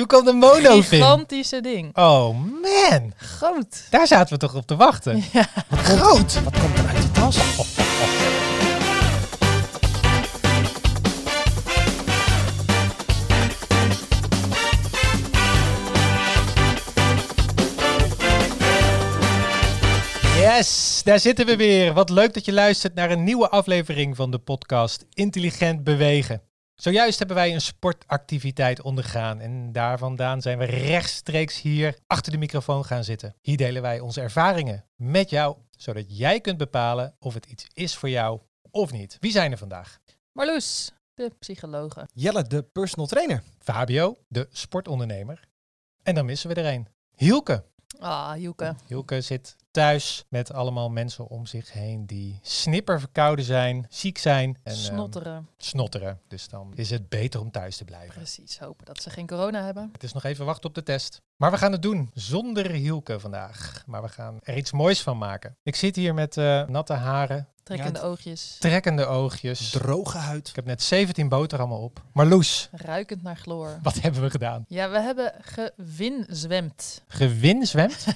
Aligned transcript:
Toen 0.00 0.08
kwam 0.08 0.24
de 0.24 0.32
monofin. 0.32 0.82
Gigantische 0.82 1.60
ding. 1.60 1.96
Oh 1.96 2.34
man, 2.62 3.12
Groot. 3.16 3.86
daar 3.90 4.06
zaten 4.06 4.32
we 4.32 4.38
toch 4.38 4.54
op 4.54 4.66
te 4.66 4.76
wachten. 4.76 5.24
Ja. 5.32 5.46
Groot. 5.70 6.42
Wat 6.42 6.60
komt 6.60 6.78
er 6.78 6.86
uit 6.86 6.96
die 7.00 7.10
tas? 7.10 7.36
Yes, 20.36 21.00
daar 21.04 21.20
zitten 21.20 21.46
we 21.46 21.56
weer. 21.56 21.92
Wat 21.92 22.10
leuk 22.10 22.34
dat 22.34 22.44
je 22.44 22.52
luistert 22.52 22.94
naar 22.94 23.10
een 23.10 23.24
nieuwe 23.24 23.48
aflevering 23.48 24.16
van 24.16 24.30
de 24.30 24.38
podcast 24.38 25.06
Intelligent 25.14 25.84
Bewegen. 25.84 26.49
Zojuist 26.80 27.18
hebben 27.18 27.36
wij 27.36 27.54
een 27.54 27.60
sportactiviteit 27.60 28.82
ondergaan 28.82 29.40
en 29.40 29.72
daar 29.72 29.98
vandaan 29.98 30.42
zijn 30.42 30.58
we 30.58 30.64
rechtstreeks 30.64 31.60
hier 31.60 31.98
achter 32.06 32.32
de 32.32 32.38
microfoon 32.38 32.84
gaan 32.84 33.04
zitten. 33.04 33.34
Hier 33.40 33.56
delen 33.56 33.82
wij 33.82 34.00
onze 34.00 34.20
ervaringen 34.20 34.84
met 34.96 35.30
jou, 35.30 35.56
zodat 35.70 36.18
jij 36.18 36.40
kunt 36.40 36.58
bepalen 36.58 37.14
of 37.18 37.34
het 37.34 37.46
iets 37.46 37.66
is 37.74 37.96
voor 37.96 38.08
jou 38.08 38.40
of 38.70 38.92
niet. 38.92 39.16
Wie 39.20 39.32
zijn 39.32 39.52
er 39.52 39.58
vandaag? 39.58 39.98
Marloes, 40.32 40.92
de 41.14 41.30
psychologe. 41.38 42.08
Jelle, 42.14 42.42
de 42.42 42.62
personal 42.62 43.06
trainer. 43.06 43.42
Fabio, 43.58 44.16
de 44.28 44.48
sportondernemer. 44.50 45.40
En 46.02 46.14
dan 46.14 46.24
missen 46.24 46.48
we 46.48 46.54
er 46.54 46.74
een. 46.74 46.88
Hielke. 47.16 47.64
Ah, 47.98 48.32
Joeke. 48.36 48.74
Hielke 48.86 49.20
zit 49.20 49.56
thuis 49.70 50.24
met 50.28 50.52
allemaal 50.52 50.88
mensen 50.90 51.26
om 51.28 51.46
zich 51.46 51.72
heen 51.72 52.06
die 52.06 52.38
snipperverkouden 52.42 53.44
zijn, 53.44 53.86
ziek 53.88 54.18
zijn 54.18 54.58
en 54.62 54.72
ehm, 54.72 54.80
Snotteren. 54.82 55.48
snotteren. 55.56 56.20
Dus 56.28 56.48
dan 56.48 56.72
is 56.74 56.90
het 56.90 57.08
beter 57.08 57.40
om 57.40 57.50
thuis 57.50 57.76
te 57.76 57.84
blijven. 57.84 58.14
Precies, 58.14 58.58
hopen 58.58 58.86
dat 58.86 59.02
ze 59.02 59.10
geen 59.10 59.26
corona 59.26 59.64
hebben. 59.64 59.88
Het 59.92 60.02
is 60.02 60.12
nog 60.12 60.24
even 60.24 60.44
wachten 60.44 60.68
op 60.68 60.74
de 60.74 60.82
test. 60.82 61.22
Maar 61.40 61.50
we 61.50 61.56
gaan 61.56 61.72
het 61.72 61.82
doen 61.82 62.10
zonder 62.14 62.70
Hielke 62.70 63.20
vandaag. 63.20 63.82
Maar 63.86 64.02
we 64.02 64.08
gaan 64.08 64.38
er 64.42 64.56
iets 64.56 64.72
moois 64.72 65.02
van 65.02 65.18
maken. 65.18 65.56
Ik 65.62 65.76
zit 65.76 65.96
hier 65.96 66.14
met 66.14 66.36
eh, 66.36 66.66
natte 66.66 66.92
haren, 66.92 67.48
Trekkende 67.62 67.98
Ja, 67.98 68.04
oogjes. 68.04 68.56
trekkende 68.58 69.06
oogjes. 69.06 69.70
Droge 69.70 70.18
huid. 70.18 70.48
Ik 70.48 70.56
heb 70.56 70.64
net 70.64 70.82
17 70.82 71.28
boterhammen 71.28 71.78
op. 71.78 72.02
Marloes, 72.12 72.68
Ruikend 72.72 73.22
naar 73.22 73.36
chloor. 73.36 73.78
wat 73.82 74.00
hebben 74.02 74.22
we 74.22 74.30
gedaan? 74.30 74.64
Ja, 74.68 74.90
we 74.90 75.00
hebben 75.00 75.32
gewinzwemd. 75.40 77.02
Gewin 77.08 77.66
zwemt? 77.66 78.06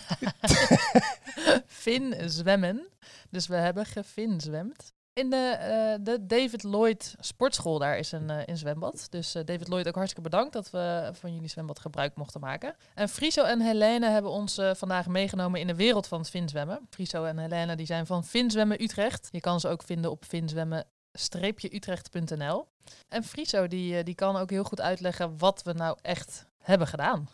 Fin 1.66 2.14
zwemmen. 2.30 2.86
Dus 3.30 3.46
we 3.46 3.56
hebben 3.56 3.86
gefinzwemd. 3.86 4.92
In 5.14 5.30
de, 5.30 5.36
eh, 5.36 5.94
de 6.00 6.26
David 6.26 6.62
Lloyd 6.62 7.14
sportschool, 7.20 7.78
daar 7.78 7.98
is 7.98 8.12
een, 8.12 8.30
eh, 8.30 8.36
een 8.44 8.56
zwembad. 8.56 9.06
Dus 9.10 9.34
eh, 9.34 9.44
David 9.44 9.68
Lloyd, 9.68 9.88
ook 9.88 9.94
hartstikke 9.94 10.28
bedankt 10.28 10.52
dat 10.52 10.70
we 10.70 11.10
van 11.12 11.34
jullie 11.34 11.48
zwembad 11.48 11.78
gebruik 11.78 12.16
mochten 12.16 12.40
maken. 12.40 12.76
En 12.94 13.08
Friso 13.08 13.42
en 13.42 13.60
Helene 13.60 14.08
hebben 14.08 14.30
ons 14.30 14.60
vandaag 14.72 15.06
meegenomen 15.06 15.60
in 15.60 15.66
de 15.66 15.74
wereld 15.74 16.06
van 16.06 16.18
het 16.18 16.30
finzwemmen. 16.30 16.86
Friso 16.90 17.24
en 17.24 17.38
Helene 17.38 17.76
die 17.76 17.86
zijn 17.86 18.06
van 18.06 18.24
Finzwemmen 18.24 18.82
Utrecht. 18.82 19.28
Je 19.30 19.40
kan 19.40 19.60
ze 19.60 19.68
ook 19.68 19.82
vinden 19.82 20.10
op 20.10 20.24
finzwemmen-utrecht.nl. 20.24 22.66
En 23.08 23.24
Friso 23.24 23.68
die, 23.68 24.02
die 24.02 24.14
kan 24.14 24.36
ook 24.36 24.50
heel 24.50 24.64
goed 24.64 24.80
uitleggen 24.80 25.38
wat 25.38 25.62
we 25.62 25.72
nou 25.72 25.96
echt 26.02 26.46
hebben 26.58 26.86
gedaan. 26.86 27.28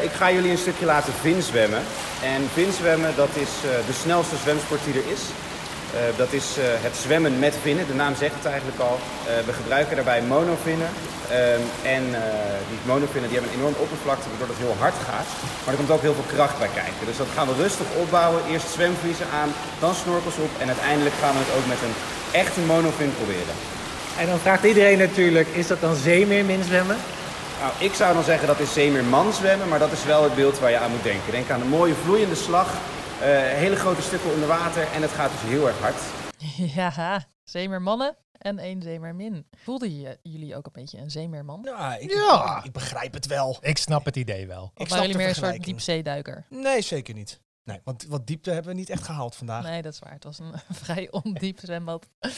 Ik 0.00 0.10
ga 0.10 0.32
jullie 0.32 0.50
een 0.50 0.58
stukje 0.58 0.84
laten 0.84 1.12
vinzwemmen. 1.12 1.82
En 2.22 2.42
vinzwemmen, 2.42 3.16
dat 3.16 3.36
is 3.36 3.60
de 3.60 3.92
snelste 3.92 4.36
zwemsport 4.36 4.84
die 4.84 4.94
er 4.94 5.10
is. 5.10 5.30
Eh, 5.92 6.00
dat 6.16 6.32
is 6.32 6.46
eh, 6.58 6.64
het 6.86 6.96
zwemmen 6.96 7.38
met 7.38 7.54
vinnen, 7.62 7.86
de 7.86 7.94
naam 8.02 8.14
zegt 8.14 8.34
het 8.40 8.48
eigenlijk 8.52 8.80
al. 8.88 8.96
Eh, 8.98 9.46
we 9.46 9.52
gebruiken 9.52 9.96
daarbij 9.96 10.22
monovinnen. 10.22 10.90
Ehm, 11.30 11.64
en 11.96 12.04
die 12.70 12.80
monovinnen 12.92 13.28
die 13.30 13.38
hebben 13.38 13.52
een 13.52 13.60
enorm 13.60 13.78
oppervlakte, 13.84 14.28
waardoor 14.28 14.52
het 14.54 14.64
heel 14.64 14.76
hard 14.84 14.98
gaat. 15.08 15.28
Maar 15.62 15.72
er 15.74 15.80
komt 15.82 15.94
ook 15.96 16.06
heel 16.08 16.18
veel 16.20 16.32
kracht 16.36 16.58
bij 16.58 16.72
kijken. 16.80 17.04
Dus 17.10 17.20
dat 17.22 17.34
gaan 17.36 17.48
we 17.50 17.62
rustig 17.64 17.88
opbouwen. 18.02 18.40
Eerst 18.50 18.68
zwemvliezen 18.76 19.28
aan, 19.40 19.50
dan 19.84 19.94
snorkels 19.94 20.38
op. 20.46 20.52
En 20.62 20.66
uiteindelijk 20.74 21.16
gaan 21.22 21.34
we 21.36 21.44
het 21.44 21.56
ook 21.56 21.68
met 21.74 21.82
een 21.86 21.96
echte 22.42 22.60
monofin 22.60 23.12
proberen. 23.20 23.56
En 24.20 24.26
dan 24.26 24.44
vraagt 24.44 24.64
iedereen 24.64 24.98
natuurlijk, 25.06 25.48
is 25.60 25.66
dat 25.66 25.80
dan 25.80 25.94
zeemeermin 25.94 26.62
zwemmen? 26.70 26.98
Nou, 27.60 27.72
ik 27.78 27.94
zou 27.94 28.14
dan 28.14 28.24
zeggen 28.30 28.46
dat 28.46 28.60
is 28.60 28.72
zeemeerman 28.72 29.32
zwemmen, 29.32 29.68
maar 29.68 29.78
dat 29.78 29.92
is 29.92 30.04
wel 30.04 30.22
het 30.22 30.34
beeld 30.34 30.58
waar 30.58 30.70
je 30.70 30.78
aan 30.78 30.90
moet 30.90 31.08
denken. 31.12 31.32
Denk 31.38 31.50
aan 31.50 31.60
een 31.60 31.76
mooie 31.78 31.94
vloeiende 32.04 32.40
slag, 32.46 32.68
hele 33.30 33.76
grote 33.76 34.02
stukken 34.02 34.32
onder 34.32 34.48
water 34.48 34.92
en 34.92 35.02
het 35.02 35.10
gaat 35.10 35.30
dus 35.30 35.40
heel 35.40 35.66
erg 35.66 35.78
hard. 35.78 36.00
Ja, 36.74 37.24
zeemermannen 37.44 38.16
en 38.32 38.58
één 38.58 38.82
zeemermin. 38.82 39.46
Voelden 39.56 40.00
je, 40.00 40.18
jullie 40.22 40.56
ook 40.56 40.66
een 40.66 40.72
beetje 40.72 40.98
een 40.98 41.10
zeemeerman? 41.10 41.60
Ja, 41.64 41.96
ik, 41.96 42.12
Ja. 42.12 42.58
ik, 42.58 42.64
ik 42.64 42.72
begrijp 42.72 43.12
het 43.12 43.26
wel. 43.26 43.58
Ik 43.60 43.78
snap 43.78 44.04
het 44.04 44.16
idee 44.16 44.46
wel. 44.46 44.62
Of 44.62 44.70
Ik 44.70 44.86
snap 44.86 44.88
waren 44.88 45.02
jullie 45.02 45.16
meer 45.16 45.28
een 45.28 45.34
soort 45.34 45.64
diepzeeduiker? 45.64 46.46
Nee, 46.48 46.80
zeker 46.80 47.14
niet. 47.14 47.40
Nee, 47.64 47.80
want 47.84 48.06
wat 48.08 48.26
diepte 48.26 48.50
hebben 48.50 48.72
we 48.72 48.78
niet 48.78 48.90
echt 48.90 49.02
gehaald 49.02 49.36
vandaag. 49.36 49.62
Nee, 49.62 49.82
dat 49.82 49.92
is 49.92 49.98
waar. 49.98 50.12
Het 50.12 50.24
was 50.24 50.38
een 50.38 50.52
vrij 50.84 51.10
ondiep 51.10 51.58
zwembad. 51.62 52.08
1,20 52.28 52.32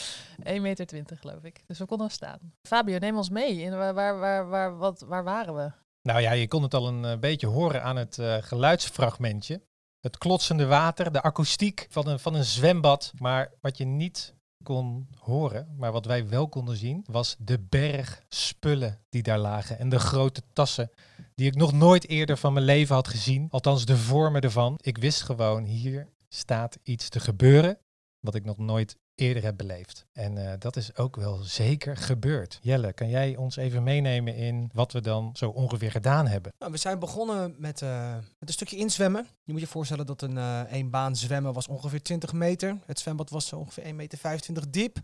meter 0.61 1.17
geloof 1.21 1.43
ik. 1.43 1.63
Dus 1.67 1.79
we 1.79 1.87
konden 1.87 2.11
staan. 2.11 2.39
Fabio, 2.63 2.99
neem 2.99 3.17
ons 3.17 3.31
mee. 3.31 3.61
In 3.61 3.77
waar, 3.77 3.95
waar, 3.95 4.19
waar, 4.19 4.49
waar, 4.49 4.77
wat, 4.77 5.05
waar 5.07 5.25
waren 5.25 5.55
we? 5.55 5.71
Nou 6.03 6.21
ja, 6.21 6.33
je 6.33 6.49
kon 6.49 6.63
het 6.63 6.75
al 6.75 6.89
een 6.89 7.05
eh, 7.05 7.19
beetje 7.19 7.47
horen 7.47 7.83
aan 7.83 7.97
het 7.97 8.19
eh, 8.19 8.37
geluidsfragmentje. 8.41 9.61
Het 10.05 10.19
klotsende 10.19 10.67
water, 10.67 11.13
de 11.13 11.23
akoestiek 11.23 11.87
van 11.91 12.09
een, 12.09 12.19
van 12.19 12.35
een 12.35 12.45
zwembad. 12.45 13.13
Maar 13.19 13.53
wat 13.61 13.79
je 13.79 13.85
niet 13.85 14.35
kon 14.63 15.09
horen, 15.19 15.75
maar 15.77 15.93
wat 15.93 16.05
wij 16.05 16.29
wel 16.29 16.49
konden 16.49 16.77
zien, 16.77 17.05
was 17.11 17.37
de 17.39 17.59
berg 17.61 18.23
spullen 18.29 19.01
die 19.09 19.23
daar 19.23 19.39
lagen. 19.39 19.79
En 19.79 19.89
de 19.89 19.99
grote 19.99 20.43
tassen 20.53 20.91
die 21.35 21.47
ik 21.47 21.55
nog 21.55 21.73
nooit 21.73 22.09
eerder 22.09 22.37
van 22.37 22.53
mijn 22.53 22.65
leven 22.65 22.95
had 22.95 23.09
gezien. 23.09 23.47
Althans, 23.51 23.85
de 23.85 23.97
vormen 23.97 24.41
ervan. 24.41 24.79
Ik 24.81 24.99
wist 24.99 25.23
gewoon, 25.23 25.65
hier 25.65 26.09
staat 26.29 26.79
iets 26.83 27.09
te 27.09 27.21
gebeuren 27.21 27.79
wat 28.21 28.35
ik 28.35 28.45
nog 28.45 28.59
nooit 28.59 28.97
eerder 29.15 29.43
heb 29.43 29.57
beleefd. 29.57 30.07
En 30.13 30.51
eh, 30.51 30.53
dat 30.59 30.77
is 30.77 30.97
ook 30.97 31.17
wel 31.17 31.37
zeker 31.43 31.97
gebeurd. 31.97 32.59
Jelle, 32.63 32.93
kan 32.93 33.09
jij 33.09 33.37
ons 33.37 33.57
even 33.57 33.83
meenemen 33.83 34.35
in 34.35 34.71
wat 34.73 34.93
we 34.93 35.01
dan 35.01 35.31
zo 35.35 35.51
ongeveer 35.51 35.91
gedaan 35.91 36.27
hebben? 36.27 36.53
Nou, 36.59 36.73
we 36.73 36.79
zijn 36.79 36.99
begonnen 36.99 37.55
met, 37.59 37.83
eh, 37.83 38.15
met 38.15 38.49
een 38.49 38.55
stukje 38.55 38.77
inzwemmen. 38.77 39.27
Je 39.45 39.53
moet 39.53 39.61
je 39.61 39.67
voorstellen 39.67 40.07
dat 40.07 40.23
een 40.23 40.39
eh 40.39 40.61
één 40.61 40.91
baan 40.91 41.17
zwemmen 41.17 41.53
was 41.53 41.69
ongeveer 41.69 42.03
20 42.03 42.33
meter. 42.33 42.79
Het 42.87 42.99
zwembad 42.99 43.31
was 43.31 43.47
zo 43.47 43.57
ongeveer 43.57 43.85
1,25 43.85 43.95
meter 43.95 44.71
diep. 44.71 44.99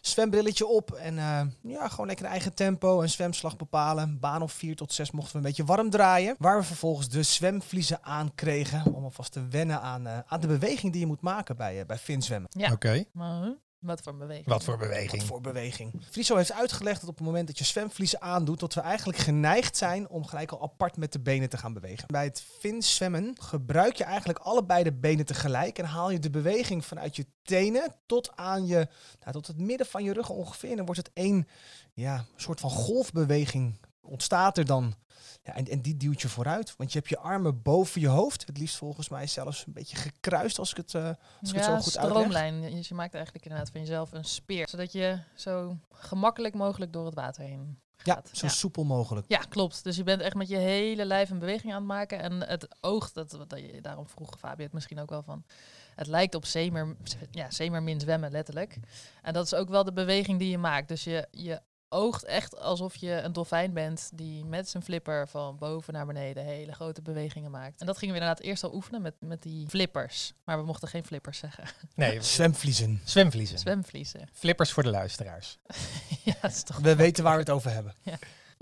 Zwembrilletje 0.00 0.66
op 0.66 0.92
en 0.92 1.18
eh, 1.18 1.40
ja, 1.62 1.88
gewoon 1.88 2.06
lekker 2.06 2.24
een 2.24 2.30
eigen 2.30 2.54
tempo. 2.54 3.02
Een 3.02 3.08
zwemslag 3.08 3.56
bepalen. 3.56 4.20
Baan 4.20 4.42
of 4.42 4.52
4 4.52 4.76
tot 4.76 4.92
6 4.92 5.10
mochten 5.10 5.32
we 5.32 5.38
een 5.38 5.44
beetje 5.44 5.64
warm 5.64 5.90
draaien. 5.90 6.34
Waar 6.38 6.58
we 6.58 6.64
vervolgens 6.64 7.08
de 7.08 7.22
zwemvliezen 7.22 8.04
aan 8.04 8.34
kregen. 8.34 8.94
Om 8.94 9.04
alvast 9.04 9.32
te 9.32 9.48
wennen 9.48 9.80
aan, 9.80 10.06
eh, 10.06 10.18
aan 10.26 10.40
de 10.40 10.46
beweging 10.46 10.92
die 10.92 11.00
je 11.00 11.06
moet 11.06 11.20
maken 11.20 11.56
bij, 11.56 11.86
bij 11.86 11.98
finzwemmen. 11.98 12.50
Ja. 12.52 12.72
Oké. 12.72 13.04
Wat 13.80 14.00
voor 14.02 14.16
beweging? 14.16 14.46
Wat 14.46 14.64
voor 14.64 14.78
Wat 14.78 14.88
beweging? 14.88 15.22
voor 15.22 15.40
beweging. 15.40 16.02
Friso 16.10 16.36
heeft 16.36 16.52
uitgelegd 16.52 17.00
dat 17.00 17.08
op 17.08 17.16
het 17.16 17.26
moment 17.26 17.46
dat 17.46 17.58
je 17.58 17.64
zwemvliezen 17.64 18.20
aandoet, 18.20 18.60
dat 18.60 18.74
we 18.74 18.80
eigenlijk 18.80 19.18
geneigd 19.18 19.76
zijn 19.76 20.08
om 20.08 20.24
gelijk 20.24 20.50
al 20.50 20.62
apart 20.62 20.96
met 20.96 21.12
de 21.12 21.20
benen 21.20 21.48
te 21.48 21.56
gaan 21.56 21.72
bewegen. 21.72 22.06
Bij 22.06 22.24
het 22.24 22.42
finzwemmen 22.58 23.36
gebruik 23.40 23.96
je 23.96 24.04
eigenlijk 24.04 24.38
allebei 24.38 24.82
de 24.82 24.92
benen 24.92 25.26
tegelijk 25.26 25.78
en 25.78 25.84
haal 25.84 26.10
je 26.10 26.18
de 26.18 26.30
beweging 26.30 26.84
vanuit 26.84 27.16
je 27.16 27.26
tenen 27.42 27.94
tot 28.06 28.36
aan 28.36 28.66
je, 28.66 28.88
nou, 29.20 29.32
tot 29.32 29.46
het 29.46 29.58
midden 29.58 29.86
van 29.86 30.04
je 30.04 30.12
rug 30.12 30.28
ongeveer. 30.28 30.70
En 30.70 30.76
dan 30.76 30.86
wordt 30.86 31.00
het 31.00 31.10
één 31.14 31.48
ja, 31.94 32.24
soort 32.36 32.60
van 32.60 32.70
golfbeweging 32.70 33.78
ontstaat 34.00 34.58
er 34.58 34.66
dan. 34.66 34.94
Ja, 35.42 35.54
en, 35.54 35.66
en 35.68 35.80
die 35.80 35.96
duwt 35.96 36.22
je 36.22 36.28
vooruit, 36.28 36.76
want 36.76 36.92
je 36.92 36.98
hebt 36.98 37.10
je 37.10 37.18
armen 37.18 37.62
boven 37.62 38.00
je 38.00 38.08
hoofd. 38.08 38.46
Het 38.46 38.58
liefst 38.58 38.76
volgens 38.76 39.08
mij 39.08 39.26
zelfs 39.26 39.66
een 39.66 39.72
beetje 39.72 39.96
gekruist 39.96 40.58
als 40.58 40.70
ik 40.70 40.76
het, 40.76 40.94
eh, 40.94 41.04
als 41.40 41.50
ik 41.50 41.54
het 41.54 41.64
zo 41.64 41.70
ja, 41.70 41.80
goed 41.80 41.98
uitleg. 41.98 42.16
stroomlijn. 42.16 42.60
Dus 42.60 42.88
je 42.88 42.94
maakt 42.94 43.14
eigenlijk 43.14 43.44
inderdaad 43.44 43.70
van 43.70 43.80
jezelf 43.80 44.12
een 44.12 44.24
speer. 44.24 44.68
Zodat 44.68 44.92
je 44.92 45.18
zo 45.34 45.76
gemakkelijk 45.90 46.54
mogelijk 46.54 46.92
door 46.92 47.04
het 47.04 47.14
water 47.14 47.42
heen 47.42 47.78
Ja, 48.02 48.14
gaat. 48.14 48.30
zo 48.32 48.48
soepel 48.48 48.84
mogelijk. 48.84 49.26
Ja, 49.28 49.38
klopt. 49.38 49.84
Dus 49.84 49.96
je 49.96 50.02
bent 50.02 50.20
echt 50.20 50.34
met 50.34 50.48
je 50.48 50.56
hele 50.56 51.04
lijf 51.04 51.30
een 51.30 51.38
beweging 51.38 51.72
aan 51.72 51.78
het 51.78 51.88
maken. 51.88 52.20
En 52.20 52.48
het 52.48 52.68
oog, 52.80 53.12
dat, 53.12 53.30
dat 53.46 53.58
je 53.58 53.80
daarom 53.80 54.08
vroeg 54.08 54.38
Fabio 54.38 54.64
het 54.64 54.72
misschien 54.72 55.00
ook 55.00 55.10
wel 55.10 55.22
van. 55.22 55.44
Het 55.94 56.06
lijkt 56.06 56.34
op 56.34 56.44
zeemer, 56.44 56.96
ja, 57.30 57.50
zeemermin 57.50 58.00
zwemmen, 58.00 58.30
letterlijk. 58.30 58.78
En 59.22 59.32
dat 59.32 59.44
is 59.44 59.54
ook 59.54 59.68
wel 59.68 59.84
de 59.84 59.92
beweging 59.92 60.38
die 60.38 60.50
je 60.50 60.58
maakt. 60.58 60.88
Dus 60.88 61.04
je, 61.04 61.28
je 61.30 61.60
oogt 61.92 62.24
echt 62.24 62.58
alsof 62.58 62.96
je 62.96 63.10
een 63.10 63.32
dolfijn 63.32 63.72
bent 63.72 64.10
die 64.14 64.44
met 64.44 64.68
zijn 64.68 64.82
flipper 64.82 65.28
van 65.28 65.56
boven 65.58 65.92
naar 65.92 66.06
beneden 66.06 66.44
hele 66.44 66.72
grote 66.72 67.02
bewegingen 67.02 67.50
maakt. 67.50 67.80
En 67.80 67.86
dat 67.86 67.98
gingen 67.98 68.14
we 68.14 68.20
inderdaad 68.20 68.44
eerst 68.44 68.64
al 68.64 68.74
oefenen 68.74 69.02
met, 69.02 69.14
met 69.20 69.42
die 69.42 69.68
flippers. 69.68 70.32
Maar 70.44 70.58
we 70.58 70.64
mochten 70.64 70.88
geen 70.88 71.04
flippers 71.04 71.38
zeggen. 71.38 71.64
Nee, 71.94 72.22
Zwemvliezen. 72.22 73.00
zwemvliezen. 73.04 73.58
Zwemvliezen. 73.58 74.28
Flippers 74.32 74.72
voor 74.72 74.82
de 74.82 74.90
luisteraars. 74.90 75.58
ja, 76.24 76.34
dat 76.40 76.50
is 76.50 76.62
toch 76.62 76.76
We 76.78 76.96
weten 76.96 77.24
waar 77.24 77.34
we 77.34 77.40
het 77.40 77.50
over 77.50 77.70
hebben. 77.72 77.94
Ja, 78.02 78.18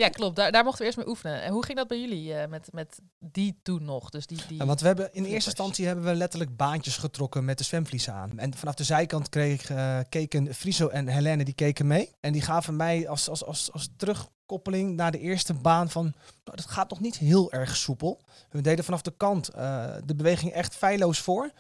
klopt. 0.09 0.37
Daar, 0.37 0.53
daar 0.53 0.65
mochten 0.65 0.81
we 0.81 0.87
eerst 0.87 0.99
mee 0.99 1.09
oefenen. 1.09 1.43
En 1.43 1.53
hoe 1.53 1.65
ging 1.65 1.79
dat 1.79 1.89
bij 1.89 2.01
jullie 2.01 2.35
eh, 2.35 2.49
met, 2.49 2.69
met 2.73 2.99
die 3.19 3.59
toen 3.63 3.85
nog? 3.85 4.11
Dus 4.11 4.27
die, 4.27 4.39
die... 4.49 4.59
Ja, 4.59 4.67
want 4.67 4.81
we 4.81 4.87
hebben 4.87 5.05
in 5.05 5.11
flippers. 5.11 5.35
eerste 5.35 5.51
instantie 5.51 5.87
hebben 5.87 6.05
we 6.05 6.15
letterlijk 6.15 6.57
baantjes 6.57 6.97
getrokken 6.97 7.45
met 7.45 7.59
de 7.59 7.65
zwemvliezen 7.65 8.13
aan. 8.13 8.39
En 8.39 8.55
vanaf 8.55 8.75
de 8.75 8.85
zijkant 8.85 9.29
kreeg, 9.29 9.71
eh, 9.71 9.99
keken 10.09 10.55
Friso 10.55 10.89
en 10.89 11.09
Helene 11.09 11.45
die 11.45 11.55
keken 11.55 11.87
mee. 11.87 12.13
En 12.21 12.33
die 12.33 12.43
gaven 12.43 12.77
mij 12.77 13.09
als, 13.09 13.29
als, 13.29 13.45
als, 13.45 13.73
als 13.73 13.89
terug 13.97 14.29
koppeling 14.47 14.97
naar 14.97 15.11
de 15.11 15.19
eerste 15.19 15.55
baan 15.55 15.91
van, 15.91 16.05
nou, 16.45 16.57
dat 16.57 16.67
gaat 16.67 16.91
nog 16.91 17.01
niet 17.01 17.17
heel 17.17 17.53
erg 17.53 17.77
soepel. 17.77 18.21
We 18.51 18.61
deden 18.61 18.85
vanaf 18.85 19.03
de 19.03 19.15
kant 19.17 19.49
eh, 19.49 19.95
de 20.05 20.15
beweging 20.15 20.53
echt 20.53 20.75
feilloos 20.75 21.19
voor. 21.19 21.51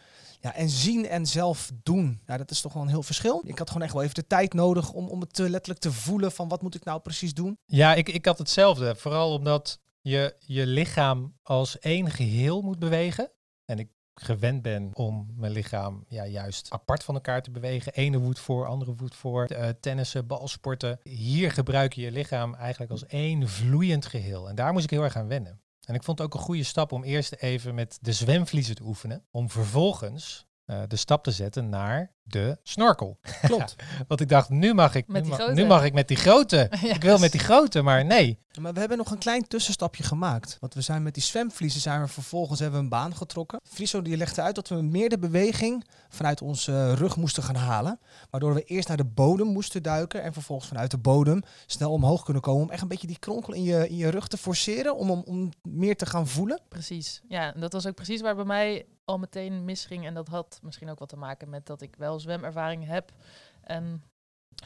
Ja, 0.41 0.55
en 0.55 0.69
zien 0.69 1.07
en 1.07 1.27
zelf 1.27 1.71
doen, 1.83 2.21
ja, 2.27 2.37
dat 2.37 2.51
is 2.51 2.61
toch 2.61 2.73
wel 2.73 2.83
een 2.83 2.89
heel 2.89 3.03
verschil. 3.03 3.43
Ik 3.45 3.59
had 3.59 3.69
gewoon 3.69 3.83
echt 3.83 3.93
wel 3.93 4.03
even 4.03 4.15
de 4.15 4.27
tijd 4.27 4.53
nodig 4.53 4.93
om, 4.93 5.09
om 5.09 5.21
het 5.21 5.35
te, 5.35 5.51
letterlijk 5.51 5.81
te 5.81 5.93
voelen 5.93 6.33
van 6.33 6.49
wat 6.49 6.63
moet 6.63 6.75
ik 6.75 6.85
nou 6.85 7.01
precies 7.01 7.35
doen. 7.35 7.59
Ja, 7.65 7.95
ik, 7.95 8.09
ik 8.09 8.25
had 8.25 8.39
hetzelfde. 8.39 8.97
Vooral 8.97 9.33
omdat 9.33 9.79
je 10.01 10.37
je 10.39 10.67
lichaam 10.67 11.37
als 11.43 11.79
één 11.79 12.11
geheel 12.11 12.63
moet 12.63 12.79
bewegen. 12.79 13.31
En 13.65 13.79
ik 13.79 13.89
gewend 14.15 14.63
ben 14.63 14.91
om 14.95 15.33
mijn 15.37 15.53
lichaam 15.53 16.05
ja, 16.09 16.27
juist 16.27 16.71
apart 16.71 17.05
van 17.05 17.15
elkaar 17.15 17.43
te 17.43 17.51
bewegen. 17.51 17.93
Ene 17.93 18.21
voet 18.21 18.39
voor, 18.39 18.67
andere 18.67 18.95
voet 18.97 19.15
voor. 19.15 19.51
Uh, 19.53 19.69
tennissen, 19.81 20.27
balsporten. 20.27 21.01
Hier 21.03 21.53
gebruik 21.53 21.93
je 21.93 22.01
je 22.01 22.11
lichaam 22.11 22.55
eigenlijk 22.55 22.91
als 22.91 23.07
één 23.07 23.49
vloeiend 23.49 24.07
geheel. 24.07 24.49
En 24.49 24.55
daar 24.55 24.73
moest 24.73 24.85
ik 24.85 24.91
heel 24.91 25.03
erg 25.03 25.17
aan 25.17 25.29
wennen. 25.29 25.61
En 25.89 25.95
ik 25.95 26.03
vond 26.03 26.19
het 26.19 26.27
ook 26.27 26.35
een 26.35 26.47
goede 26.47 26.63
stap 26.63 26.93
om 26.93 27.05
eerst 27.05 27.33
even 27.33 27.75
met 27.75 27.99
de 28.01 28.13
zwemvliezen 28.13 28.75
te 28.75 28.83
oefenen. 28.83 29.25
Om 29.31 29.51
vervolgens 29.51 30.47
uh, 30.67 30.83
de 30.89 30.97
stap 30.97 31.25
te 31.25 31.31
zetten 31.31 31.69
naar 31.69 32.15
de 32.29 32.59
snorkel. 32.63 33.19
Klopt. 33.43 33.77
Want 34.09 34.21
ik 34.21 34.29
dacht, 34.29 34.49
nu 34.49 34.75
mag 34.75 34.95
ik, 34.95 35.07
Met 35.09 35.17
nu, 35.23 35.29
die 35.29 35.31
ma- 35.31 35.37
grote. 35.45 35.61
nu 35.61 35.67
mag 35.67 35.85
ik 35.85 35.93
met 35.93 36.09
die 36.09 36.17
grote. 36.17 36.71
Ik 36.95 37.03
wil 37.03 37.19
met 37.19 37.33
die 37.33 37.41
grote, 37.41 37.83
maar 37.83 38.05
nee. 38.05 38.39
Maar 38.61 38.73
we 38.73 38.79
hebben 38.81 38.99
nog 38.99 39.11
een 39.11 39.19
klein 39.19 39.47
tussenstapje 39.49 40.03
gemaakt. 40.03 40.57
Want 40.61 40.75
we 40.75 40.81
zijn 40.81 41.03
met 41.03 41.15
die 41.15 41.23
zwemvliezen 41.23 41.81
zijn 41.81 42.01
we 42.01 42.09
vervolgens 42.09 42.61
hebben 42.61 42.79
we 42.79 42.85
een 42.85 42.91
baan 42.91 43.15
getrokken. 43.17 43.61
Friso 43.65 44.03
die 44.03 44.17
legde 44.17 44.43
uit 44.43 44.55
dat 44.55 44.69
we 44.69 44.83
meer 44.83 45.09
de 45.09 45.19
beweging 45.19 45.85
vanuit 46.09 46.43
onze 46.43 46.95
rug 46.95 47.17
moesten 47.17 47.43
gaan 47.43 47.55
halen. 47.55 48.01
Waardoor 48.31 48.55
we 48.55 48.63
eerst 48.65 48.89
naar 48.89 48.97
de 48.97 49.05
bodem 49.05 49.47
moesten 49.47 49.83
duiken 49.83 50.23
en 50.23 50.33
vervolgens 50.33 50.69
vanuit 50.69 50.91
de 50.91 50.99
bodem 50.99 51.43
snel 51.67 51.93
omhoog 51.93 52.23
kunnen 52.25 52.43
komen. 52.43 52.63
Om 52.63 52.71
echt 52.71 52.83
een 52.83 52.89
beetje 52.89 53.07
die 53.07 53.19
kronkel 53.19 53.53
in 53.55 53.63
je, 53.63 53.89
in 53.89 53.97
je 53.97 54.09
rug 54.09 54.29
te 54.29 54.37
forceren. 54.37 54.97
Om, 54.97 55.11
om, 55.11 55.23
om 55.27 55.51
meer 55.63 55.97
te 55.97 56.07
gaan 56.07 56.27
voelen. 56.29 56.61
Precies. 56.69 57.21
Ja, 57.29 57.55
en 57.55 57.61
dat 57.61 57.73
was 57.73 57.87
ook 57.87 57.95
precies 57.95 58.21
waar 58.21 58.35
bij 58.37 58.45
mij 58.45 58.87
al 59.05 59.19
meteen 59.19 59.65
misging. 59.65 60.07
En 60.07 60.15
dat 60.15 60.29
had 60.29 60.59
misschien 60.63 60.91
ook 60.91 60.99
wat 60.99 61.09
te 61.09 61.17
maken 61.17 61.49
met 61.51 61.67
dat 61.67 61.83
ik 61.83 61.95
wel 61.99 62.18
zwemervaring 62.21 62.87
heb. 62.87 63.13
En 63.61 64.03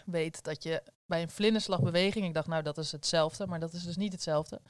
weet 0.05 0.43
dat 0.45 0.63
je 0.63 0.83
bij 1.07 1.23
een 1.23 1.31
vlinderslagbeweging, 1.31 2.25
ik 2.27 2.35
dacht 2.35 2.47
nou 2.47 2.63
dat 2.63 2.79
is 2.79 2.93
hetzelfde, 2.93 3.47
maar 3.47 3.61
dat 3.61 3.73
is 3.73 3.85
dus 3.85 3.97
niet 3.97 4.13
hetzelfde. 4.13 4.61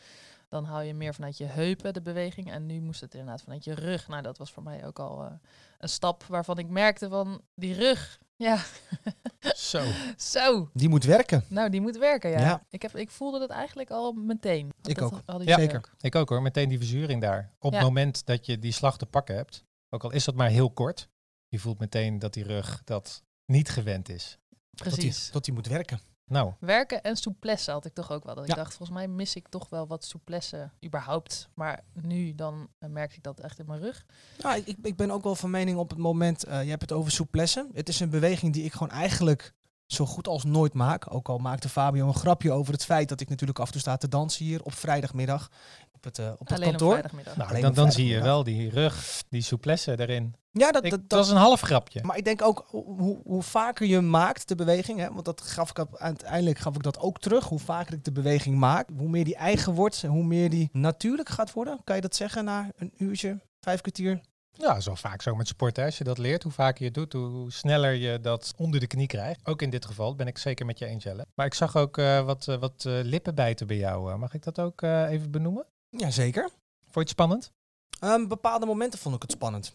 Dan 0.49 0.65
hou 0.65 0.83
je 0.83 0.95
meer 0.95 1.15
vanuit 1.15 1.39
je 1.39 1.45
heupen 1.45 1.93
de 1.95 2.03
beweging. 2.03 2.51
En 2.53 2.67
nu 2.67 2.81
moest 2.81 3.01
het 3.01 3.15
inderdaad 3.15 3.43
vanuit 3.43 3.65
je 3.65 3.75
rug. 3.75 4.09
Nou, 4.09 4.23
dat 4.23 4.39
was 4.39 4.53
voor 4.53 4.63
mij 4.63 4.87
ook 4.87 4.99
al 4.99 5.25
eh, 5.25 5.33
een 5.79 5.89
stap 5.89 6.25
waarvan 6.25 6.59
ik 6.59 6.69
merkte 6.69 7.09
van 7.09 7.41
die 7.55 7.75
rug. 7.75 8.19
Ja, 8.37 8.59
Zo. 9.55 9.83
zo. 10.17 10.69
Die 10.73 10.89
moet 10.89 11.05
werken. 11.05 11.45
Nou, 11.49 11.71
die 11.71 11.81
moet 11.81 11.97
werken, 11.99 12.31
ja. 12.31 12.41
Ja. 12.41 12.65
Ik, 12.71 12.83
heb, 12.83 12.97
ik 12.97 13.11
voelde 13.11 13.39
dat 13.39 13.51
eigenlijk 13.51 13.91
al 13.91 14.13
meteen. 14.13 14.71
Ik 14.83 14.99
Dat 14.99 15.13
ook. 15.27 15.43
Ja, 15.43 15.59
zeker. 15.59 15.77
ook. 15.77 15.91
Ik 16.01 16.15
ook 16.15 16.29
hoor, 16.29 16.43
meteen 16.43 16.69
die 16.69 16.79
verzuring 16.79 17.21
daar. 17.21 17.53
Op 17.59 17.73
Ja. 17.73 17.79
het 17.79 17.87
moment 17.87 18.27
dat 18.27 18.47
je 18.47 18.59
die 18.59 18.73
slag 18.73 18.99
te 18.99 19.07
pakken 19.07 19.35
hebt, 19.37 19.65
ook 19.91 20.05
al 20.05 20.11
is 20.13 20.25
dat 20.25 20.35
maar 20.35 20.49
heel 20.49 20.71
kort, 20.71 21.09
je 21.53 21.59
voelt 21.59 21.79
meteen 21.79 22.19
dat 22.19 22.35
die 22.35 22.45
rug 22.45 22.83
dat 22.85 23.23
niet 23.47 23.69
gewend 23.69 24.09
is. 24.09 24.39
Precies. 24.71 25.31
dat 25.31 25.45
die 25.45 25.55
moet 25.55 25.67
werken. 25.67 26.01
Nou, 26.25 26.53
Werken 26.61 27.03
en 27.03 27.17
souplesse 27.17 27.71
had 27.71 27.85
ik 27.85 27.95
toch 27.95 28.11
ook 28.11 28.25
wel. 28.25 28.35
Dat 28.35 28.47
Ja. 28.47 28.51
ik 28.53 28.59
dacht, 28.59 28.75
volgens 28.75 28.99
mij 28.99 29.09
mis 29.09 29.35
ik 29.37 29.49
toch 29.49 29.69
wel 29.69 29.87
wat 29.87 30.05
souplesse 30.05 30.71
überhaupt. 30.85 31.49
Maar 31.55 31.85
nu 31.93 32.35
dan 32.35 32.69
eh, 32.79 32.89
merk 32.89 33.17
ik 33.17 33.23
dat 33.23 33.41
echt 33.41 33.59
in 33.59 33.67
mijn 33.67 33.81
rug. 33.81 34.07
Nou, 34.39 34.63
ik, 34.65 34.77
ik 34.83 34.97
ben 34.97 35.11
ook 35.11 35.23
wel 35.23 35.35
van 35.35 35.51
mening 35.51 35.79
op 35.79 35.91
het 35.91 35.99
moment, 35.99 36.45
eh, 36.45 36.63
je 36.63 36.69
hebt 36.69 36.83
het 36.83 36.93
over 36.93 37.13
souplesse. 37.13 37.69
Het 37.73 37.89
is 37.89 38.01
een 38.01 38.11
beweging 38.11 38.53
die 38.53 38.65
ik 38.65 38.73
gewoon 38.73 38.91
eigenlijk 38.91 39.55
zo 39.93 40.07
goed 40.07 40.29
als 40.29 40.45
nooit 40.45 40.75
maak. 40.75 41.15
Ook 41.15 41.29
al 41.29 41.39
maakte 41.39 41.69
Fabio 41.69 42.07
een 42.07 42.15
grapje 42.15 42.53
over 42.53 42.73
het 42.73 42.85
feit 42.85 43.09
dat 43.09 43.21
ik 43.21 43.29
natuurlijk 43.29 43.59
af 43.59 43.67
en 43.67 43.73
toe 43.73 43.81
sta 43.81 43.97
te 43.97 44.09
dansen 44.09 44.45
hier 44.45 44.63
op 44.63 44.75
vrijdagmiddag 44.75 45.51
op 45.93 46.05
het, 46.05 46.19
eh, 46.19 46.33
op 46.39 46.49
het 46.49 46.53
Alleen 46.53 46.63
op 46.63 46.71
kantoor. 46.71 46.91
vrijdagmiddag. 46.91 47.37
nou 47.37 47.49
Alleen 47.49 47.61
dan, 47.63 47.71
op 47.71 47.77
dan 47.77 47.93
zie 47.93 48.07
je 48.07 48.23
wel 48.23 48.45
die 48.45 48.71
rug, 48.71 49.23
die 49.29 49.43
souplesse 49.43 50.01
erin. 50.01 50.35
Ja, 50.51 50.71
dat, 50.71 50.85
Ik, 50.85 50.91
dat, 50.91 51.09
dat 51.09 51.19
was 51.19 51.31
een 51.31 51.37
half 51.37 51.61
grapje. 51.61 52.01
maar 52.03 52.17
ik 52.17 52.25
denk 52.25 52.43
ook 52.43 52.67
hoe, 52.69 53.21
hoe 53.25 53.43
vaker 53.43 53.87
je 53.87 54.01
maakt 54.01 54.49
de 54.49 54.55
beweging, 54.55 54.99
hè, 54.99 55.13
want 55.13 55.25
dat 55.25 55.41
gaf 55.41 55.71
ik 55.71 55.87
uiteindelijk 55.93 56.59
gaf 56.59 56.75
ik 56.75 56.83
dat 56.83 56.99
ook 56.99 57.19
terug. 57.19 57.45
Hoe 57.45 57.59
vaker 57.59 57.95
ik 57.95 58.05
de 58.05 58.13
beweging 58.13 58.59
maak, 58.59 58.89
hoe 58.97 59.09
meer 59.09 59.25
die 59.25 59.37
eigen 59.37 59.75
wordt 59.75 60.03
en 60.03 60.11
hoe 60.11 60.25
meer 60.25 60.51
die 60.51 60.69
natuurlijk 60.73 61.29
gaat 61.29 61.53
worden. 61.53 61.81
Kan 61.85 61.97
je 61.97 62.03
dat 62.03 62.17
zeggen 62.17 62.45
na 62.45 62.71
een 62.77 62.93
uurtje, 62.97 63.41
vijf 63.61 63.81
kwartier? 63.81 64.21
Ja, 64.59 64.81
zo 64.81 64.95
vaak 64.95 65.23
zo 65.23 65.35
met 65.35 65.49
sporten. 65.49 65.85
Als 65.85 65.99
je 65.99 66.05
dat 66.05 66.19
leert, 66.19 66.43
hoe 66.43 66.53
vaker 66.53 66.79
je 66.79 66.85
het 66.85 66.95
doet, 66.95 67.13
hoe 67.13 67.53
sneller 67.53 67.93
je 67.93 68.21
dat 68.21 68.53
onder 68.57 68.81
de 68.81 68.87
knie 68.87 69.07
krijgt. 69.07 69.41
Ook 69.45 69.63
in 69.63 69.71
dit 69.71 69.85
geval 69.85 70.15
ben 70.15 70.27
ik 70.27 70.39
zeker 70.39 70.67
met 70.67 70.79
je 70.79 70.87
eens, 70.87 71.05
Jelle. 71.05 71.27
Maar 71.35 71.47
ik 71.47 71.55
zag 71.55 71.77
ook 71.77 71.99
eh, 71.99 72.25
wat, 72.25 72.49
eh, 72.49 72.57
wat 72.57 72.85
eh, 72.85 72.93
lippenbijten 73.03 73.67
bij 73.67 73.77
jou. 73.77 74.19
Mag 74.19 74.35
ik 74.35 74.43
dat 74.43 74.59
ook 74.59 74.83
even 74.83 75.31
benoemen? 75.31 75.65
Jazeker. 75.89 76.51
Vond 76.81 76.95
je 76.95 77.01
het 77.01 77.09
spannend? 77.09 77.53
Ehm, 78.01 78.27
bepaalde 78.27 78.67
momenten 78.67 78.99
vond 78.99 79.15
ik 79.15 79.23
het 79.23 79.31
spannend. 79.31 79.75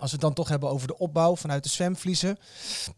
Als 0.00 0.10
we 0.10 0.16
het 0.16 0.20
dan 0.20 0.34
toch 0.34 0.48
hebben 0.48 0.68
over 0.68 0.86
de 0.86 0.98
opbouw 0.98 1.36
vanuit 1.36 1.62
de 1.62 1.68
zwemvliezen 1.68 2.38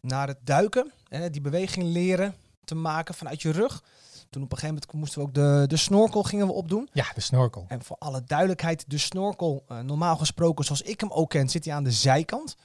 naar 0.01 0.29
het 0.29 0.39
duiken. 0.45 0.93
Hè, 1.09 1.31
die 1.31 1.41
beweging 1.41 1.87
leren 1.87 2.35
te 2.65 2.75
maken 2.75 3.15
vanuit 3.15 3.43
je 3.43 3.51
rug. 3.51 3.83
Toen 4.31 4.43
op 4.43 4.53
een 4.53 4.59
gegeven 4.59 4.81
moment 4.83 4.93
moesten 4.93 5.21
we 5.21 5.27
ook 5.27 5.35
de, 5.35 5.65
de 5.67 5.77
snorkel 5.77 6.23
gingen 6.23 6.47
we 6.47 6.53
opdoen. 6.53 6.89
Ja, 6.93 7.07
de 7.15 7.21
snorkel. 7.21 7.65
En 7.69 7.83
voor 7.83 7.97
alle 7.99 8.25
duidelijkheid, 8.25 8.85
de 8.91 8.99
snorkel, 8.99 9.65
eh, 9.69 9.79
normaal 9.81 10.17
gesproken 10.17 10.65
zoals 10.65 10.83
ik 10.83 11.01
hem 11.01 11.11
ook 11.11 11.31
ken, 11.31 11.49
zit 11.49 11.65
hij 11.65 11.75
aan 11.75 11.85
de 11.85 11.93
zijkant. 11.93 12.57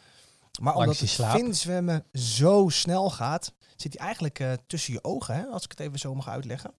Maar 0.61 0.73
Langs 0.75 0.79
omdat 0.79 0.97
je 0.97 1.05
het 1.05 1.13
slaap. 1.13 1.35
vinzwemmen 1.35 2.05
zo 2.13 2.69
snel 2.69 3.09
gaat, 3.09 3.53
zit 3.75 3.93
hij 3.97 4.05
eigenlijk 4.05 4.39
eh, 4.39 4.51
tussen 4.67 4.93
je 4.93 5.03
ogen, 5.03 5.35
hè, 5.35 5.45
als 5.45 5.63
ik 5.63 5.71
het 5.71 5.79
even 5.79 5.99
zo 5.99 6.15
mag 6.15 6.27
uitleggen. 6.29 6.73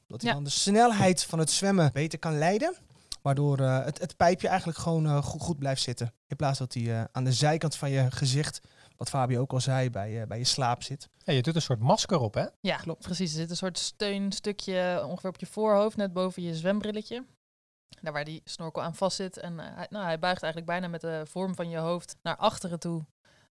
Omdat 0.00 0.20
hij 0.20 0.28
Ja. 0.30 0.34
dan 0.34 0.44
de 0.44 0.50
snelheid 0.50 1.24
van 1.24 1.38
het 1.38 1.50
zwemmen 1.50 1.90
beter 1.92 2.18
kan 2.18 2.38
leiden. 2.38 2.74
Waardoor 3.22 3.58
eh, 3.60 3.84
het, 3.84 3.98
het 4.00 4.16
pijpje 4.16 4.48
eigenlijk 4.48 4.78
gewoon 4.78 5.06
eh, 5.06 5.22
goed, 5.22 5.40
goed 5.42 5.58
blijft 5.58 5.82
zitten. 5.82 6.12
In 6.26 6.36
plaats 6.36 6.58
dat 6.58 6.74
hij 6.74 6.98
eh, 6.98 7.04
aan 7.12 7.24
de 7.24 7.32
zijkant 7.32 7.76
van 7.76 7.90
je 7.90 8.10
gezicht, 8.10 8.60
wat 8.96 9.08
Fabio 9.08 9.40
ook 9.40 9.52
al 9.52 9.60
zei, 9.60 9.90
bij, 9.90 10.20
eh, 10.20 10.26
bij 10.26 10.38
je 10.38 10.44
slaap 10.44 10.82
zit. 10.82 11.08
Ja, 11.18 11.32
je 11.32 11.42
doet 11.42 11.54
een 11.54 11.62
soort 11.62 11.80
masker 11.80 12.18
op, 12.18 12.34
hè? 12.34 12.46
Ja, 12.60 12.76
Klopt. 12.76 13.02
precies. 13.02 13.32
Er 13.32 13.38
zit 13.38 13.50
een 13.50 13.56
soort 13.56 13.78
steunstukje 13.78 15.04
ongeveer 15.06 15.30
op 15.30 15.40
je 15.40 15.46
voorhoofd, 15.46 15.96
net 15.96 16.12
boven 16.12 16.42
je 16.42 16.56
zwembrilletje. 16.56 17.24
Daar 18.02 18.12
waar 18.12 18.24
die 18.24 18.40
snorkel 18.44 18.82
aan 18.82 18.94
vast 18.94 19.16
zit. 19.16 19.36
En 19.38 19.60
eh, 19.60 19.66
hij, 19.76 19.86
nou, 19.90 20.04
hij 20.04 20.18
buigt 20.18 20.42
eigenlijk 20.42 20.72
bijna 20.72 20.88
met 20.88 21.00
de 21.00 21.22
vorm 21.24 21.54
van 21.54 21.68
je 21.70 21.76
hoofd 21.78 22.16
naar 22.22 22.36
achteren 22.36 22.78
toe. 22.80 23.04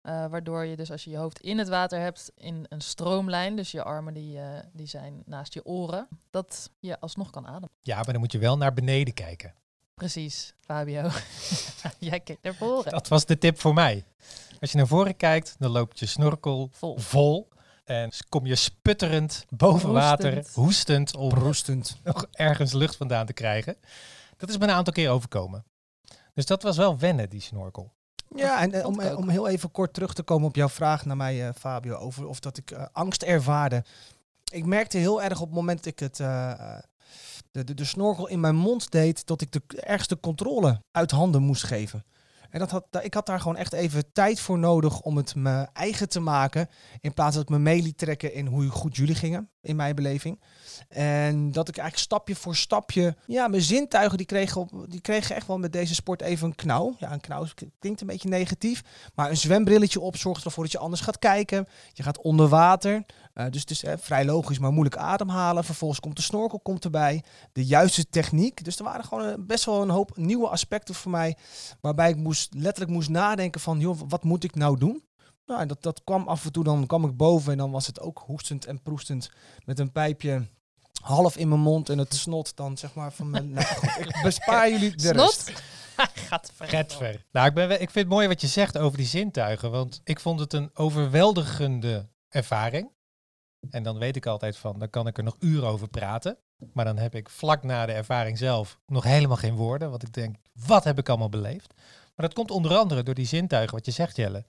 Eh, 0.01 0.27
waardoor 0.27 0.65
je 0.65 0.77
dus 0.77 0.91
als 0.91 1.05
je 1.05 1.11
je 1.11 1.17
hoofd 1.17 1.41
in 1.41 1.59
het 1.59 1.69
water 1.69 2.01
hebt 2.01 2.33
in 2.35 2.67
een 2.69 2.81
stroomlijn, 2.81 3.57
dus 3.57 3.71
je 3.71 3.83
armen 3.83 4.15
die, 4.15 4.39
eh, 4.41 4.63
die 4.73 4.87
zijn 4.87 5.23
naast 5.25 5.55
je 5.55 5.65
oren, 5.65 6.09
dat 6.31 6.71
je 6.79 7.01
alsnog 7.01 7.31
kan 7.31 7.47
ademen. 7.47 7.71
Ja, 7.83 7.97
maar 7.97 8.13
dan 8.13 8.19
moet 8.19 8.33
je 8.33 8.39
wel 8.39 8.57
naar 8.57 8.73
beneden 8.73 9.15
kijken. 9.15 9.55
Precies, 10.01 10.55
Fabio. 10.61 11.03
Jij 11.99 12.21
kijkt 12.21 12.43
naar 12.43 12.55
voren. 12.55 12.93
Dat 12.93 13.09
was 13.09 13.25
de 13.25 13.39
tip 13.39 13.61
voor 13.61 13.75
mij. 13.75 14.05
Als 14.61 14.71
je 14.71 14.77
naar 14.77 14.87
voren 14.87 15.17
kijkt, 15.17 15.55
dan 15.59 15.71
loopt 15.71 15.99
je 15.99 16.07
snorkel 16.07 16.69
Vol. 16.73 16.99
vol. 16.99 17.49
En 17.85 18.13
kom 18.29 18.47
je 18.47 18.55
sputterend 18.55 19.45
boven 19.49 19.93
water, 19.93 20.47
Hoestend. 20.53 21.17
om 21.17 21.29
nog 22.05 22.27
ergens 22.33 22.73
lucht 22.73 22.97
vandaan 22.97 23.27
te 23.27 23.33
krijgen. 23.33 23.77
Dat 24.37 24.49
is 24.49 24.59
me 24.59 24.65
een 24.65 24.71
aantal 24.71 24.93
keer 24.93 25.11
overkomen. 25.11 25.65
Dus 26.35 26.47
dat 26.47 26.63
was 26.63 26.77
wel 26.77 26.99
wennen, 26.99 27.31
die 27.31 27.41
snorkel. 27.41 27.93
Ja, 28.35 28.61
en 28.61 28.73
eh, 28.73 28.87
om, 28.87 29.01
eh, 29.01 29.17
om 29.19 29.29
heel 29.29 29.49
even 29.49 29.71
kort 29.71 29.95
terug 29.95 30.15
te 30.15 30.23
komen 30.23 30.49
op 30.49 30.57
jouw 30.57 30.69
vraag 30.69 31.05
naar 31.05 31.17
mij, 31.17 31.49
eh, 31.49 31.55
Fabio, 31.55 31.97
over 31.97 32.27
of 32.27 32.41
dat 32.41 32.57
ik 32.57 32.71
eh, 32.71 32.87
angst 32.93 33.23
ervaarde. 33.23 33.85
Ik 34.53 34.65
merkte 34.65 34.99
heel 34.99 35.23
erg 35.23 35.41
op 35.41 35.47
het 35.47 35.57
moment 35.57 35.79
dat 35.85 35.87
ik 35.87 35.99
het, 35.99 36.19
de, 37.51 37.65
de, 37.65 37.75
de 37.75 37.85
snorkel 37.85 38.29
in 38.29 38.41
mijn 38.41 38.57
mond 38.57 38.91
deed, 38.91 39.27
dat 39.27 39.41
ik 39.41 39.53
de 39.53 39.63
ergste 39.81 40.21
controle 40.21 40.83
uit 40.91 41.11
handen 41.11 41.43
moest 41.43 41.63
geven. 41.63 42.05
En 42.51 42.59
dat 42.59 42.71
had, 42.71 42.87
ik 43.03 43.15
had 43.15 43.27
daar 43.27 43.41
gewoon 43.41 43.57
echt 43.57 43.73
even 43.73 44.13
tijd 44.13 44.41
voor 44.41 44.59
nodig 44.59 45.01
om 45.01 45.17
het 45.17 45.35
me 45.35 45.67
eigen 45.73 46.09
te 46.09 46.21
maken. 46.21 46.69
In 47.01 47.15
plaats 47.15 47.35
dat 47.35 47.43
ik 47.43 47.49
me 47.49 47.59
mee 47.59 47.83
liet 47.83 47.99
trekken 47.99 48.33
in 48.33 48.47
hoe 48.47 48.69
goed 48.69 48.97
jullie 48.97 49.15
gingen, 49.15 49.51
in 49.61 49.77
mijn 49.77 49.95
beleving. 49.95 50.41
En 50.89 51.53
dat 51.53 51.69
ik 51.69 51.77
eigenlijk 51.77 52.07
stapje 52.07 52.35
voor 52.35 52.57
stapje, 52.57 53.17
ja, 53.27 53.49
mijn 53.49 53.63
zintuigen 53.63 54.17
die 54.17 54.27
kregen, 54.27 54.61
op, 54.61 54.87
die 54.89 55.01
kregen 55.01 55.37
echt 55.37 55.47
wel 55.47 55.59
met 55.59 55.73
deze 55.73 55.95
sport 55.95 56.23
even 56.23 56.47
een 56.47 56.55
knauw. 56.55 56.95
Ja, 56.99 57.13
een 57.13 57.21
knauw 57.21 57.47
klinkt 57.79 58.01
een 58.01 58.07
beetje 58.07 58.29
negatief. 58.29 58.83
Maar 59.15 59.31
een 59.31 59.37
zwembrilletje 59.37 60.01
op 60.01 60.17
zorgt 60.17 60.45
ervoor 60.45 60.63
dat 60.63 60.73
je 60.73 60.79
anders 60.79 61.03
gaat 61.03 61.19
kijken. 61.19 61.67
Je 61.93 62.03
gaat 62.03 62.23
onder 62.23 62.49
water. 62.49 63.05
Eh, 63.37 63.47
dus 63.51 63.61
het 63.61 63.71
is 63.71 63.85
eh, 63.85 63.95
vrij 63.99 64.25
logisch, 64.25 64.59
maar 64.59 64.73
moeilijk 64.73 64.97
ademhalen. 64.97 65.65
Vervolgens 65.65 66.01
komt 66.01 66.17
de 66.17 66.23
snorkel 66.23 66.61
komt 66.61 66.85
erbij. 66.85 67.23
De 67.53 67.67
juiste 67.67 68.09
techniek. 68.09 68.65
Dus 68.65 68.79
er 68.79 68.85
waren 68.85 69.05
gewoon 69.05 69.29
eh, 69.29 69.35
best 69.39 69.65
wel 69.65 69.83
een 69.83 69.91
hoop 69.91 70.17
nieuwe 70.17 70.49
aspecten 70.49 70.95
voor 70.95 71.11
mij. 71.11 71.37
Waarbij 71.81 72.11
ik 72.11 72.17
moest, 72.17 72.55
letterlijk 72.55 72.93
moest 72.93 73.09
nadenken 73.09 73.61
van, 73.61 73.81
joh, 73.81 74.01
wat 74.09 74.25
moet 74.25 74.45
ik 74.45 74.55
nou 74.55 74.79
doen? 74.79 75.05
Nou, 75.47 75.61
en 75.61 75.69
dat, 75.69 75.83
dat 75.83 76.05
kwam 76.05 76.29
af 76.29 76.45
en 76.45 76.53
toe, 76.53 76.65
dan 76.65 76.87
kwam 76.87 77.05
ik 77.05 77.17
boven 77.17 77.53
en 77.53 77.59
dan 77.59 77.71
was 77.71 77.87
het 77.87 78.01
ook 78.01 78.23
hoestend 78.27 78.65
en 78.65 78.83
proestend 78.83 79.31
met 79.65 79.79
een 79.79 79.93
pijpje 79.93 80.49
half 81.01 81.37
in 81.37 81.49
mijn 81.49 81.61
mond 81.61 81.89
en 81.89 81.99
het 81.99 82.15
snot 82.15 82.57
dan 82.57 82.77
zeg 82.77 82.95
maar 82.95 83.13
van 83.13 83.31
mijn... 83.31 83.51
Nou, 83.55 83.67
goed, 83.67 84.07
ik 84.07 84.21
bespaar 84.23 84.71
jullie 84.71 84.97
de 84.97 85.13
rest. 85.13 85.43
Snot? 85.43 85.63
Gaat 86.69 86.95
ver. 86.95 87.25
Nou, 87.33 87.47
ik, 87.47 87.55
ben, 87.55 87.71
ik 87.71 87.91
vind 87.91 87.95
het 87.95 88.09
mooi 88.09 88.29
wat 88.29 88.41
je 88.41 88.47
zegt 88.47 88.79
over 88.79 88.99
die 88.99 89.07
zintuigen. 89.07 89.71
Want 89.71 90.01
ik 90.05 90.21
vond 90.21 90.41
het 90.41 90.53
een 90.53 90.71
overweldigende 90.75 92.09
ervaring. 92.29 92.95
En 93.71 93.83
dan 93.83 93.99
weet 93.99 94.17
ik 94.17 94.27
altijd 94.27 94.57
van, 94.57 94.79
dan 94.79 94.91
kan 94.91 95.07
ik 95.07 95.19
er 95.19 95.25
nog 95.25 95.37
uren 95.41 95.69
over 95.69 95.89
praten. 95.89 96.37
Maar 96.73 96.85
dan 96.85 96.99
heb 96.99 97.15
ik 97.15 97.29
vlak 97.29 97.63
na 97.63 97.87
de 97.87 97.93
ervaring 97.93 98.39
zelf 98.39 98.79
nog 98.87 99.05
helemaal 99.05 99.37
geen 99.37 99.55
woorden. 99.55 99.91
Want 99.91 100.03
ik 100.03 100.13
denk, 100.13 100.37
wat 100.67 100.85
heb 100.85 100.99
ik 100.99 101.09
allemaal 101.09 101.29
beleefd? 101.29 101.75
Maar 102.17 102.27
dat 102.27 102.35
komt 102.35 102.51
onder 102.51 102.77
andere 102.77 103.03
door 103.03 103.15
die 103.15 103.27
zintuigen, 103.27 103.75
wat 103.75 103.87
je 103.87 103.93
zegt 103.93 104.17
Jelle. 104.17 104.45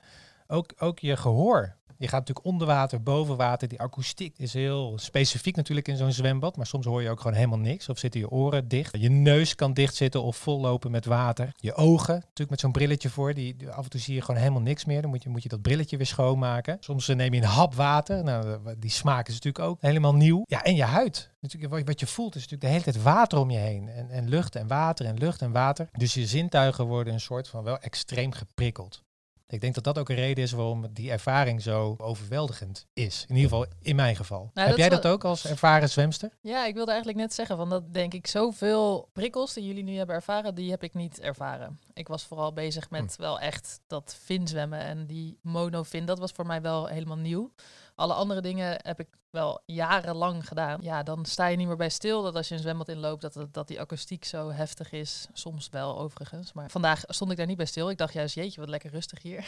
Ook, 0.48 0.74
ook 0.78 1.00
je 1.00 1.18
gehoor. 1.18 1.78
Je 2.00 2.08
gaat 2.08 2.20
natuurlijk 2.20 2.46
onder 2.46 2.68
water, 2.68 3.04
boven 3.04 3.38
water. 3.38 3.68
Die 3.68 3.80
akoestiek 3.80 4.38
is 4.38 4.54
heel 4.54 4.94
specifiek 4.98 5.56
natuurlijk 5.56 5.88
in 5.88 5.98
zo'n 5.98 6.12
zwembad. 6.12 6.58
Maar 6.58 6.66
soms 6.66 6.86
hoor 6.86 7.02
je 7.02 7.10
ook 7.10 7.20
gewoon 7.20 7.36
helemaal 7.36 7.60
niks. 7.60 7.90
Of 7.90 8.00
zitten 8.00 8.20
je 8.20 8.30
oren 8.30 8.68
dicht. 8.68 8.98
Je 8.98 9.10
neus 9.10 9.56
kan 9.56 9.74
dicht 9.74 9.96
zitten 9.96 10.24
of 10.24 10.38
vollopen 10.38 10.92
met 10.92 11.06
water. 11.06 11.52
Je 11.56 11.74
ogen, 11.74 12.14
natuurlijk 12.14 12.50
met 12.50 12.60
zo'n 12.60 12.72
brilletje 12.72 13.10
voor. 13.10 13.34
Die, 13.34 13.70
af 13.70 13.84
en 13.84 13.90
toe 13.90 14.00
zie 14.00 14.16
je 14.16 14.22
gewoon 14.22 14.40
helemaal 14.40 14.62
niks 14.62 14.86
meer. 14.86 15.02
Dan 15.02 15.10
moet 15.10 15.24
je, 15.24 15.30
moet 15.30 15.44
je 15.44 15.50
dat 15.50 15.62
brilletje 15.62 15.98
weer 15.98 16.06
schoonmaken. 16.06 16.78
Soms 16.80 17.08
eh, 17.08 17.16
neem 17.16 17.34
je 17.34 17.42
een 17.42 17.48
hap 17.48 17.76
water. 17.76 18.24
Nou, 18.24 18.52
eh, 18.52 18.74
die 18.78 18.92
smaak 18.92 19.28
is 19.28 19.34
natuurlijk 19.34 19.66
ook 19.66 19.82
helemaal 19.82 20.16
nieuw. 20.16 20.42
Ja, 20.46 20.64
en 20.64 20.76
je 20.76 20.84
huid. 20.84 21.32
Natuurlijk, 21.40 21.88
wat 21.88 22.00
je 22.00 22.08
voelt 22.08 22.36
is 22.36 22.42
natuurlijk 22.42 22.62
de 22.62 22.80
hele 22.80 22.84
tijd 22.84 23.04
water 23.04 23.40
om 23.40 23.50
je 23.50 23.58
heen. 23.58 23.90
En, 23.90 24.10
en 24.10 24.30
lucht 24.30 24.56
en 24.56 24.68
water 24.68 25.06
en 25.06 25.18
lucht 25.18 25.42
en 25.42 25.52
water. 25.52 25.90
Dus 25.92 26.14
je 26.14 26.26
zintuigen 26.26 26.86
worden 26.86 27.14
een 27.14 27.20
soort 27.20 27.48
van 27.48 27.64
wel 27.64 27.80
extreem 27.80 28.32
geprikkeld. 28.32 29.06
Ik 29.50 29.62
denk 29.62 29.76
dat 29.76 29.84
dat 29.84 29.98
ook 29.98 30.10
een 30.10 30.16
reden 30.16 30.44
is 30.44 30.52
waarom 30.52 30.86
die 30.94 31.12
ervaring 31.12 31.62
zo 31.62 31.96
overweldigend 31.98 32.86
is. 32.94 33.26
In 33.28 33.36
ieder 33.36 33.50
geval 33.50 33.66
in 33.82 33.96
mijn 33.96 34.16
geval. 34.16 34.52
Nou, 34.54 34.68
Heb 34.68 34.78
jij 34.78 34.90
dat 34.90 35.04
wel- 35.04 35.12
ook 35.12 35.24
als 35.24 35.46
ervaren 35.46 35.90
zwemster? 35.90 36.30
Ja, 36.42 36.66
ik 36.66 36.74
wilde 36.74 36.92
eigenlijk 36.92 37.20
net 37.20 37.34
zeggen, 37.34 37.58
van 37.58 37.70
dat 37.70 37.94
denk 37.94 38.14
ik 38.14 38.28
zoveel 38.28 39.10
prikkels 39.14 39.54
die 39.54 39.66
jullie 39.66 39.84
nu 39.84 39.96
hebben 39.96 40.16
ervaren, 40.16 40.56
die 40.56 40.70
heb 40.72 40.84
ik 40.84 40.94
niet 40.94 41.20
ervaren. 41.20 41.80
Ik 41.98 42.08
was 42.08 42.24
vooral 42.24 42.54
bezig 42.54 42.90
met 42.90 43.16
wel 43.16 43.40
echt 43.40 43.80
dat 43.88 44.18
finzwemmen 44.22 44.80
en 44.80 45.06
die 45.06 45.38
monofin, 45.42 46.06
dat 46.06 46.20
was 46.20 46.32
voor 46.32 46.46
mij 46.46 46.62
wel 46.62 46.86
helemaal 46.86 47.18
nieuw. 47.18 47.52
Alle 47.96 48.14
andere 48.14 48.42
dingen 48.42 48.80
heb 48.84 49.00
ik 49.00 49.08
wel 49.30 49.62
jarenlang 49.66 50.48
gedaan. 50.48 50.82
Ja, 50.82 51.04
dan 51.04 51.26
sta 51.26 51.48
je 51.48 51.58
niet 51.58 51.68
meer 51.68 51.76
bij 51.76 51.90
stil 51.90 52.22
dat 52.24 52.36
als 52.36 52.48
je 52.48 52.54
een 52.56 52.60
zwembad 52.62 52.90
inloopt, 52.90 53.22
dat, 53.22 53.34
het- 53.34 53.54
dat 53.54 53.68
die 53.68 53.80
akoestiek 53.80 54.26
zo 54.26 54.52
heftig 54.52 54.92
is. 54.92 55.28
Soms 55.34 55.70
wel 55.70 56.00
overigens, 56.00 56.54
maar 56.54 56.70
vandaag 56.70 57.02
stond 57.08 57.32
ik 57.32 57.38
daar 57.38 57.46
niet 57.46 57.58
bij 57.58 57.66
stil. 57.66 57.90
Ik 57.90 57.98
dacht 57.98 58.14
juist, 58.14 58.36
jeetje, 58.36 58.60
wat 58.60 58.70
lekker 58.70 58.92
rustig 58.92 59.22
hier. 59.22 59.46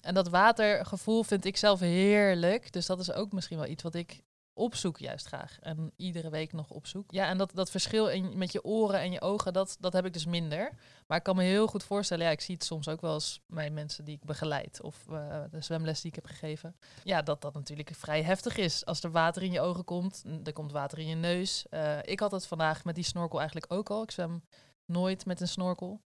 En 0.00 0.14
dat 0.14 0.28
watergevoel 0.28 1.22
vind 1.22 1.44
ik 1.44 1.56
zelf 1.56 1.80
heerlijk. 1.80 2.72
Dus 2.72 2.86
dat 2.86 3.00
is 3.00 3.12
ook 3.12 3.32
misschien 3.32 3.58
wel 3.58 3.66
iets 3.66 3.82
wat 3.82 3.94
ik 3.94 4.22
opzoek 4.56 4.98
juist 4.98 5.26
graag. 5.26 5.58
En 5.60 5.92
iedere 5.96 6.30
week 6.30 6.52
nog 6.52 6.70
opzoek. 6.70 7.12
Ja, 7.12 7.28
en 7.28 7.38
dat, 7.38 7.50
dat 7.54 7.70
verschil 7.70 8.08
in, 8.08 8.38
met 8.38 8.52
je 8.52 8.64
oren 8.64 9.00
en 9.00 9.12
je 9.12 9.20
ogen, 9.20 9.52
dat, 9.52 9.76
dat 9.80 9.92
heb 9.92 10.04
ik 10.06 10.12
dus 10.12 10.26
minder. 10.26 10.72
Maar 11.06 11.18
ik 11.18 11.22
kan 11.22 11.36
me 11.36 11.42
heel 11.42 11.66
goed 11.66 11.84
voorstellen, 11.84 12.24
ja, 12.24 12.30
ik 12.30 12.40
zie 12.40 12.54
het 12.54 12.64
soms 12.64 12.88
ook 12.88 13.00
wel 13.00 13.14
eens 13.14 13.40
bij 13.46 13.70
mensen 13.70 14.04
die 14.04 14.14
ik 14.14 14.24
begeleid. 14.24 14.82
Of 14.82 15.06
eh, 15.10 15.42
de 15.50 15.60
zwemles 15.60 16.00
die 16.00 16.10
ik 16.10 16.16
heb 16.16 16.26
gegeven. 16.26 16.76
Ja, 17.04 17.22
dat 17.22 17.42
dat 17.42 17.54
natuurlijk 17.54 17.90
vrij 17.94 18.22
heftig 18.22 18.56
is. 18.56 18.84
Als 18.84 19.02
er 19.02 19.10
water 19.10 19.42
in 19.42 19.52
je 19.52 19.60
ogen 19.60 19.84
komt, 19.84 20.24
er 20.44 20.52
komt 20.52 20.72
water 20.72 20.98
in 20.98 21.06
je 21.06 21.14
neus. 21.14 21.68
Eh, 21.68 21.98
ik 22.02 22.20
had 22.20 22.30
het 22.30 22.46
vandaag 22.46 22.84
met 22.84 22.94
die 22.94 23.04
snorkel 23.04 23.38
eigenlijk 23.38 23.72
ook 23.72 23.90
al. 23.90 24.02
Ik 24.02 24.10
zwem 24.10 24.42
nooit 24.84 25.26
met 25.26 25.40
een 25.40 25.48
snorkel. 25.48 26.00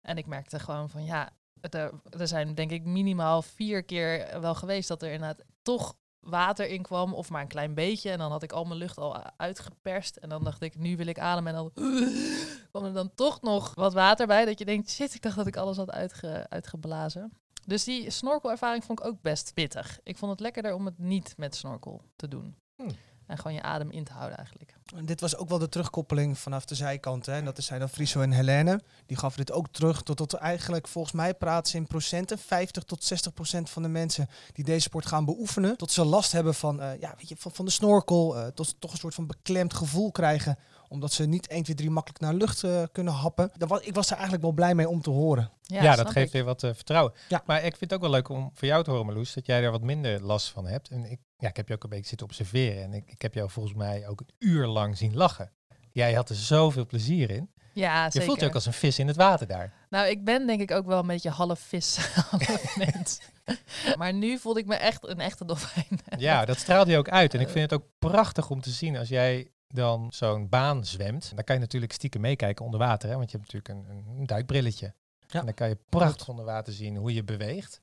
En 0.00 0.16
ik 0.16 0.26
merkte 0.26 0.58
gewoon 0.58 0.90
van, 0.90 1.04
ja, 1.04 1.30
er, 1.60 1.92
er 2.18 2.28
zijn 2.28 2.54
denk 2.54 2.70
ik 2.70 2.84
minimaal 2.84 3.42
vier 3.42 3.82
keer 3.82 4.40
wel 4.40 4.54
geweest 4.54 4.88
dat 4.88 5.02
er 5.02 5.12
inderdaad 5.12 5.44
toch 5.62 5.94
water 6.20 6.68
in 6.68 6.82
kwam, 6.82 7.14
of 7.14 7.30
maar 7.30 7.40
een 7.40 7.48
klein 7.48 7.74
beetje. 7.74 8.10
En 8.10 8.18
dan 8.18 8.30
had 8.30 8.42
ik 8.42 8.52
al 8.52 8.64
mijn 8.64 8.78
lucht 8.78 8.98
al 8.98 9.22
uitgeperst. 9.36 10.16
En 10.16 10.28
dan 10.28 10.44
dacht 10.44 10.62
ik, 10.62 10.78
nu 10.78 10.96
wil 10.96 11.06
ik 11.06 11.18
ademen. 11.18 11.54
En 11.54 11.58
dan 11.58 11.72
kwam 12.70 12.84
er 12.84 12.92
dan 12.92 13.14
toch 13.14 13.40
nog 13.40 13.74
wat 13.74 13.92
water 13.92 14.26
bij. 14.26 14.44
Dat 14.44 14.58
je 14.58 14.64
denkt, 14.64 14.90
shit, 14.90 15.14
ik 15.14 15.22
dacht 15.22 15.36
dat 15.36 15.46
ik 15.46 15.56
alles 15.56 15.76
had 15.76 15.90
uitge, 15.90 16.46
uitgeblazen. 16.48 17.32
Dus 17.66 17.84
die 17.84 18.10
snorkelervaring 18.10 18.84
vond 18.84 19.00
ik 19.00 19.06
ook 19.06 19.22
best 19.22 19.54
pittig. 19.54 20.00
Ik 20.02 20.16
vond 20.16 20.30
het 20.30 20.40
lekkerder 20.40 20.74
om 20.74 20.84
het 20.84 20.98
niet 20.98 21.34
met 21.36 21.54
snorkel 21.54 22.02
te 22.16 22.28
doen. 22.28 22.56
Hmm. 22.76 22.90
En 23.30 23.36
gewoon 23.36 23.54
je 23.54 23.62
adem 23.62 23.90
in 23.90 24.04
te 24.04 24.12
houden 24.12 24.36
eigenlijk. 24.36 24.74
En 24.96 25.06
dit 25.06 25.20
was 25.20 25.36
ook 25.36 25.48
wel 25.48 25.58
de 25.58 25.68
terugkoppeling 25.68 26.38
vanaf 26.38 26.64
de 26.64 26.74
zijkant. 26.74 27.26
Hè? 27.26 27.32
En 27.32 27.44
dat 27.44 27.62
zijn 27.62 27.80
dan 27.80 27.88
Friso 27.88 28.20
en 28.20 28.30
Helene. 28.30 28.80
Die 29.06 29.16
gaven 29.16 29.38
dit 29.38 29.52
ook 29.52 29.68
terug. 29.70 30.02
Tot, 30.02 30.16
tot 30.16 30.34
eigenlijk, 30.34 30.88
volgens 30.88 31.14
mij 31.14 31.34
praten 31.34 31.70
ze 31.70 31.76
in 31.76 31.86
procenten. 31.86 32.38
50 32.38 32.82
tot 32.82 33.04
60 33.04 33.34
procent 33.34 33.70
van 33.70 33.82
de 33.82 33.88
mensen 33.88 34.28
die 34.52 34.64
deze 34.64 34.80
sport 34.80 35.06
gaan 35.06 35.24
beoefenen. 35.24 35.76
Tot 35.76 35.90
ze 35.90 36.04
last 36.04 36.32
hebben 36.32 36.54
van, 36.54 36.80
eh, 36.80 37.00
ja, 37.00 37.14
weet 37.16 37.28
je, 37.28 37.36
van, 37.38 37.52
van 37.52 37.64
de 37.64 37.70
snorkel. 37.70 38.36
eh, 38.36 38.46
tot 38.46 38.66
ze 38.66 38.74
toch 38.78 38.92
een 38.92 38.98
soort 38.98 39.14
van 39.14 39.26
beklemd 39.26 39.74
gevoel 39.74 40.10
krijgen. 40.10 40.58
Omdat 40.90 41.12
ze 41.12 41.26
niet 41.26 41.46
1, 41.46 41.62
2, 41.62 41.76
3 41.76 41.90
makkelijk 41.90 42.20
naar 42.20 42.34
lucht 42.34 42.64
eh, 42.64 42.82
kunnen 42.92 43.12
happen. 43.12 43.50
Dan 43.56 43.68
was, 43.68 43.80
ik 43.80 43.94
was 43.94 44.06
er 44.06 44.12
eigenlijk 44.12 44.42
wel 44.42 44.52
blij 44.52 44.74
mee 44.74 44.88
om 44.88 45.02
te 45.02 45.10
horen. 45.10 45.50
Ja, 45.62 45.96
dat 45.96 46.10
geeft 46.10 46.26
ik. 46.26 46.32
weer 46.32 46.44
wat 46.44 46.62
eh, 46.62 46.70
vertrouwen. 46.74 47.12
Ja. 47.28 47.42
Maar 47.46 47.56
ik 47.56 47.76
vind 47.76 47.80
het 47.80 47.92
ook 47.92 48.00
wel 48.00 48.10
leuk 48.10 48.28
om 48.28 48.50
voor 48.54 48.68
jou 48.68 48.84
te 48.84 48.90
horen, 48.90 49.06
Marloes, 49.06 49.34
dat 49.34 49.46
jij 49.46 49.62
er 49.62 49.70
wat 49.70 49.82
minder 49.82 50.22
last 50.22 50.48
van 50.48 50.66
hebt. 50.66 50.88
En 50.88 51.10
ik, 51.10 51.18
ja, 51.36 51.48
ik 51.48 51.56
heb 51.56 51.68
je 51.68 51.74
ook 51.74 51.84
een 51.84 51.90
beetje 51.90 52.06
zitten 52.06 52.26
observeren. 52.26 52.82
En 52.82 52.94
ik, 52.94 53.04
ik 53.06 53.22
heb 53.22 53.34
jou 53.34 53.50
volgens 53.50 53.74
mij 53.74 54.08
ook 54.08 54.20
een 54.20 54.34
uur 54.38 54.66
lang 54.66 54.96
zien 54.96 55.16
lachen. 55.16 55.52
Jij 55.92 56.12
had 56.12 56.28
er 56.28 56.36
zoveel 56.36 56.86
plezier 56.86 57.30
in. 57.30 57.50
Ja, 57.72 58.04
Je 58.04 58.10
zeker. 58.10 58.26
voelt 58.26 58.40
je 58.40 58.46
ook 58.46 58.54
als 58.54 58.66
een 58.66 58.72
vis 58.72 58.98
in 58.98 59.06
het 59.06 59.16
water 59.16 59.46
daar. 59.46 59.72
Nou, 59.90 60.08
ik 60.08 60.24
ben 60.24 60.46
denk 60.46 60.60
ik 60.60 60.70
ook 60.70 60.86
wel 60.86 60.98
een 60.98 61.06
beetje 61.06 61.30
half 61.30 61.60
vis, 61.60 61.96
half 62.30 62.76
mens. 62.76 63.20
maar 63.96 64.12
nu 64.12 64.38
voelde 64.38 64.60
ik 64.60 64.66
me 64.66 64.74
echt 64.74 65.08
een 65.08 65.20
echte 65.20 65.44
dolfijn. 65.44 66.00
Ja, 66.16 66.44
dat 66.44 66.58
straalde 66.58 66.90
je 66.90 66.98
ook 66.98 67.08
uit. 67.08 67.34
En 67.34 67.40
ik 67.40 67.48
vind 67.48 67.70
het 67.70 67.80
ook 67.80 67.86
prachtig 67.98 68.50
om 68.50 68.60
te 68.60 68.70
zien 68.70 68.96
als 68.96 69.08
jij 69.08 69.50
dan 69.74 70.06
zo'n 70.12 70.48
baan 70.48 70.84
zwemt. 70.84 71.32
Dan 71.34 71.44
kan 71.44 71.54
je 71.54 71.60
natuurlijk 71.60 71.92
stiekem 71.92 72.20
meekijken 72.20 72.64
onder 72.64 72.80
water, 72.80 73.08
hè? 73.08 73.16
want 73.16 73.30
je 73.30 73.36
hebt 73.38 73.52
natuurlijk 73.52 73.88
een, 73.90 74.16
een 74.18 74.26
duikbrilletje. 74.26 74.94
Ja. 75.26 75.38
En 75.40 75.44
dan 75.44 75.54
kan 75.54 75.68
je 75.68 75.78
prachtig 75.88 76.28
onder 76.28 76.44
water 76.44 76.72
zien 76.72 76.96
hoe 76.96 77.14
je 77.14 77.24
beweegt. 77.24 77.80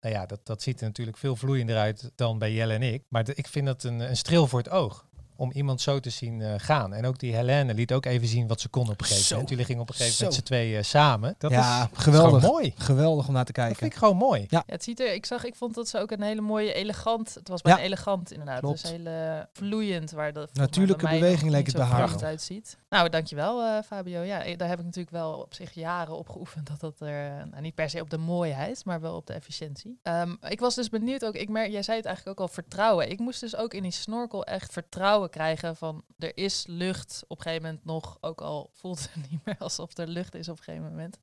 Nou 0.00 0.14
ja, 0.14 0.26
dat, 0.26 0.46
dat 0.46 0.62
ziet 0.62 0.80
er 0.80 0.86
natuurlijk 0.86 1.16
veel 1.16 1.36
vloeiender 1.36 1.76
uit 1.76 2.12
dan 2.14 2.38
bij 2.38 2.52
Jelle 2.52 2.74
en 2.74 2.82
ik. 2.82 3.04
Maar 3.08 3.24
de- 3.24 3.34
ik 3.34 3.46
vind 3.46 3.66
dat 3.66 3.82
een, 3.82 4.00
een 4.00 4.16
streel 4.16 4.46
voor 4.46 4.58
het 4.58 4.68
oog. 4.70 5.06
Om 5.40 5.50
iemand 5.52 5.80
zo 5.80 6.00
te 6.00 6.10
zien 6.10 6.40
eh, 6.42 6.54
gaan. 6.56 6.94
En 6.94 7.06
ook 7.06 7.18
die 7.18 7.34
Helene 7.34 7.74
liet 7.74 7.92
ook 7.92 8.04
even 8.04 8.28
zien 8.28 8.46
wat 8.46 8.60
ze 8.60 8.68
kon 8.68 8.82
op 8.90 9.00
een 9.00 9.06
gegeven 9.06 9.24
Zo. 9.24 9.30
moment. 9.32 9.50
Jullie 9.50 9.64
gingen 9.64 9.82
op 9.82 9.88
een 9.88 9.94
gegeven 9.94 10.16
moment 10.18 10.40
z'n 10.40 10.44
tweeën 10.46 10.84
samen. 10.84 11.34
Dat 11.38 11.50
Ja, 11.50 11.58
is, 11.82 11.88
dat 11.88 11.98
is 11.98 12.04
geweldig. 12.04 12.40
gewoon 12.40 12.52
mooi. 12.54 12.72
Geweldig 12.76 13.26
om 13.28 13.32
naar 13.34 13.44
te 13.44 13.52
Dat 13.52 13.60
kijken. 13.62 13.78
vind 13.80 13.92
ik 13.92 13.98
gewoon 13.98 14.16
mooi. 14.16 14.44
Ja, 14.48 14.62
het 14.66 14.84
ziet 14.84 15.00
er, 15.00 15.14
ik 15.14 15.26
zag, 15.26 15.44
ik 15.44 15.54
vond 15.54 15.74
dat 15.74 15.88
ze 15.88 15.98
ook 15.98 16.10
een 16.10 16.22
hele 16.22 16.40
mooie 16.40 16.72
elegant. 16.72 17.34
Het 17.34 17.48
was 17.48 17.62
bijna 17.62 17.78
Ja. 17.78 17.84
elegant 17.84 18.30
inderdaad. 18.32 18.58
Klopt. 18.60 18.82
Dus 18.82 18.90
hele 18.90 19.48
vloeiend 19.52 20.10
waar 20.10 20.32
mij 20.32 20.46
Natuurlijke 20.52 21.08
beweging 21.08 21.50
leek 21.50 21.66
het 21.66 21.76
bij 21.76 21.84
haar 21.84 22.24
uitziet. 22.24 22.78
Nou, 22.88 23.08
dankjewel 23.08 23.62
eh 23.62 23.82
Fabio. 23.86 24.20
Ja, 24.20 24.42
eh, 24.44 24.56
daar 24.58 24.68
heb 24.68 24.78
ik 24.78 24.84
natuurlijk 24.84 25.14
wel 25.14 25.32
op 25.32 25.54
zich 25.54 25.72
jaren 25.74 26.18
op 26.18 26.28
geoefend 26.28 26.66
dat 26.66 26.80
dat 26.80 27.00
er 27.00 27.26
eh, 27.26 27.44
nou, 27.50 27.60
niet 27.62 27.74
per 27.74 27.90
se 27.90 28.00
op 28.00 28.10
de 28.10 28.18
mooiheid, 28.18 28.84
maar 28.84 29.00
wel 29.00 29.14
op 29.16 29.26
de 29.26 29.32
efficiëntie. 29.32 29.98
Ehm, 30.02 30.34
ik 30.48 30.60
was 30.60 30.74
dus 30.74 30.88
benieuwd 30.88 31.24
ook. 31.24 31.34
Ik 31.34 31.48
merk, 31.48 31.70
jij 31.70 31.82
zei 31.82 31.96
het 31.96 32.06
eigenlijk 32.06 32.40
ook 32.40 32.48
al 32.48 32.52
vertrouwen. 32.54 33.10
Ik 33.10 33.18
moest 33.18 33.40
dus 33.40 33.56
ook 33.56 33.74
in 33.74 33.82
die 33.82 33.90
snorkel 33.92 34.44
echt 34.44 34.72
vertrouwen 34.72 35.29
krijgen 35.30 35.76
van 35.76 36.04
er 36.18 36.36
is 36.36 36.64
lucht 36.66 37.24
op 37.28 37.36
een 37.36 37.42
gegeven 37.42 37.66
moment 37.66 37.84
nog, 37.84 38.18
ook 38.20 38.40
al 38.40 38.70
voelt 38.80 39.08
het 39.12 39.30
niet 39.30 39.44
meer 39.44 39.58
alsof 39.58 39.96
er 39.96 40.08
lucht 40.08 40.34
is 40.34 40.48
op 40.48 40.58
een 40.58 40.64
gegeven 40.64 40.88
moment. 40.88 41.18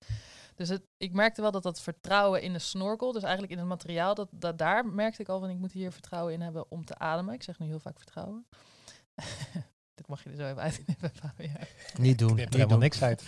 Dus 0.55 0.69
het, 0.69 0.81
ik 0.97 1.13
merkte 1.13 1.41
wel 1.41 1.51
dat 1.51 1.63
dat 1.63 1.81
vertrouwen 1.81 2.41
in 2.41 2.53
de 2.53 2.59
snorkel, 2.59 3.11
dus 3.11 3.23
eigenlijk 3.23 3.53
in 3.53 3.59
het 3.59 3.67
materiaal, 3.67 4.15
dat, 4.15 4.27
dat 4.31 4.57
daar 4.57 4.85
merkte 4.85 5.21
ik 5.21 5.29
al 5.29 5.39
van 5.39 5.49
ik 5.49 5.57
moet 5.57 5.71
hier 5.71 5.91
vertrouwen 5.91 6.33
in 6.33 6.41
hebben 6.41 6.71
om 6.71 6.85
te 6.85 6.97
ademen. 6.97 7.33
Ik 7.33 7.43
zeg 7.43 7.59
nu 7.59 7.65
heel 7.65 7.79
vaak 7.79 7.97
vertrouwen. 7.97 8.45
Dit 9.97 10.07
mag 10.07 10.23
je 10.23 10.29
er 10.29 10.35
zo 10.35 10.45
even 10.47 10.61
uitknippen, 10.61 11.11
Fabio. 11.19 11.49
Niet 11.97 12.19
doen. 12.19 12.31
Ik 12.31 12.39
heb 12.39 12.49
er 12.53 12.55
helemaal 12.59 12.77
niks 12.77 13.01
uit. 13.01 13.23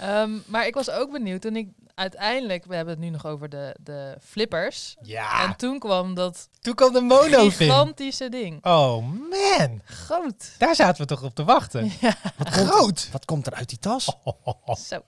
Ehm, 0.00 0.30
maar 0.46 0.66
ik 0.66 0.74
was 0.74 0.90
ook 0.90 1.12
benieuwd 1.12 1.40
toen 1.40 1.56
ik 1.56 1.68
uiteindelijk, 1.94 2.64
we 2.64 2.74
hebben 2.74 2.94
het 2.94 3.02
nu 3.02 3.10
nog 3.10 3.26
over 3.26 3.48
de, 3.48 3.76
de 3.80 4.16
flippers. 4.22 4.96
Ja, 5.02 5.42
En 5.48 5.56
toen 5.56 5.78
kwam 5.78 6.14
dat 6.14 6.48
toen 6.60 6.74
kwam 6.74 6.92
de 6.92 7.00
monofin. 7.00 7.50
gigantische 7.50 8.28
ding. 8.28 8.64
Oh 8.64 8.96
man, 9.30 9.80
Groot. 9.84 10.50
daar 10.58 10.74
zaten 10.74 11.00
we 11.02 11.06
toch 11.08 11.22
op 11.22 11.34
te 11.34 11.44
wachten. 11.44 11.92
Ja, 12.00 12.16
Wat 12.36 12.68
komt, 12.70 13.08
wat 13.12 13.24
komt 13.24 13.46
er 13.46 13.54
uit 13.54 13.68
die 13.68 13.78
tas? 13.78 14.04
zo. 14.04 14.14
Gewoon 14.66 15.04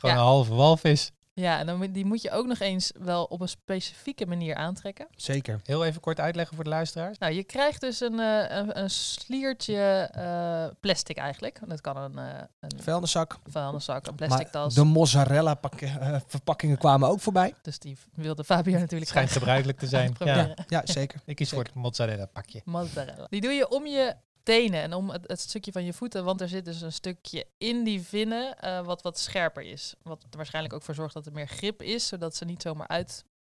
Ja. 0.00 0.10
een 0.10 0.16
halve 0.16 0.54
walvis. 0.54 1.12
Ja, 1.34 1.58
en 1.58 1.66
dan, 1.66 1.92
die 1.92 2.04
moet 2.04 2.22
je 2.22 2.30
ook 2.30 2.46
nog 2.46 2.58
eens 2.58 2.92
wel 2.98 3.24
op 3.24 3.40
een 3.40 3.48
specifieke 3.48 4.26
manier 4.26 4.54
aantrekken. 4.54 5.06
Zeker. 5.16 5.60
Heel 5.64 5.84
even 5.84 6.00
kort 6.00 6.20
uitleggen 6.20 6.54
voor 6.54 6.64
de 6.64 6.70
luisteraars. 6.70 7.18
Nou, 7.18 7.32
je 7.32 7.44
krijgt 7.44 7.80
dus 7.80 8.00
een, 8.00 8.20
eh, 8.20 8.56
een, 8.56 8.78
een 8.78 8.90
sliertje 8.90 10.08
eh, 10.12 10.66
plastic 10.80 11.16
eigenlijk. 11.16 11.60
Dat 11.66 11.80
kan 11.80 11.96
een, 11.96 12.18
eh 12.18 12.40
een 12.60 12.82
Vuilniszak. 12.82 13.38
vuilniszak, 13.46 14.06
een 14.06 14.14
plastic 14.14 14.42
Maar 14.42 14.50
tas. 14.50 14.74
de 14.74 14.84
mozzarella 14.84 15.60
eh, 15.80 16.16
verpakkingen 16.26 16.78
kwamen 16.78 17.08
ook 17.08 17.20
voorbij. 17.20 17.54
Dus 17.62 17.78
die 17.78 17.96
wilde 18.14 18.44
Fabio 18.44 18.72
natuurlijk 18.72 19.00
Het 19.00 19.08
schijnt 19.08 19.30
gebruikelijk 19.30 19.78
te 19.78 19.86
zijn. 19.86 20.06
Ja, 20.08 20.12
proberen. 20.14 20.54
Ja, 20.68 20.82
zeker. 20.84 21.20
ik 21.24 21.36
kies 21.36 21.50
voor 21.50 21.62
het 21.64 21.74
mozzarella 21.74 22.26
pakje. 22.26 22.60
Mozzarella. 22.64 23.26
Die 23.30 23.40
doe 23.40 23.52
je 23.52 23.68
om 23.70 23.86
je 23.86 24.14
tenen 24.42 24.82
en 24.82 24.94
om 24.94 25.10
het, 25.10 25.28
het 25.28 25.40
stukje 25.40 25.72
van 25.72 25.84
je 25.84 25.92
voeten, 25.92 26.24
want 26.24 26.40
er 26.40 26.48
zit 26.48 26.64
dus 26.64 26.80
een 26.80 26.92
stukje 26.92 27.46
in 27.58 27.84
die 27.84 28.00
vinnen 28.02 28.58
eh, 28.58 28.84
wat 28.84 29.02
wat 29.02 29.18
scherper 29.18 29.62
is. 29.62 29.94
Wat 30.02 30.22
er 30.30 30.36
waarschijnlijk 30.36 30.74
ook 30.74 30.82
voor 30.82 30.94
zorgt 30.94 31.14
dat 31.14 31.26
er 31.26 31.32
meer 31.32 31.48
grip 31.48 31.82
is, 31.82 32.06
zodat 32.06 32.36
ze 32.36 32.44
niet 32.44 32.62
zomaar 32.62 32.88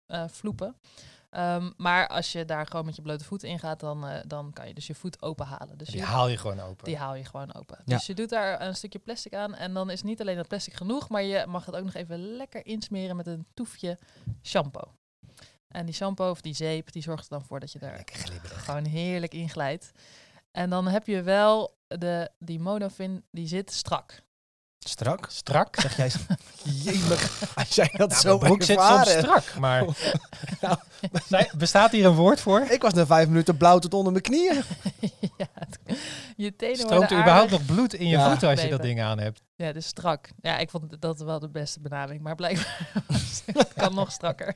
uitvloepen. 0.07 0.77
Ehm, 1.31 1.71
maar 1.77 2.09
als 2.09 2.33
je 2.33 2.45
daar 2.45 2.67
gewoon 2.67 2.85
met 2.85 2.97
je 2.97 3.03
blote 3.03 3.25
voeten 3.25 3.49
in 3.49 3.59
gaat, 3.59 3.81
dan, 3.81 4.07
eh, 4.07 4.21
dan 4.27 4.53
kan 4.53 4.69
je 4.69 4.75
dus 4.75 4.87
je 4.87 4.95
voet 4.95 5.23
openhalen. 5.23 5.79
Dus 5.79 5.89
Die 5.89 5.97
je, 5.97 6.05
haal 6.05 6.29
je 6.29 6.37
gewoon 6.37 6.61
open. 6.61 6.85
die 6.85 6.97
haal 6.97 7.15
je 7.15 7.25
gewoon 7.25 7.55
open. 7.55 7.79
Ja. 7.85 7.97
Dus 7.97 8.07
je 8.07 8.15
doet 8.15 8.29
daar 8.29 8.61
een 8.61 8.77
stukje 8.77 8.99
plastic 8.99 9.35
aan 9.35 9.55
en 9.55 9.75
dan 9.75 9.91
is 9.91 10.03
niet 10.03 10.21
alleen 10.21 10.37
dat 10.37 10.49
plastic 10.49 10.75
genoeg, 10.75 11.09
maar 11.09 11.23
je 11.23 11.47
mag 11.47 11.67
het 11.67 11.77
ook 11.77 11.85
nog 11.85 11.95
even 11.95 12.19
lekker 12.37 12.67
insmeren 12.67 13.17
met 13.17 13.27
een 13.27 13.47
toefje 13.55 13.99
shampoo. 14.43 14.93
En 15.69 15.87
die 15.87 15.95
shampoo 15.95 16.31
of 16.31 16.41
die 16.41 16.55
zeep, 16.55 16.93
die 16.93 17.03
zorgt 17.03 17.25
er 17.25 17.31
dan 17.31 17.45
voor 17.45 17.61
dat 17.61 17.73
je 17.73 17.79
daar 17.79 18.03
gewoon 18.43 18.85
heerlijk 18.85 19.35
in 19.35 19.49
glijdt. 19.49 19.93
En 20.59 20.71
dan 20.71 20.87
heb 20.89 21.07
je 21.07 21.23
wel 21.23 21.77
de, 21.87 22.31
die 22.39 22.61
monofin, 22.61 23.25
die 23.31 23.49
zit 23.49 23.73
strak. 23.73 24.23
Strak? 24.79 25.27
Strak. 25.31 25.81
Zeg 25.81 25.97
jij, 25.97 26.11
jemig, 26.85 27.53
als 27.57 27.75
jij 27.75 27.91
dat 27.97 28.09
Nou, 28.09 28.21
zo 28.21 28.29
mijn 28.39 28.41
broek 28.53 28.63
zit 28.63 28.81
soms 28.81 29.11
strak, 29.11 29.55
maar 29.59 29.85
Nou. 30.61 30.77
Zij- 31.29 31.51
bestaat 31.57 31.91
hier 31.93 32.05
een 32.07 32.15
woord 32.15 32.41
voor? 32.41 32.61
Ik 32.71 32.83
was 32.83 32.93
na 32.93 33.07
vijf 33.07 33.29
minuten 33.29 33.57
blauw 33.57 33.79
tot 33.79 33.95
onder 33.95 34.13
mijn 34.13 34.25
knieën. 34.25 34.55
ja, 35.39 35.47
het- 35.55 35.79
je 36.37 36.57
tenen 36.57 36.77
Stroomt 36.79 37.11
er 37.11 37.19
überhaupt 37.19 37.53
aardig- 37.53 37.59
nog 37.59 37.65
bloed 37.77 37.95
in 37.95 38.07
je 38.07 38.17
Ja. 38.17 38.31
voeten 38.31 38.49
als 38.49 38.63
je 38.63 38.69
dat 38.69 38.83
ding 38.83 39.03
aan 39.03 39.19
hebt? 39.19 39.41
Ja, 39.59 39.73
dus 39.73 39.87
strak. 39.87 40.29
Ja, 40.41 40.59
ik 40.59 40.71
vond 40.71 41.01
dat 41.01 41.21
wel 41.21 41.39
de 41.39 41.49
beste 41.49 41.81
benaming, 41.81 42.21
maar 42.21 42.35
blijkbaar 42.35 42.91
het 43.47 43.73
kan 43.75 43.95
nog 43.95 44.13
strakker. 44.13 44.55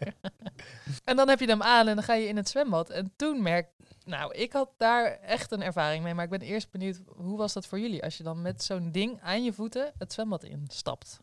en 1.04 1.16
dan 1.16 1.28
heb 1.28 1.40
je 1.40 1.46
hem 1.46 1.62
aan 1.62 1.88
en 1.88 1.94
dan 1.94 2.04
ga 2.04 2.14
je 2.14 2.26
in 2.26 2.36
het 2.36 2.48
zwembad. 2.48 2.90
En 2.90 3.12
toen 3.16 3.42
merk 3.42 3.68
nou, 4.04 4.34
ik 4.34 4.52
had 4.52 4.68
daar 4.76 5.18
echt 5.20 5.52
een 5.52 5.62
ervaring 5.62 6.04
mee, 6.04 6.14
maar 6.14 6.24
ik 6.24 6.30
ben 6.30 6.40
eerst 6.40 6.70
benieuwd, 6.70 7.00
hoe 7.06 7.38
was 7.38 7.52
dat 7.52 7.66
voor 7.66 7.80
jullie 7.80 8.02
als 8.02 8.16
je 8.16 8.22
dan 8.22 8.42
met 8.42 8.62
zo'n 8.62 8.92
ding 8.92 9.20
aan 9.22 9.44
je 9.44 9.52
voeten 9.52 9.92
het 9.98 10.12
zwembad 10.12 10.44
instapt? 10.44 11.20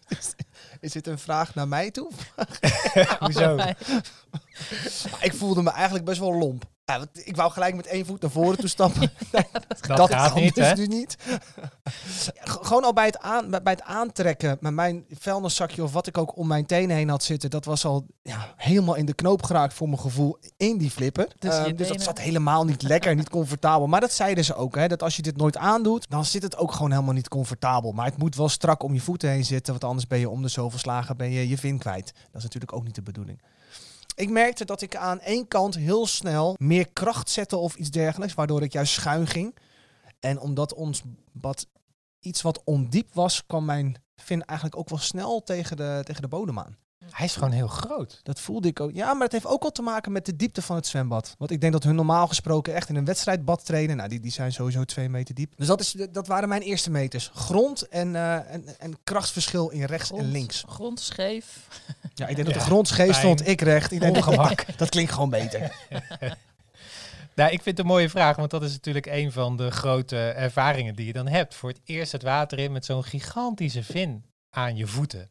Is 0.80 0.92
dit 0.92 1.06
een 1.06 1.18
vraag 1.18 1.54
naar 1.54 1.68
mij 1.68 1.90
toe? 1.90 2.10
Hoezo? 3.18 3.56
Ik 5.20 5.34
voelde 5.34 5.62
me 5.62 5.70
eigenlijk 5.70 6.04
best 6.04 6.20
wel 6.20 6.34
lomp. 6.34 6.64
Ja, 6.88 6.98
want 6.98 7.26
ik 7.26 7.36
wou 7.36 7.52
gelijk 7.52 7.74
met 7.74 7.86
één 7.86 8.06
voet 8.06 8.20
naar 8.20 8.30
voren 8.30 8.58
toe 8.58 8.68
stappen. 8.68 9.00
Dat, 9.30 10.14
gaat 10.14 10.32
kan 10.32 10.42
niet, 10.42 10.54
dus 10.54 10.66
hè? 10.66 10.74
nu 10.74 10.86
niet. 10.86 11.16
Ja, 11.26 11.38
Gewoon 12.42 12.84
al 12.84 12.92
bij 12.92 13.06
het, 13.06 13.18
aan, 13.18 13.50
bij 13.50 13.72
het 13.72 13.82
aantrekken 13.82 14.56
met 14.60 14.72
mijn 14.72 15.04
vuilniszakje 15.10 15.82
of 15.82 15.92
wat 15.92 16.06
ik 16.06 16.18
ook 16.18 16.36
om 16.36 16.46
mijn 16.46 16.66
tenen 16.66 16.96
heen 16.96 17.08
had 17.08 17.22
zitten, 17.22 17.50
dat 17.50 17.64
was 17.64 17.84
al 17.84 18.06
ja, 18.22 18.52
helemaal 18.56 18.94
in 18.94 19.06
de 19.06 19.14
knoop 19.14 19.42
geraakt 19.42 19.74
voor 19.74 19.88
mijn 19.88 20.00
gevoel 20.00 20.38
in 20.56 20.78
die 20.78 20.90
flipper. 20.90 21.28
Dus 21.38 21.54
Ehm, 21.54 21.76
dus 21.76 21.88
dat 21.88 22.02
zat 22.02 22.20
helemaal 22.20 22.64
niet 22.64 22.82
lekker, 22.82 23.14
niet 23.14 23.30
comfortabel. 23.30 23.86
Maar 23.86 24.00
dat 24.00 24.12
zeiden 24.12 24.44
ze 24.44 24.54
ook, 24.54 24.74
hè, 24.74 24.88
dat 24.88 25.02
als 25.02 25.16
je 25.16 25.22
dit 25.22 25.36
nooit 25.36 25.56
aandoet, 25.56 26.10
dan 26.10 26.24
zit 26.24 26.42
het 26.42 26.56
ook 26.56 26.72
gewoon 26.72 26.90
helemaal 26.90 27.14
niet 27.14 27.28
comfortabel. 27.28 27.92
Maar 27.92 28.06
het 28.06 28.18
moet 28.18 28.36
wel 28.36 28.48
strak 28.48 28.82
om 28.82 28.94
je 28.94 29.00
voeten 29.00 29.30
heen 29.30 29.44
zitten, 29.44 29.72
want 29.72 29.84
anders 29.84 30.06
ben 30.06 30.18
je 30.18 30.28
om 30.28 30.42
de 30.42 30.48
zoveel 30.48 30.78
slagen 30.78 31.16
ben 31.16 31.30
je 31.30 31.48
je 31.48 31.58
vin 31.58 31.78
kwijt. 31.78 32.06
Dat 32.06 32.36
is 32.36 32.42
natuurlijk 32.42 32.72
ook 32.72 32.84
niet 32.84 32.94
de 32.94 33.02
bedoeling. 33.02 33.40
Ik 34.18 34.30
merkte 34.30 34.64
dat 34.64 34.80
ik 34.80 34.96
aan 34.96 35.20
één 35.20 35.48
kant 35.48 35.74
heel 35.74 36.06
snel 36.06 36.54
meer 36.58 36.92
kracht 36.92 37.30
zette 37.30 37.56
of 37.56 37.74
iets 37.76 37.90
dergelijks, 37.90 38.34
waardoor 38.34 38.62
ik 38.62 38.72
juist 38.72 38.92
schuin 38.92 39.26
ging. 39.26 39.56
En 40.20 40.40
omdat 40.40 40.74
ons 40.74 41.02
bad 41.32 41.66
iets 42.20 42.42
wat 42.42 42.64
ondiep 42.64 43.14
was, 43.14 43.46
kwam 43.46 43.64
mijn 43.64 44.02
vin 44.16 44.44
eigenlijk 44.44 44.78
ook 44.78 44.88
wel 44.88 44.98
snel 44.98 45.42
tegen 45.42 45.76
de, 45.76 46.00
tegen 46.04 46.22
de 46.22 46.28
bodem 46.28 46.58
aan. 46.58 46.76
Hij 47.10 47.26
is 47.26 47.34
gewoon 47.34 47.52
heel 47.52 47.66
groot. 47.66 48.20
Dat 48.22 48.40
voelde 48.40 48.68
ik 48.68 48.80
ook. 48.80 48.90
Ja, 48.94 49.12
maar 49.14 49.22
het 49.22 49.32
heeft 49.32 49.46
ook 49.46 49.62
wel 49.62 49.70
te 49.70 49.82
maken 49.82 50.12
met 50.12 50.26
de 50.26 50.36
diepte 50.36 50.62
van 50.62 50.76
het 50.76 50.86
zwembad. 50.86 51.34
Want 51.38 51.50
ik 51.50 51.60
denk 51.60 51.72
dat 51.72 51.82
hun 51.84 51.94
normaal 51.94 52.26
gesproken 52.26 52.74
echt 52.74 52.88
in 52.88 52.96
een 52.96 53.04
wedstrijdbad 53.04 53.64
trainen. 53.64 53.96
Nou, 53.96 54.08
die, 54.08 54.20
die 54.20 54.30
zijn 54.30 54.52
sowieso 54.52 54.84
twee 54.84 55.08
meter 55.08 55.34
diep. 55.34 55.52
Dus 55.56 55.66
dat, 55.66 55.80
is, 55.80 55.96
dat 56.10 56.26
waren 56.26 56.48
mijn 56.48 56.62
eerste 56.62 56.90
meters. 56.90 57.30
Grond 57.34 57.88
en, 57.88 58.16
eh, 58.16 58.52
en, 58.52 58.64
en 58.78 58.98
krachtsverschil 59.04 59.70
in 59.70 59.84
rechts 59.84 60.12
en 60.12 60.30
links. 60.30 60.64
Grond 60.68 61.00
scheef. 61.00 61.68
Ja, 62.14 62.26
ik 62.26 62.34
denk 62.34 62.48
dat 62.48 62.56
de 62.56 62.64
grond 62.64 62.88
scheef 62.88 63.16
stond, 63.16 63.48
ik 63.48 63.60
recht. 63.60 63.92
Ik 63.92 64.00
denk 64.00 64.16
Ongemak. 64.16 64.64
dat 64.76 64.88
klinkt 64.88 65.12
gewoon 65.12 65.30
beter. 65.30 65.72
Nou, 67.38 67.50
ik 67.50 67.62
vind 67.62 67.76
het 67.76 67.86
een 67.86 67.92
mooie 67.92 68.08
vraag, 68.08 68.36
want 68.36 68.50
dat 68.50 68.62
is 68.62 68.72
natuurlijk 68.72 69.06
een 69.06 69.32
van 69.32 69.56
de 69.56 69.70
grote 69.70 70.16
ervaringen 70.16 70.94
die 70.94 71.06
je 71.06 71.12
dan 71.12 71.28
hebt. 71.28 71.54
Voor 71.54 71.68
het 71.68 71.80
eerst 71.84 72.12
het 72.12 72.22
water 72.22 72.58
in 72.58 72.72
met 72.72 72.84
zo'n 72.84 73.04
gigantische 73.04 73.82
vin 73.82 74.24
aan 74.50 74.76
je 74.76 74.86
voeten. 74.86 75.30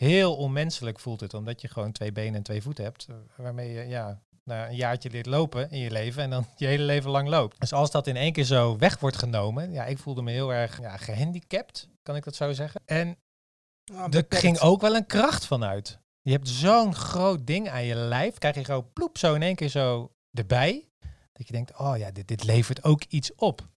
Heel 0.00 0.36
onmenselijk 0.36 0.98
voelt 0.98 1.20
het, 1.20 1.34
omdat 1.34 1.60
je 1.60 1.68
gewoon 1.68 1.92
twee 1.92 2.12
benen 2.12 2.34
en 2.34 2.42
twee 2.42 2.62
voeten 2.62 2.84
hebt, 2.84 3.06
eh, 3.08 3.14
waarmee 3.36 3.72
je 3.72 3.88
ja, 3.88 4.22
nou, 4.44 4.68
een 4.68 4.76
jaartje 4.76 5.10
leert 5.10 5.26
lopen 5.26 5.70
in 5.70 5.78
je 5.78 5.90
leven 5.90 6.22
en 6.22 6.30
dan 6.30 6.46
je 6.56 6.66
hele 6.66 6.82
leven 6.82 7.10
lang 7.10 7.28
loopt. 7.28 7.60
Dus 7.60 7.72
als 7.72 7.90
dat 7.90 8.06
in 8.06 8.16
één 8.16 8.32
keer 8.32 8.44
zo 8.44 8.76
weg 8.78 8.98
wordt 8.98 9.16
genomen, 9.16 9.72
ja, 9.72 9.84
ik 9.84 9.98
voelde 9.98 10.22
me 10.22 10.30
heel 10.30 10.52
erg 10.52 10.80
ja, 10.80 10.96
gehandicapt, 10.96 11.88
kan 12.02 12.16
ik 12.16 12.24
dat 12.24 12.34
zo 12.34 12.52
zeggen. 12.52 12.82
En 12.84 13.18
er 14.10 14.24
ging 14.28 14.58
ook 14.58 14.80
wel 14.80 14.96
een 14.96 15.06
kracht 15.06 15.46
vanuit. 15.46 15.98
Je 16.22 16.32
hebt 16.32 16.48
zo'n 16.48 16.94
groot 16.94 17.46
ding 17.46 17.68
aan 17.68 17.84
je 17.84 17.94
lijf, 17.94 18.38
krijg 18.38 18.54
je 18.54 18.64
gewoon 18.64 18.92
ploep 18.92 19.18
zo 19.18 19.34
in 19.34 19.42
één 19.42 19.54
keer 19.54 19.68
zo 19.68 20.12
erbij. 20.32 20.88
Dat 21.32 21.46
je 21.46 21.52
denkt, 21.52 21.78
oh 21.78 21.96
ja, 21.96 22.10
dit, 22.10 22.28
dit 22.28 22.44
levert 22.44 22.84
ook 22.84 23.02
iets 23.08 23.34
op. 23.34 23.68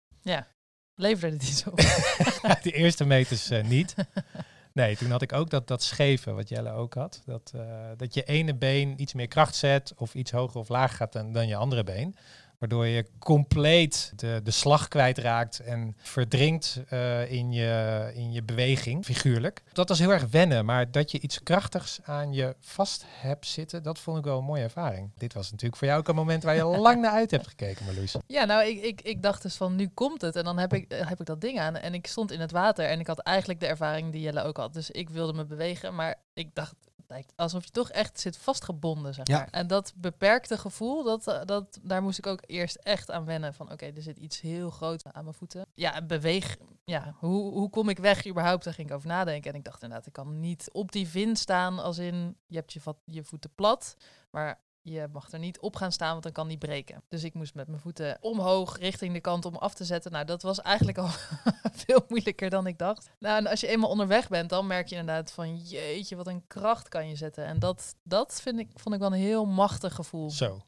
Leverde 0.95 1.37
dit 1.37 1.49
iets 1.49 1.67
op? 1.67 1.75
De 2.63 2.71
eerste 2.71 3.05
meters 3.05 3.49
eh, 3.49 3.63
niet. 3.63 3.95
Nee, 4.73 4.97
toen 4.97 5.11
had 5.11 5.21
ik 5.21 5.33
ook 5.33 5.49
dat, 5.49 5.67
dat 5.67 5.83
scheven, 5.83 6.35
wat 6.35 6.49
Jelle 6.49 6.71
ook 6.71 6.93
had. 6.93 7.21
Dat, 7.25 7.51
eh, 7.55 7.61
dat 7.97 8.13
je 8.13 8.23
ene 8.23 8.55
been 8.55 9.01
iets 9.01 9.13
meer 9.13 9.27
kracht 9.27 9.55
zet 9.55 9.93
of 9.97 10.13
iets 10.15 10.31
hoger 10.31 10.59
of 10.59 10.69
lager 10.69 10.97
gaat 10.97 11.13
dan, 11.13 11.31
dan 11.31 11.47
je 11.47 11.55
andere 11.55 11.83
been. 11.83 12.15
Waardoor 12.63 12.87
je 12.87 13.05
compleet 13.19 14.13
de, 14.15 14.39
de 14.43 14.51
slag 14.51 14.87
kwijtraakt 14.87 15.59
en 15.59 15.95
verdrinkt 15.97 16.81
eh, 16.89 17.31
in, 17.31 17.51
je, 17.51 18.11
in 18.13 18.31
je 18.31 18.43
beweging, 18.43 19.05
figuurlijk. 19.05 19.63
Dat 19.73 19.89
was 19.89 19.99
heel 19.99 20.11
erg 20.11 20.27
wennen, 20.31 20.65
maar 20.65 20.91
dat 20.91 21.11
je 21.11 21.19
iets 21.19 21.43
krachtigs 21.43 21.99
aan 22.03 22.33
je 22.33 22.55
vast 22.59 23.05
hebt 23.07 23.47
zitten, 23.47 23.83
dat 23.83 23.99
vond 23.99 24.17
ik 24.17 24.23
wel 24.23 24.37
een 24.37 24.43
mooie 24.43 24.63
ervaring. 24.63 25.11
Dit 25.17 25.33
was 25.33 25.51
natuurlijk 25.51 25.77
voor 25.77 25.87
jou 25.87 25.99
ook 25.99 26.07
een 26.07 26.15
moment 26.15 26.43
waar 26.43 26.55
je 26.55 26.63
lang 26.87 27.01
naar 27.01 27.11
uit 27.11 27.31
hebt 27.31 27.47
gekeken, 27.47 27.85
Marloes. 27.85 28.15
Ja, 28.27 28.45
nou, 28.45 28.65
ik, 28.65 28.83
ik, 28.83 29.01
ik 29.01 29.21
dacht 29.21 29.41
dus 29.41 29.55
van 29.55 29.75
nu 29.75 29.87
komt 29.93 30.21
het. 30.21 30.35
En 30.35 30.43
dan 30.43 30.57
heb 30.57 30.73
ik, 30.73 30.91
eh, 30.91 31.07
heb 31.07 31.19
ik 31.19 31.25
dat 31.25 31.41
ding 31.41 31.59
aan. 31.59 31.75
En 31.75 31.93
ik 31.93 32.07
stond 32.07 32.31
in 32.31 32.39
het 32.39 32.51
water. 32.51 32.85
En 32.85 32.99
ik 32.99 33.07
had 33.07 33.19
eigenlijk 33.19 33.59
de 33.59 33.67
ervaring 33.67 34.11
die 34.11 34.21
Jelle 34.21 34.43
ook 34.43 34.57
had. 34.57 34.73
Dus 34.73 34.91
ik 34.91 35.09
wilde 35.09 35.33
me 35.33 35.45
bewegen. 35.45 35.95
Maar 35.95 36.15
ik 36.33 36.55
dacht, 36.55 36.75
lijkt 37.07 37.33
alsof 37.35 37.63
je 37.63 37.69
toch 37.71 37.89
echt 37.89 38.19
zit 38.19 38.37
vastgebonden, 38.37 39.13
zeg 39.13 39.27
Ja. 39.27 39.37
maar. 39.37 39.47
En 39.51 39.67
dat 39.67 39.93
beperkte 39.95 40.57
gevoel, 40.57 41.03
dat, 41.03 41.27
eh, 41.27 41.41
dat, 41.45 41.79
daar 41.81 42.01
moest 42.01 42.17
ik 42.17 42.27
ook 42.27 42.43
eerst 42.45 42.75
echt 42.75 43.11
aan 43.11 43.25
wennen. 43.25 43.53
Van 43.53 43.71
oké, 43.71 43.85
er 43.85 44.01
zit 44.01 44.17
iets 44.17 44.41
heel 44.41 44.69
groots 44.69 45.03
aan 45.03 45.23
mijn 45.23 45.35
voeten. 45.35 45.65
Ja, 45.73 46.01
beweeg. 46.01 46.57
Ja, 46.85 47.15
hoe, 47.17 47.51
hoe 47.51 47.69
kom 47.69 47.89
ik 47.89 47.97
weg 47.99 48.27
überhaupt? 48.27 48.63
Daar 48.63 48.73
ging 48.73 48.89
ik 48.89 48.95
over 48.95 49.07
nadenken. 49.07 49.51
En 49.51 49.57
ik 49.57 49.63
dacht 49.63 49.81
inderdaad, 49.83 50.07
ik 50.07 50.13
kan 50.13 50.39
niet 50.39 50.69
op 50.71 50.91
die 50.91 51.07
vin 51.07 51.35
staan 51.35 51.79
als 51.79 51.97
in, 51.97 52.37
je 52.47 52.55
hebt 52.55 52.73
je, 52.73 52.81
vat, 52.81 52.97
je 53.05 53.23
voeten 53.23 53.53
plat. 53.55 53.95
Maar 54.31 54.59
je 54.83 55.07
mag 55.11 55.31
er 55.31 55.39
niet 55.39 55.59
op 55.59 55.75
gaan 55.75 55.91
staan, 55.91 56.11
want 56.11 56.23
dan 56.23 56.31
kan 56.31 56.47
die 56.47 56.57
breken. 56.57 57.03
Dus 57.09 57.23
ik 57.23 57.33
moest 57.33 57.55
met 57.55 57.67
mijn 57.67 57.79
voeten 57.79 58.17
omhoog 58.21 58.77
richting 58.77 59.13
de 59.13 59.19
kant 59.19 59.45
om 59.45 59.55
af 59.55 59.73
te 59.73 59.85
zetten. 59.85 60.11
Nou, 60.11 60.25
dat 60.25 60.41
was 60.41 60.61
eigenlijk 60.61 60.97
al 60.97 61.09
veel 61.85 62.05
moeilijker 62.07 62.49
dan 62.49 62.67
ik 62.67 62.77
dacht. 62.77 63.09
Nou, 63.19 63.37
en 63.37 63.47
als 63.47 63.59
je 63.59 63.67
eenmaal 63.67 63.89
onderweg 63.89 64.27
bent, 64.27 64.49
dan 64.49 64.67
merk 64.67 64.87
je 64.87 64.95
inderdaad 64.95 65.31
van 65.31 65.57
jeetje, 65.57 66.15
wat 66.15 66.27
een 66.27 66.47
kracht 66.47 66.89
kan 66.89 67.07
je 67.07 67.15
zetten. 67.15 67.45
En 67.45 67.59
dat, 67.59 67.95
dat 68.03 68.39
vind 68.41 68.59
ik, 68.59 68.69
vond 68.75 68.95
ik 68.95 69.01
wel 69.01 69.13
een 69.13 69.19
heel 69.19 69.45
machtig 69.45 69.95
gevoel. 69.95 70.29
Zo. 70.29 70.61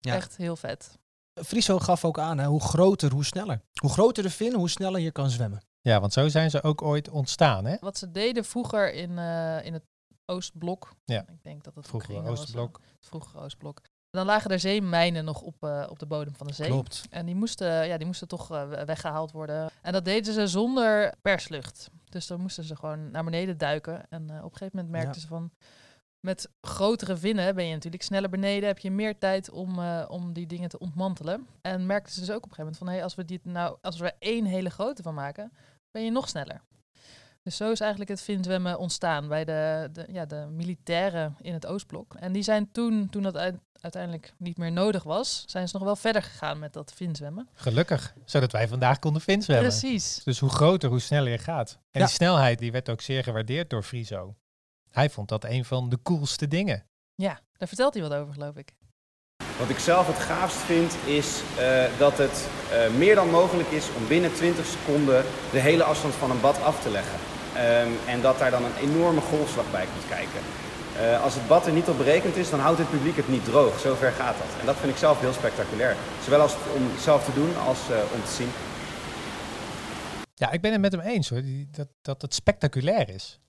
Ja. 0.00 0.14
Echt 0.14 0.36
heel 0.36 0.56
vet. 0.56 0.98
Friso 1.44 1.78
gaf 1.78 2.04
ook 2.04 2.18
aan, 2.18 2.38
hè, 2.38 2.46
hoe 2.46 2.60
groter, 2.60 3.12
hoe 3.12 3.24
sneller. 3.24 3.60
Hoe 3.80 3.90
groter 3.90 4.22
de 4.22 4.30
vin, 4.30 4.54
hoe 4.54 4.70
sneller 4.70 5.00
je 5.00 5.12
kan 5.12 5.30
zwemmen. 5.30 5.62
Ja, 5.80 6.00
want 6.00 6.12
zo 6.12 6.28
zijn 6.28 6.50
ze 6.50 6.62
ook 6.62 6.82
ooit 6.82 7.08
ontstaan, 7.08 7.64
hè? 7.64 7.76
Wat 7.80 7.98
ze 7.98 8.10
deden 8.10 8.44
vroeger 8.44 8.92
in, 8.92 9.18
eh, 9.18 9.64
in 9.64 9.72
het 9.72 9.84
Oostblok. 10.28 10.92
Ja. 11.04 11.20
Ik 11.28 11.42
denk 11.42 11.64
dat 11.64 11.74
het 11.74 11.86
Vroeger 11.88 12.22
was, 12.22 12.40
Oostblok. 12.40 12.78
eh, 12.78 12.84
Het 12.96 13.06
vroegere 13.06 13.40
Oostblok. 13.44 13.80
Dan 14.10 14.26
lagen 14.26 14.50
er 14.50 14.60
zeemijnen 14.60 15.24
nog 15.24 15.40
op, 15.42 15.54
eh, 15.60 15.86
op 15.88 15.98
de 15.98 16.06
bodem 16.06 16.34
van 16.36 16.46
de 16.46 16.52
zee. 16.52 16.68
Klopt. 16.68 17.06
En 17.10 17.26
die 17.26 17.34
moesten, 17.34 17.86
ja, 17.86 17.96
die 17.96 18.06
moesten 18.06 18.28
toch 18.28 18.50
eh, 18.52 18.68
we- 18.68 18.84
weggehaald 18.84 19.30
worden. 19.32 19.70
En 19.82 19.92
dat 19.92 20.04
deden 20.04 20.32
ze 20.34 20.46
zonder 20.46 21.14
perslucht. 21.22 21.88
Dus 22.04 22.26
dan 22.26 22.40
moesten 22.40 22.64
ze 22.64 22.76
gewoon 22.76 23.10
naar 23.10 23.24
beneden 23.24 23.58
duiken. 23.58 24.08
En 24.10 24.30
eh, 24.30 24.36
op 24.36 24.50
een 24.52 24.56
gegeven 24.58 24.70
moment 24.76 24.88
merkten 24.90 25.14
Ja. 25.14 25.20
ze 25.20 25.26
van... 25.26 25.50
Met 26.20 26.48
grotere 26.60 27.16
vinnen 27.16 27.54
ben 27.54 27.64
je 27.66 27.74
natuurlijk 27.74 28.02
sneller 28.02 28.30
beneden. 28.30 28.68
Heb 28.68 28.78
je 28.78 28.90
meer 28.90 29.18
tijd 29.18 29.50
om, 29.50 29.78
om 30.08 30.32
die 30.32 30.46
dingen 30.46 30.68
te 30.68 30.78
ontmantelen. 30.78 31.46
En 31.60 31.86
merkten 31.86 32.12
ze 32.12 32.20
dus 32.20 32.30
ook 32.30 32.36
op 32.44 32.50
een 32.50 32.54
gegeven 32.56 32.64
moment 32.64 32.78
van... 32.78 32.88
Hey, 32.88 33.02
als 33.02 33.14
we 33.14 33.24
dit 33.24 33.44
nou, 33.44 33.78
als 33.82 33.98
we 33.98 34.04
er 34.04 34.16
één 34.18 34.44
hele 34.44 34.70
grote 34.70 35.02
van 35.02 35.14
maken, 35.14 35.52
ben 35.90 36.04
je 36.04 36.10
nog 36.10 36.28
sneller. 36.28 36.62
Dus 37.48 37.56
zo 37.56 37.70
is 37.70 37.80
eigenlijk 37.80 38.10
het 38.10 38.20
vinzwemmen 38.22 38.78
ontstaan 38.78 39.28
bij 39.28 39.44
de, 39.44 39.88
de, 39.92 40.06
ja, 40.12 40.24
de 40.26 40.46
militairen 40.50 41.36
in 41.40 41.52
het 41.52 41.66
Oostblok. 41.66 42.14
En 42.14 42.32
die 42.32 42.42
zijn 42.42 42.70
toen, 42.72 43.08
toen 43.10 43.22
dat 43.22 43.36
uit- 43.36 43.58
uiteindelijk 43.80 44.34
niet 44.38 44.56
meer 44.58 44.72
nodig 44.72 45.02
was, 45.02 45.42
zijn 45.46 45.68
ze 45.68 45.76
nog 45.76 45.84
wel 45.86 45.96
verder 45.96 46.22
gegaan 46.22 46.58
met 46.58 46.72
dat 46.72 46.92
vinzwemmen. 46.94 47.48
Gelukkig, 47.54 48.14
zodat 48.24 48.52
wij 48.52 48.68
vandaag 48.68 48.98
konden 48.98 49.22
vinzwemmen. 49.22 49.68
Precies. 49.68 50.20
Dus 50.24 50.38
hoe 50.38 50.50
groter, 50.50 50.88
hoe 50.88 51.00
sneller 51.00 51.30
je 51.32 51.38
gaat. 51.38 51.72
En 51.90 52.00
Ja. 52.00 52.06
die 52.06 52.14
snelheid 52.14 52.58
die 52.58 52.72
werd 52.72 52.88
ook 52.88 53.00
zeer 53.00 53.22
gewaardeerd 53.22 53.70
door 53.70 53.82
Friso. 53.82 54.34
Hij 54.90 55.10
vond 55.10 55.28
dat 55.28 55.44
een 55.44 55.64
van 55.64 55.88
de 55.88 55.98
coolste 56.02 56.48
dingen. 56.48 56.84
Ja, 57.14 57.40
daar 57.56 57.68
vertelt 57.68 57.94
hij 57.94 58.02
wat 58.02 58.12
over, 58.14 58.32
geloof 58.34 58.56
ik. 58.56 58.72
Wat 59.58 59.68
ik 59.68 59.78
zelf 59.78 60.06
het 60.06 60.16
gaafst 60.18 60.56
vind 60.56 60.94
is 61.06 61.40
eh, 61.58 61.84
dat 61.98 62.18
het 62.18 62.48
eh, 62.72 62.90
meer 62.96 63.14
dan 63.14 63.30
mogelijk 63.30 63.68
is 63.70 63.94
om 63.94 64.06
binnen 64.08 64.34
20 64.34 64.66
seconden 64.66 65.22
de 65.52 65.58
hele 65.58 65.82
afstand 65.84 66.14
van 66.14 66.30
een 66.30 66.40
bad 66.40 66.62
af 66.62 66.82
te 66.82 66.90
leggen. 66.90 67.18
Ehm, 67.54 67.90
en 68.06 68.20
dat 68.20 68.38
daar 68.38 68.50
dan 68.50 68.64
een 68.64 68.76
enorme 68.80 69.20
golfslag 69.20 69.70
bij 69.70 69.86
komt 69.92 70.08
kijken. 70.08 70.40
Eh, 70.98 71.22
als 71.22 71.34
het 71.34 71.48
bad 71.48 71.66
er 71.66 71.72
niet 71.72 71.88
op 71.88 71.96
berekend 71.96 72.36
is, 72.36 72.50
dan 72.50 72.60
houdt 72.60 72.78
het 72.78 72.90
publiek 72.90 73.16
het 73.16 73.28
niet 73.28 73.44
droog. 73.44 73.80
Zover 73.80 74.12
gaat 74.12 74.38
dat. 74.38 74.60
En 74.60 74.66
dat 74.66 74.76
vind 74.76 74.92
ik 74.92 74.98
zelf 74.98 75.20
heel 75.20 75.32
spectaculair. 75.32 75.96
Zowel 76.24 76.40
als 76.40 76.54
het 76.54 76.62
om 76.76 76.98
zelf 76.98 77.24
te 77.24 77.32
doen 77.34 77.56
als 77.56 77.90
eh, 77.90 77.96
om 78.14 78.22
te 78.24 78.32
zien. 78.32 78.50
Ja, 80.34 80.50
ik 80.50 80.60
ben 80.60 80.72
het 80.72 80.80
met 80.80 80.92
hem 80.92 81.00
eens 81.00 81.28
hoor, 81.28 81.42
die, 81.42 81.68
dat, 81.70 81.88
dat 82.02 82.22
het 82.22 82.34
spectaculair 82.34 83.08
is. 83.08 83.40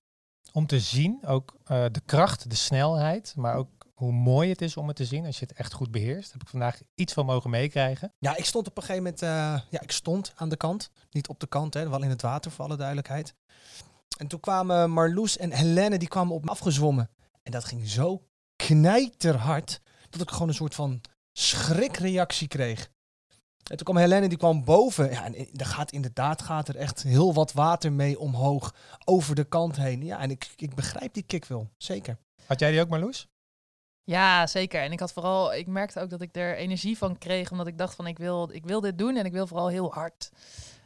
Om 0.51 0.65
te 0.65 0.79
zien, 0.79 1.19
ook 1.27 1.55
eh, 1.63 1.85
de 1.91 2.01
kracht, 2.05 2.49
de 2.49 2.55
snelheid, 2.55 3.33
maar 3.35 3.55
ook 3.55 3.79
hoe 3.93 4.12
mooi 4.12 4.49
het 4.49 4.62
is 4.62 4.77
om 4.77 4.88
het 4.88 4.95
te 4.95 5.05
zien 5.05 5.25
als 5.25 5.39
je 5.39 5.45
het 5.45 5.57
echt 5.57 5.73
goed 5.73 5.91
beheerst. 5.91 6.31
Heb 6.31 6.41
ik 6.41 6.47
vandaag 6.47 6.79
iets 6.95 7.13
van 7.13 7.25
mogen 7.25 7.49
meekrijgen. 7.49 8.13
Ja, 8.19 8.35
ik 8.35 8.45
stond 8.45 8.67
op 8.67 8.77
een 8.77 8.83
gegeven 8.83 9.03
moment, 9.03 9.21
eh, 9.21 9.69
ja, 9.69 9.81
ik 9.81 9.91
stond 9.91 10.33
aan 10.35 10.49
de 10.49 10.57
kant. 10.57 10.91
Niet 11.12 11.27
op 11.27 11.39
de 11.39 11.47
kant, 11.47 11.73
hè, 11.73 11.89
wel 11.89 12.03
in 12.03 12.09
het 12.09 12.21
water 12.21 12.51
voor 12.51 12.65
alle 12.65 12.75
duidelijkheid. 12.75 13.35
En 14.19 14.27
toen 14.27 14.39
kwamen 14.39 14.91
Marloes 14.91 15.38
en 15.38 15.51
Helene, 15.51 15.97
die 15.97 16.08
kwamen 16.08 16.36
op 16.36 16.43
me 16.43 16.49
afgezwommen. 16.49 17.10
En 17.43 17.51
dat 17.51 17.65
ging 17.65 17.88
zo 17.88 18.23
knijterhard, 18.55 19.82
dat 20.10 20.21
ik 20.21 20.29
gewoon 20.29 20.47
een 20.47 20.53
soort 20.53 20.75
van 20.75 21.01
schrikreactie 21.34 22.47
kreeg. 22.47 22.89
En 23.63 23.77
toen 23.77 23.86
kwam 23.86 23.97
Helene, 23.97 24.27
die 24.27 24.38
kwam 24.38 24.63
boven. 24.63 25.12
Ja, 25.12 25.25
en 25.25 25.36
er 25.55 25.65
gaat 25.65 25.91
inderdaad 25.91 26.41
gaat 26.41 26.67
er 26.67 26.75
echt 26.75 27.03
heel 27.03 27.34
wat 27.34 27.53
water 27.53 27.93
mee 27.93 28.19
omhoog, 28.19 28.75
over 29.05 29.36
de 29.36 29.43
kant 29.43 29.75
heen. 29.75 30.05
Ja, 30.05 30.19
en 30.19 30.32
ik, 30.32 30.49
ik 30.55 30.75
begrijp 30.75 31.13
die 31.13 31.23
kick 31.23 31.45
wel, 31.45 31.69
zeker. 31.77 32.17
Had 32.45 32.60
jij 32.60 32.71
die 32.71 32.82
ook, 32.82 32.89
Marloes? 32.89 33.27
Ja, 34.03 34.47
zeker. 34.47 34.82
En 34.82 34.91
ik 34.91 34.99
had 34.99 35.13
vooral, 35.13 35.53
ik 35.53 35.67
merkte 35.67 35.99
ook 35.99 36.10
dat 36.10 36.21
ik 36.21 36.36
er 36.36 36.55
energie 36.55 36.97
van 36.97 37.17
kreeg, 37.17 37.51
omdat 37.51 37.67
ik 37.67 37.77
dacht 37.77 37.95
van 37.95 38.08
ik 38.08 38.17
wil, 38.17 38.49
ik 38.51 38.65
wil 38.65 38.82
dit 38.82 38.97
doen 38.97 39.15
en 39.15 39.25
ik 39.25 39.32
wil 39.32 39.47
vooral 39.47 39.67
heel 39.67 39.93
hard. 39.93 40.29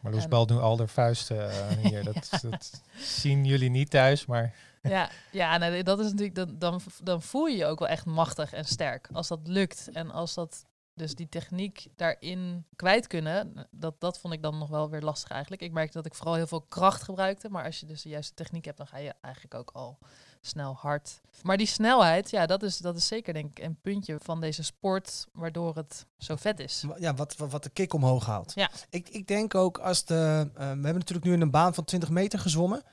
Marloes 0.03 0.23
En- 0.23 0.29
balt 0.29 0.49
nu 0.49 0.57
al 0.57 0.75
de 0.75 0.87
vuisten 0.87 1.49
eh, 1.51 1.77
hier. 1.83 2.03
Dat, 2.03 2.29
dat 2.41 2.81
zien 2.97 3.45
jullie 3.45 3.69
niet 3.69 3.89
thuis, 3.89 4.25
maar 4.25 4.53
Ja, 4.81 5.09
ja 5.31 5.57
nou, 5.57 5.83
dat 5.83 5.99
is 5.99 6.05
natuurlijk, 6.05 6.35
dan, 6.35 6.55
dan, 6.59 6.81
dan 7.03 7.21
voel 7.21 7.45
je 7.45 7.57
je 7.57 7.65
ook 7.65 7.79
wel 7.79 7.87
echt 7.87 8.05
machtig 8.05 8.53
en 8.53 8.65
sterk. 8.65 9.09
Als 9.13 9.27
dat 9.27 9.39
lukt 9.43 9.89
en 9.93 10.11
als 10.11 10.33
dat, 10.33 10.65
dus 10.93 11.15
die 11.15 11.29
techniek 11.29 11.87
daarin 11.95 12.65
kwijt 12.75 13.07
kunnen, 13.07 13.67
dat, 13.71 13.99
dat 13.99 14.19
vond 14.19 14.33
ik 14.33 14.41
dan 14.41 14.57
nog 14.57 14.69
wel 14.69 14.89
weer 14.89 15.01
lastig 15.01 15.29
eigenlijk. 15.29 15.61
Ik 15.61 15.71
merkte 15.71 15.97
dat 15.97 16.05
ik 16.05 16.13
vooral 16.13 16.35
heel 16.35 16.47
veel 16.47 16.61
kracht 16.61 17.03
gebruikte, 17.03 17.49
maar 17.49 17.65
als 17.65 17.79
je 17.79 17.85
dus 17.85 18.01
de 18.01 18.09
juiste 18.09 18.33
techniek 18.33 18.65
hebt, 18.65 18.77
dan 18.77 18.87
ga 18.87 18.97
je 18.97 19.13
eigenlijk 19.21 19.53
ook 19.53 19.71
al 19.73 19.97
snel 20.45 20.75
hard. 20.79 21.21
Maar 21.43 21.57
die 21.57 21.67
snelheid, 21.67 22.29
ja, 22.29 22.45
dat 22.45 22.63
is, 22.63 22.77
dat 22.77 22.95
is 22.95 23.07
zeker 23.07 23.33
denk 23.33 23.59
ik 23.59 23.65
een 23.65 23.77
puntje 23.81 24.17
van 24.21 24.41
deze 24.41 24.63
sport, 24.63 25.27
waardoor 25.33 25.75
het 25.75 26.05
zo 26.17 26.35
vet 26.35 26.59
is. 26.59 26.83
Ja, 26.99 27.13
wat, 27.13 27.35
wat, 27.35 27.51
wat 27.51 27.63
de 27.63 27.69
kick 27.69 27.93
omhoog 27.93 28.25
haalt. 28.25 28.51
Ja. 28.55 28.69
Ik, 28.89 29.09
ik 29.09 29.27
denk 29.27 29.55
ook 29.55 29.77
als 29.77 30.05
de. 30.05 30.49
eh, 30.53 30.59
we 30.59 30.63
hebben 30.63 30.93
natuurlijk 30.93 31.25
nu 31.27 31.33
in 31.33 31.41
een 31.41 31.51
baan 31.51 31.73
van 31.73 31.83
20 31.83 32.09
meter 32.09 32.39
gezwommen. 32.39 32.83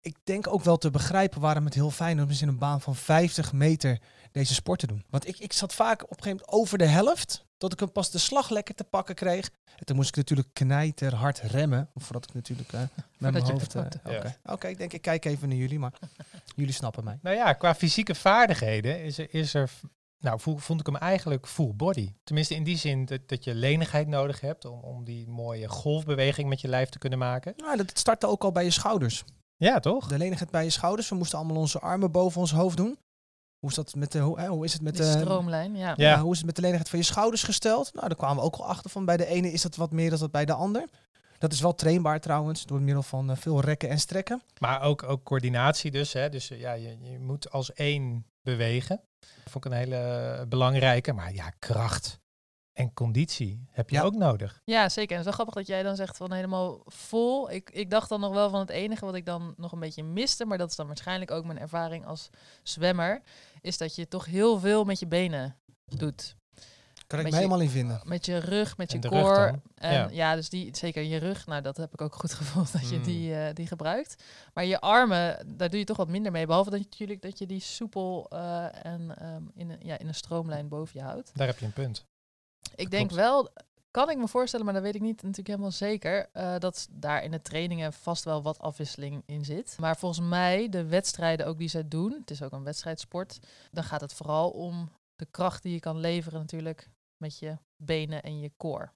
Ik 0.00 0.16
denk 0.24 0.46
ook 0.46 0.62
wel 0.64 0.76
te 0.76 0.90
begrijpen 0.90 1.40
waarom 1.40 1.64
het 1.64 1.74
heel 1.74 1.90
fijn 1.90 2.16
is 2.16 2.22
om 2.22 2.28
eens 2.28 2.42
in 2.42 2.48
een 2.48 2.58
baan 2.58 2.80
van 2.80 2.94
50 2.96 3.52
meter 3.52 3.98
deze 4.32 4.54
sport 4.54 4.78
te 4.80 4.86
doen. 4.86 5.04
Want 5.10 5.28
ik, 5.28 5.38
ik 5.38 5.52
zat 5.52 5.74
vaak 5.74 6.02
op 6.02 6.10
een 6.10 6.22
gegeven 6.22 6.30
moment 6.46 6.48
over 6.64 6.78
de 6.78 6.86
helft. 6.86 7.44
Tot 7.56 7.72
ik 7.72 7.80
hem 7.80 7.92
pas 7.92 8.10
de 8.10 8.18
slag 8.18 8.50
lekker 8.50 8.74
te 8.74 8.84
pakken 8.84 9.14
kreeg. 9.14 9.50
En 9.76 9.86
toen 9.86 9.96
moest 9.96 10.08
ik 10.08 10.16
natuurlijk 10.16 10.48
knijter 10.52 11.14
hard 11.14 11.38
remmen. 11.38 11.90
Voordat 11.94 12.24
ik 12.28 12.34
natuurlijk 12.34 12.72
eh, 12.72 12.80
met 12.80 13.32
mijn 13.32 13.34
hoofd... 13.52 13.74
eh, 13.74 13.82
foto- 13.82 14.10
Oké, 14.44 14.68
ik 14.68 14.78
denk 14.78 14.92
ik 14.92 15.02
kijk 15.02 15.24
even 15.24 15.48
naar 15.48 15.56
jullie. 15.58 15.78
Maar 15.78 15.92
jullie 16.56 16.74
snappen 16.74 17.04
mij. 17.04 17.18
Nou 17.22 17.36
ja, 17.36 17.52
qua 17.52 17.74
fysieke 17.74 18.14
vaardigheden 18.14 19.02
is 19.04 19.18
er, 19.18 19.34
is 19.34 19.54
er 19.54 19.70
nou, 20.18 20.40
vo- 20.40 20.56
vond 20.56 20.80
ik 20.80 20.86
hem 20.86 20.96
eigenlijk 20.96 21.46
full 21.46 21.72
body. 21.74 22.12
Tenminste 22.24 22.54
in 22.54 22.64
die 22.64 22.76
zin 22.78 23.04
dat, 23.04 23.28
dat 23.28 23.44
je 23.44 23.54
lenigheid 23.54 24.06
nodig 24.08 24.40
hebt 24.40 24.64
om, 24.64 24.80
om 24.80 25.04
die 25.04 25.28
mooie 25.28 25.68
golfbeweging 25.68 26.48
met 26.48 26.60
je 26.60 26.68
lijf 26.68 26.88
te 26.88 26.98
kunnen 26.98 27.18
maken. 27.18 27.52
Nou, 27.56 27.76
dat 27.76 27.98
startte 27.98 28.26
ook 28.26 28.44
al 28.44 28.52
bij 28.52 28.64
je 28.64 28.70
schouders. 28.70 29.24
Ja, 29.60 29.80
toch? 29.80 30.06
De 30.06 30.18
lenigheid 30.18 30.50
bij 30.50 30.64
je 30.64 30.70
schouders. 30.70 31.08
We 31.08 31.14
moesten 31.14 31.38
allemaal 31.38 31.56
onze 31.56 31.80
armen 31.80 32.10
boven 32.10 32.40
ons 32.40 32.52
hoofd 32.52 32.76
doen. 32.76 32.98
Hoe 33.58 33.70
is, 33.70 33.76
dat 33.76 33.94
met 33.94 34.12
de, 34.12 34.18
hoe, 34.18 34.64
is 34.64 34.72
het 34.72 34.82
met 34.82 34.96
de... 34.96 35.10
stroomlijn, 35.10 35.76
ja. 35.76 35.94
Ja. 35.96 36.10
Ja, 36.10 36.20
hoe 36.20 36.32
is 36.32 36.36
het 36.36 36.46
met 36.46 36.54
de 36.54 36.60
lenigheid 36.60 36.90
van 36.90 36.98
je 36.98 37.04
schouders 37.04 37.42
gesteld? 37.42 37.94
Nou, 37.94 38.08
daar 38.08 38.16
kwamen 38.16 38.36
we 38.36 38.42
ook 38.42 38.56
al 38.56 38.66
achter 38.66 38.90
van. 38.90 39.04
Bij 39.04 39.16
de 39.16 39.26
ene 39.26 39.52
is 39.52 39.62
dat 39.62 39.76
wat 39.76 39.90
meer 39.90 40.10
dan 40.10 40.18
dat 40.18 40.30
bij 40.30 40.44
de 40.44 40.52
ander. 40.52 40.88
Dat 41.38 41.52
is 41.52 41.60
wel 41.60 41.74
trainbaar 41.74 42.20
trouwens, 42.20 42.66
door 42.66 42.80
middel 42.80 43.02
van 43.02 43.30
eh, 43.30 43.36
veel 43.36 43.60
rekken 43.60 43.88
en 43.88 43.98
strekken. 43.98 44.42
Maar 44.58 44.82
ook, 44.82 45.02
ook 45.02 45.24
coördinatie 45.24 45.90
dus. 45.90 46.12
Hè? 46.12 46.28
Dus 46.28 46.50
eh, 46.50 46.60
ja, 46.60 46.72
je, 46.72 46.96
je 47.02 47.18
moet 47.18 47.50
als 47.50 47.72
één 47.72 48.26
bewegen. 48.42 49.00
Dat 49.20 49.52
vond 49.52 49.64
ik 49.64 49.70
een 49.70 49.76
hele 49.76 50.46
belangrijke. 50.48 51.12
Maar 51.12 51.34
ja, 51.34 51.52
kracht 51.58 52.19
en 52.80 52.92
conditie 52.94 53.66
heb 53.70 53.90
je 53.90 53.96
Ja. 53.96 54.02
ook 54.02 54.14
nodig. 54.14 54.60
Ja, 54.64 54.88
zeker. 54.88 55.10
En 55.10 55.16
het 55.16 55.26
is 55.28 55.36
wel 55.36 55.44
grappig 55.44 55.54
dat 55.54 55.66
jij 55.66 55.82
dan 55.82 55.96
zegt 55.96 56.16
van 56.16 56.32
helemaal 56.32 56.82
vol. 56.84 57.50
Ik, 57.50 57.70
ik 57.70 57.90
dacht 57.90 58.08
dan 58.08 58.20
nog 58.20 58.32
wel 58.32 58.50
van 58.50 58.60
het 58.60 58.70
enige 58.70 59.04
wat 59.04 59.14
ik 59.14 59.26
dan 59.26 59.54
nog 59.56 59.72
een 59.72 59.80
beetje 59.80 60.02
miste, 60.02 60.44
maar 60.44 60.58
dat 60.58 60.70
is 60.70 60.76
dan 60.76 60.86
waarschijnlijk 60.86 61.30
ook 61.30 61.44
mijn 61.44 61.58
ervaring 61.58 62.06
als 62.06 62.30
zwemmer, 62.62 63.22
is 63.60 63.78
dat 63.78 63.94
je 63.94 64.08
toch 64.08 64.24
heel 64.24 64.58
veel 64.58 64.84
met 64.84 64.98
je 64.98 65.06
benen 65.06 65.56
doet. 65.84 66.38
Kan 67.06 67.18
ik 67.18 67.24
me 67.24 67.30
je- 67.30 67.36
helemaal 67.36 67.60
in 67.60 67.68
vinden. 67.70 68.00
Met 68.04 68.26
je 68.26 68.36
rug, 68.38 68.76
met 68.76 68.92
je 68.92 68.98
En 68.98 69.10
core. 69.10 69.60
En 69.74 69.92
Ja. 69.92 70.08
ja. 70.10 70.34
dus 70.34 70.48
die, 70.48 70.76
zeker 70.76 71.02
je 71.02 71.16
rug, 71.16 71.46
nou 71.46 71.62
dat 71.62 71.76
heb 71.76 71.92
ik 71.92 72.00
ook 72.00 72.14
goed 72.14 72.34
gevoeld 72.40 72.72
dat 72.72 72.88
je 72.88 72.96
Mm. 72.96 73.02
die, 73.02 73.34
eh, 73.34 73.54
die 73.54 73.66
gebruikt. 73.66 74.22
Maar 74.54 74.64
je 74.64 74.80
armen, 74.80 75.54
daar 75.56 75.70
doe 75.70 75.78
je 75.78 75.84
toch 75.84 75.96
wat 75.96 76.08
minder 76.08 76.32
mee. 76.32 76.46
Behalve 76.46 76.70
dat 76.70 76.78
je 76.78 76.84
natuurlijk 76.90 77.22
dat 77.22 77.38
je 77.38 77.46
die 77.46 77.60
soepel 77.60 78.26
eh, 78.28 78.84
en 78.84 79.16
ehm, 79.18 79.42
in, 79.54 79.70
een, 79.70 79.78
ja, 79.82 79.98
in 79.98 80.08
een 80.08 80.14
stroomlijn 80.14 80.68
boven 80.68 80.98
je 81.00 81.04
houdt. 81.06 81.30
Daar 81.34 81.46
heb 81.46 81.58
je 81.58 81.66
een 81.66 81.72
punt. 81.72 82.06
Ik 82.74 82.90
denk 82.90 83.08
Klopt. 83.08 83.22
wel, 83.22 83.50
kan 83.90 84.10
ik 84.10 84.16
me 84.16 84.28
voorstellen, 84.28 84.64
maar 84.64 84.74
dat 84.74 84.82
weet 84.82 84.94
ik 84.94 85.00
niet 85.00 85.16
natuurlijk 85.16 85.48
helemaal 85.48 85.70
zeker, 85.70 86.28
eh, 86.32 86.58
dat 86.58 86.88
daar 86.90 87.24
in 87.24 87.30
de 87.30 87.42
trainingen 87.42 87.92
vast 87.92 88.24
wel 88.24 88.42
wat 88.42 88.58
afwisseling 88.58 89.22
in 89.26 89.44
zit. 89.44 89.76
Maar 89.80 89.96
volgens 89.96 90.28
mij, 90.28 90.68
de 90.68 90.84
wedstrijden 90.84 91.46
ook 91.46 91.58
die 91.58 91.68
zij 91.68 91.88
doen, 91.88 92.12
het 92.12 92.30
is 92.30 92.42
ook 92.42 92.52
een 92.52 92.64
wedstrijdsport, 92.64 93.38
dan 93.70 93.84
gaat 93.84 94.00
het 94.00 94.12
vooral 94.12 94.50
om 94.50 94.90
de 95.16 95.26
kracht 95.30 95.62
die 95.62 95.72
je 95.72 95.80
kan 95.80 95.98
leveren 95.98 96.38
natuurlijk 96.40 96.88
met 97.16 97.38
je 97.38 97.58
benen 97.76 98.22
en 98.22 98.40
je 98.40 98.50
core. 98.56 98.90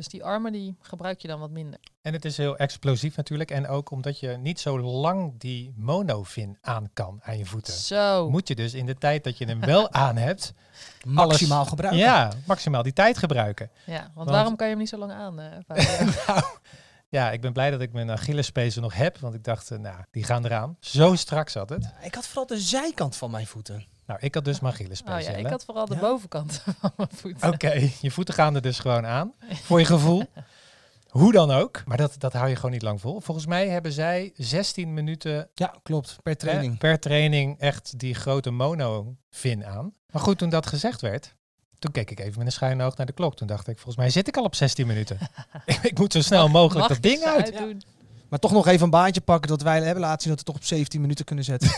Dus 0.00 0.08
die 0.08 0.24
armen 0.24 0.52
die 0.52 0.76
gebruik 0.80 1.20
je 1.20 1.28
dan 1.28 1.40
wat 1.40 1.50
minder. 1.50 1.80
En 2.02 2.12
het 2.12 2.24
is 2.24 2.36
heel 2.36 2.56
explosief 2.56 3.16
natuurlijk. 3.16 3.50
En 3.50 3.68
ook 3.68 3.90
omdat 3.90 4.20
je 4.20 4.28
niet 4.28 4.60
zo 4.60 4.78
lang 4.80 5.38
die 5.38 5.72
monofin 5.76 6.58
aan 6.60 6.90
kan 6.92 7.20
aan 7.22 7.38
je 7.38 7.44
voeten. 7.44 7.72
Zo. 7.74 8.30
Moet 8.30 8.48
je 8.48 8.54
dus 8.54 8.74
in 8.74 8.86
de 8.86 8.94
tijd 8.94 9.24
dat 9.24 9.38
je 9.38 9.44
hem 9.44 9.60
wel 9.60 9.92
aan 10.06 10.16
hebt, 10.16 10.52
Maximaal 11.04 11.64
gebruiken. 11.64 12.00
ja, 12.02 12.32
maximaal 12.46 12.82
die 12.82 12.92
tijd 12.92 13.18
gebruiken. 13.18 13.70
Ja, 13.86 14.00
want, 14.00 14.12
Want- 14.14 14.30
waarom 14.30 14.56
kan 14.56 14.66
je 14.66 14.72
hem 14.72 14.80
niet 14.80 14.90
zo 14.90 14.98
lang 14.98 15.12
aan? 15.12 15.40
eh, 15.40 15.58
nou, 16.26 16.42
ja, 17.08 17.30
ik 17.30 17.40
ben 17.40 17.52
blij 17.52 17.70
dat 17.70 17.80
ik 17.80 17.92
mijn 17.92 18.10
Achillespezen 18.10 18.82
nog 18.82 18.94
heb. 18.94 19.18
Want 19.18 19.34
ik 19.34 19.44
dacht, 19.44 19.70
eh, 19.70 19.78
nou, 19.78 20.04
die 20.10 20.24
gaan 20.24 20.44
eraan. 20.44 20.76
Zo 20.80 21.14
strak 21.14 21.48
zat 21.48 21.68
het. 21.68 21.92
Ik 22.02 22.14
had 22.14 22.26
vooral 22.26 22.46
de 22.46 22.60
zijkant 22.60 23.16
van 23.16 23.30
mijn 23.30 23.46
voeten. 23.46 23.86
Nou, 24.10 24.22
ik 24.22 24.34
had 24.34 24.44
dus 24.44 24.60
mijn 24.60 24.74
oh 24.74 25.20
ja, 25.20 25.30
ik 25.30 25.46
had 25.46 25.64
vooral 25.64 25.86
de 25.86 25.94
Ja? 25.94 26.00
bovenkant 26.00 26.62
van 26.80 26.92
mijn 26.96 27.08
voeten. 27.14 27.48
Oké, 27.52 27.90
je 28.00 28.10
voeten 28.10 28.34
gaan 28.34 28.54
er 28.54 28.62
dus 28.62 28.78
gewoon 28.78 29.06
aan. 29.06 29.32
Voor 29.66 29.78
je 29.78 29.84
gevoel. 29.84 30.24
Hoe 31.08 31.32
dan 31.32 31.50
ook. 31.50 31.82
Maar 31.86 31.96
dat, 31.96 32.14
dat 32.18 32.32
hou 32.32 32.48
je 32.48 32.56
gewoon 32.56 32.70
niet 32.70 32.82
lang 32.82 33.00
vol. 33.00 33.20
Volgens 33.20 33.46
mij 33.46 33.68
hebben 33.68 33.92
zij 33.92 34.32
16 34.36 34.94
minuten 34.94 35.48
Ja, 35.54 35.74
klopt. 35.82 36.16
Per 36.22 36.36
training. 36.36 36.78
per 36.78 37.00
training 37.00 37.58
echt 37.58 37.98
die 37.98 38.14
grote 38.14 38.50
monofin 38.50 39.66
aan. 39.66 39.94
Maar 40.10 40.22
goed, 40.22 40.38
toen 40.38 40.50
dat 40.50 40.66
gezegd 40.66 41.00
werd, 41.00 41.34
toen 41.78 41.92
keek 41.92 42.10
ik 42.10 42.20
even 42.20 42.38
met 42.38 42.46
een 42.46 42.52
schuine 42.52 42.84
oog 42.84 42.96
naar 42.96 43.06
de 43.06 43.12
klok. 43.12 43.36
Toen 43.36 43.46
dacht 43.46 43.68
ik, 43.68 43.74
volgens 43.76 43.96
mij 43.96 44.10
zit 44.10 44.28
ik 44.28 44.36
al 44.36 44.44
op 44.44 44.54
16 44.54 44.86
minuten. 44.86 45.18
ik, 45.82 45.98
moet 45.98 46.12
zo 46.12 46.20
snel 46.20 46.48
mogelijk 46.48 46.88
Mag 46.88 46.88
dat 46.88 47.02
ding 47.02 47.22
uit. 47.22 47.52
uitdoen? 47.54 47.82
Maar 48.30 48.38
toch 48.38 48.52
nog 48.52 48.66
even 48.66 48.84
een 48.84 48.90
baantje 48.90 49.20
pakken 49.20 49.48
dat 49.50 49.62
wij 49.62 49.82
hebben 49.82 50.02
laten 50.02 50.20
zien 50.20 50.30
dat 50.30 50.38
we 50.38 50.44
toch 50.44 50.54
op 50.54 50.64
17 50.64 51.00
minuten 51.00 51.24
kunnen 51.24 51.44
zetten. 51.44 51.70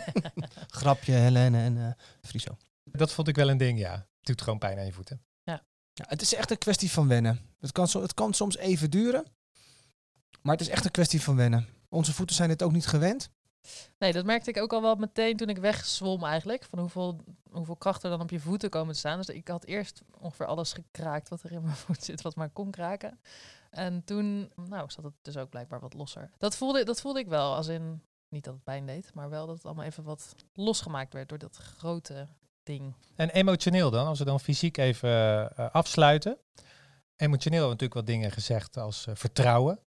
Grapje, 0.80 1.12
Helene 1.12 1.58
en 1.58 1.78
eh 1.78 2.04
Friso. 2.28 2.56
Dat 2.84 3.12
vond 3.12 3.28
ik 3.28 3.36
wel 3.36 3.50
een 3.50 3.58
ding, 3.58 3.78
ja. 3.78 3.92
Het 3.92 4.26
doet 4.26 4.42
gewoon 4.42 4.58
pijn 4.58 4.78
aan 4.78 4.86
je 4.86 4.92
voeten. 4.92 5.22
Ja, 5.92 6.04
het 6.08 6.22
is 6.22 6.34
echt 6.34 6.50
een 6.50 6.58
kwestie 6.58 6.90
van 6.90 7.08
wennen. 7.08 7.40
Het 7.58 7.72
kan, 7.72 7.88
zo, 7.88 8.02
het 8.02 8.14
kan 8.14 8.34
soms 8.34 8.56
even 8.56 8.90
duren, 8.90 9.24
maar 10.42 10.52
het 10.52 10.60
is 10.60 10.68
echt 10.68 10.84
een 10.84 10.90
kwestie 10.90 11.22
van 11.22 11.36
wennen. 11.36 11.68
Onze 11.88 12.12
voeten 12.12 12.36
zijn 12.36 12.50
het 12.50 12.62
ook 12.62 12.72
niet 12.72 12.86
gewend. 12.86 13.30
Nee, 13.98 14.12
dat 14.12 14.24
merkte 14.24 14.50
ik 14.50 14.58
ook 14.58 14.72
al 14.72 14.82
wel 14.82 14.94
meteen 14.94 15.36
toen 15.36 15.48
ik 15.48 15.58
wegzwom 15.58 16.24
eigenlijk. 16.24 16.64
Van 16.64 16.78
hoeveel, 16.78 17.24
hoeveel 17.50 17.76
kracht 17.76 18.02
er 18.02 18.10
dan 18.10 18.20
op 18.20 18.30
je 18.30 18.40
voeten 18.40 18.70
komen 18.70 18.92
te 18.92 18.98
staan. 18.98 19.16
Dus 19.16 19.28
ik 19.28 19.48
had 19.48 19.64
eerst 19.64 20.02
ongeveer 20.18 20.46
alles 20.46 20.72
gekraakt 20.72 21.28
wat 21.28 21.42
er 21.42 21.52
in 21.52 21.62
mijn 21.62 21.76
voet 21.76 22.04
zit, 22.04 22.22
wat 22.22 22.34
maar 22.34 22.50
kon 22.50 22.70
kraken. 22.70 23.20
En 23.70 24.04
toen, 24.04 24.52
nou, 24.68 24.90
zat 24.90 25.04
het 25.04 25.14
dus 25.22 25.36
ook 25.36 25.50
blijkbaar 25.50 25.80
wat 25.80 25.94
losser. 25.94 26.30
Dat 26.38 26.56
voelde, 26.56 26.84
dat 26.84 27.00
voelde 27.00 27.18
ik 27.18 27.28
wel, 27.28 27.54
als 27.54 27.68
in, 27.68 28.02
niet 28.28 28.44
dat 28.44 28.54
het 28.54 28.64
pijn 28.64 28.86
deed, 28.86 29.14
maar 29.14 29.30
wel 29.30 29.46
dat 29.46 29.56
het 29.56 29.64
allemaal 29.64 29.84
even 29.84 30.04
wat 30.04 30.34
losgemaakt 30.52 31.12
werd 31.12 31.28
door 31.28 31.38
dat 31.38 31.56
grote 31.56 32.28
ding. 32.62 32.94
En 33.14 33.30
emotioneel 33.30 33.90
dan, 33.90 34.06
als 34.06 34.18
we 34.18 34.24
dan 34.24 34.40
fysiek 34.40 34.76
even 34.76 35.10
eh, 35.56 35.70
afsluiten. 35.70 36.38
Emotioneel 37.16 37.60
hebben 37.60 37.78
we 37.78 37.84
natuurlijk 37.84 37.94
wat 37.94 38.06
dingen 38.06 38.30
gezegd 38.30 38.76
als 38.76 39.06
eh, 39.06 39.14
vertrouwen. 39.14 39.80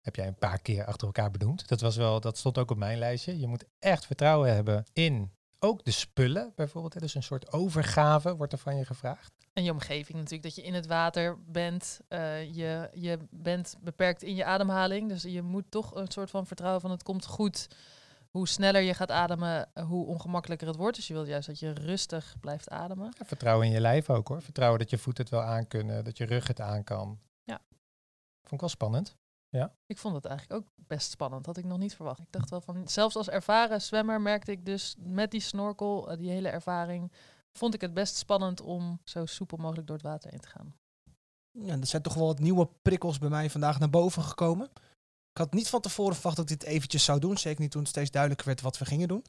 Heb 0.00 0.16
jij 0.16 0.26
een 0.26 0.38
paar 0.38 0.60
keer 0.60 0.84
achter 0.84 1.06
elkaar 1.06 1.30
benoemd. 1.30 1.68
Dat, 1.68 1.80
was 1.80 1.96
wel, 1.96 2.20
dat 2.20 2.38
stond 2.38 2.58
ook 2.58 2.70
op 2.70 2.76
mijn 2.76 2.98
lijstje. 2.98 3.38
Je 3.38 3.46
moet 3.46 3.64
echt 3.78 4.06
vertrouwen 4.06 4.54
hebben 4.54 4.84
in 4.92 5.32
ook 5.58 5.84
de 5.84 5.90
spullen 5.90 6.52
bijvoorbeeld. 6.54 7.00
Dus 7.00 7.14
een 7.14 7.22
soort 7.22 7.52
overgave 7.52 8.36
wordt 8.36 8.52
er 8.52 8.58
van 8.58 8.76
je 8.76 8.84
gevraagd. 8.84 9.32
En 9.52 9.64
je 9.64 9.70
omgeving 9.70 10.18
natuurlijk, 10.18 10.42
dat 10.42 10.54
je 10.54 10.62
in 10.62 10.74
het 10.74 10.86
water 10.86 11.38
bent. 11.46 12.00
eh, 12.08 12.54
je, 12.54 12.88
je 12.94 13.18
bent 13.30 13.76
beperkt 13.80 14.22
in 14.22 14.34
je 14.34 14.44
ademhaling. 14.44 15.08
Dus 15.08 15.22
je 15.22 15.42
moet 15.42 15.70
toch 15.70 15.94
een 15.94 16.10
soort 16.10 16.30
van 16.30 16.46
vertrouwen 16.46 16.80
van 16.80 16.90
het 16.90 17.02
komt 17.02 17.26
goed. 17.26 17.68
Hoe 18.30 18.48
sneller 18.48 18.80
je 18.80 18.94
gaat 18.94 19.10
ademen, 19.10 19.70
hoe 19.86 20.06
ongemakkelijker 20.06 20.66
het 20.66 20.76
wordt. 20.76 20.96
Dus 20.96 21.06
je 21.06 21.14
wilt 21.14 21.26
juist 21.26 21.46
dat 21.46 21.58
je 21.58 21.72
rustig 21.72 22.36
blijft 22.40 22.68
ademen. 22.68 23.14
Ja, 23.18 23.24
vertrouwen 23.24 23.66
in 23.66 23.72
je 23.72 23.80
lijf 23.80 24.10
ook 24.10 24.28
hoor. 24.28 24.42
Vertrouwen 24.42 24.78
dat 24.78 24.90
je 24.90 24.98
voeten 24.98 25.24
het 25.24 25.32
wel 25.32 25.42
aan 25.42 25.66
kunnen, 25.66 26.04
dat 26.04 26.16
je 26.16 26.24
rug 26.24 26.46
het 26.46 26.60
aan 26.60 26.84
kan. 26.84 27.18
Ja. 27.44 27.60
Vond 28.40 28.52
ik 28.52 28.60
wel 28.60 28.68
spannend. 28.68 29.18
Ik 29.86 29.98
vond 29.98 30.14
het 30.14 30.24
eigenlijk 30.24 30.60
ook 30.60 30.72
best 30.76 31.10
spannend. 31.10 31.46
Had 31.46 31.56
ik 31.56 31.64
nog 31.64 31.78
niet 31.78 31.94
verwacht. 31.94 32.20
Ik 32.20 32.26
dacht 32.32 32.50
wel 32.50 32.60
van, 32.60 32.88
zelfs 32.88 33.16
als 33.16 33.28
ervaren 33.28 33.82
zwemmer 33.82 34.20
merkte 34.20 34.50
ik 34.50 34.66
dus 34.66 34.96
met 34.98 35.30
die 35.30 35.40
snorkel, 35.40 36.10
eh, 36.10 36.18
die 36.18 36.30
hele 36.30 36.48
ervaring, 36.48 37.12
vond 37.52 37.74
ik 37.74 37.80
het 37.80 37.94
best 37.94 38.16
spannend 38.16 38.60
om 38.60 39.00
zo 39.04 39.26
soepel 39.26 39.58
mogelijk 39.58 39.86
door 39.86 39.96
het 39.96 40.06
water 40.06 40.32
in 40.32 40.40
te 40.40 40.48
gaan. 40.48 40.74
Ja, 41.50 41.78
er 41.78 41.86
zijn 41.86 42.02
toch 42.02 42.14
wel 42.14 42.26
wat 42.26 42.38
nieuwe 42.38 42.68
prikkels 42.82 43.18
bij 43.18 43.28
mij 43.28 43.50
vandaag 43.50 43.78
naar 43.78 43.90
boven 43.90 44.22
gekomen. 44.22 44.70
Ik 45.30 45.38
had 45.38 45.52
niet 45.52 45.68
van 45.68 45.80
tevoren 45.80 46.14
verwacht 46.14 46.36
dat 46.36 46.50
ik 46.50 46.58
dit 46.58 46.68
eventjes 46.68 47.04
zou 47.04 47.18
doen. 47.18 47.38
Zeker 47.38 47.60
niet 47.60 47.70
toen 47.70 47.80
het 47.80 47.90
steeds 47.90 48.10
duidelijker 48.10 48.46
werd 48.46 48.60
wat 48.60 48.78
we 48.78 48.84
gingen 48.84 49.08
doen. 49.08 49.24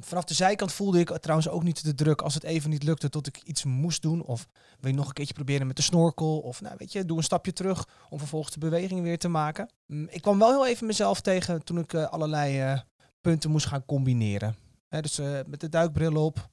Vanaf 0.00 0.24
de 0.24 0.34
zijkant 0.34 0.72
voelde 0.72 0.98
ik 0.98 1.08
trouwens 1.18 1.48
ook 1.48 1.62
niet 1.62 1.84
de 1.84 1.94
druk 1.94 2.22
als 2.22 2.34
het 2.34 2.42
even 2.42 2.70
niet 2.70 2.82
lukte 2.82 3.08
tot 3.08 3.26
ik 3.26 3.42
iets 3.42 3.64
moest 3.64 4.02
doen. 4.02 4.22
Of 4.24 4.46
wil 4.80 4.90
je 4.90 4.96
nog 4.96 5.06
een 5.06 5.12
keertje 5.12 5.34
proberen 5.34 5.66
met 5.66 5.76
de 5.76 5.82
snorkel. 5.82 6.38
Of 6.38 6.60
nou 6.60 6.74
weet 6.78 6.92
je, 6.92 7.04
doe 7.04 7.16
een 7.16 7.22
stapje 7.22 7.52
terug 7.52 7.88
om 8.08 8.18
vervolgens 8.18 8.54
de 8.54 8.60
beweging 8.60 9.02
weer 9.02 9.18
te 9.18 9.28
maken. 9.28 9.70
Mm, 9.86 10.08
Ik 10.10 10.22
kwam 10.22 10.38
wel 10.38 10.50
heel 10.50 10.66
even 10.66 10.86
mezelf 10.86 11.20
tegen 11.20 11.64
toen 11.64 11.78
ik 11.78 11.92
eh, 11.92 12.04
allerlei 12.04 12.60
eh, 12.60 12.80
punten 13.20 13.50
moest 13.50 13.66
gaan 13.66 13.84
combineren. 13.84 14.56
Dus 14.88 15.18
eh, 15.18 15.40
met 15.46 15.60
de 15.60 15.68
duikbril 15.68 16.24
op, 16.24 16.50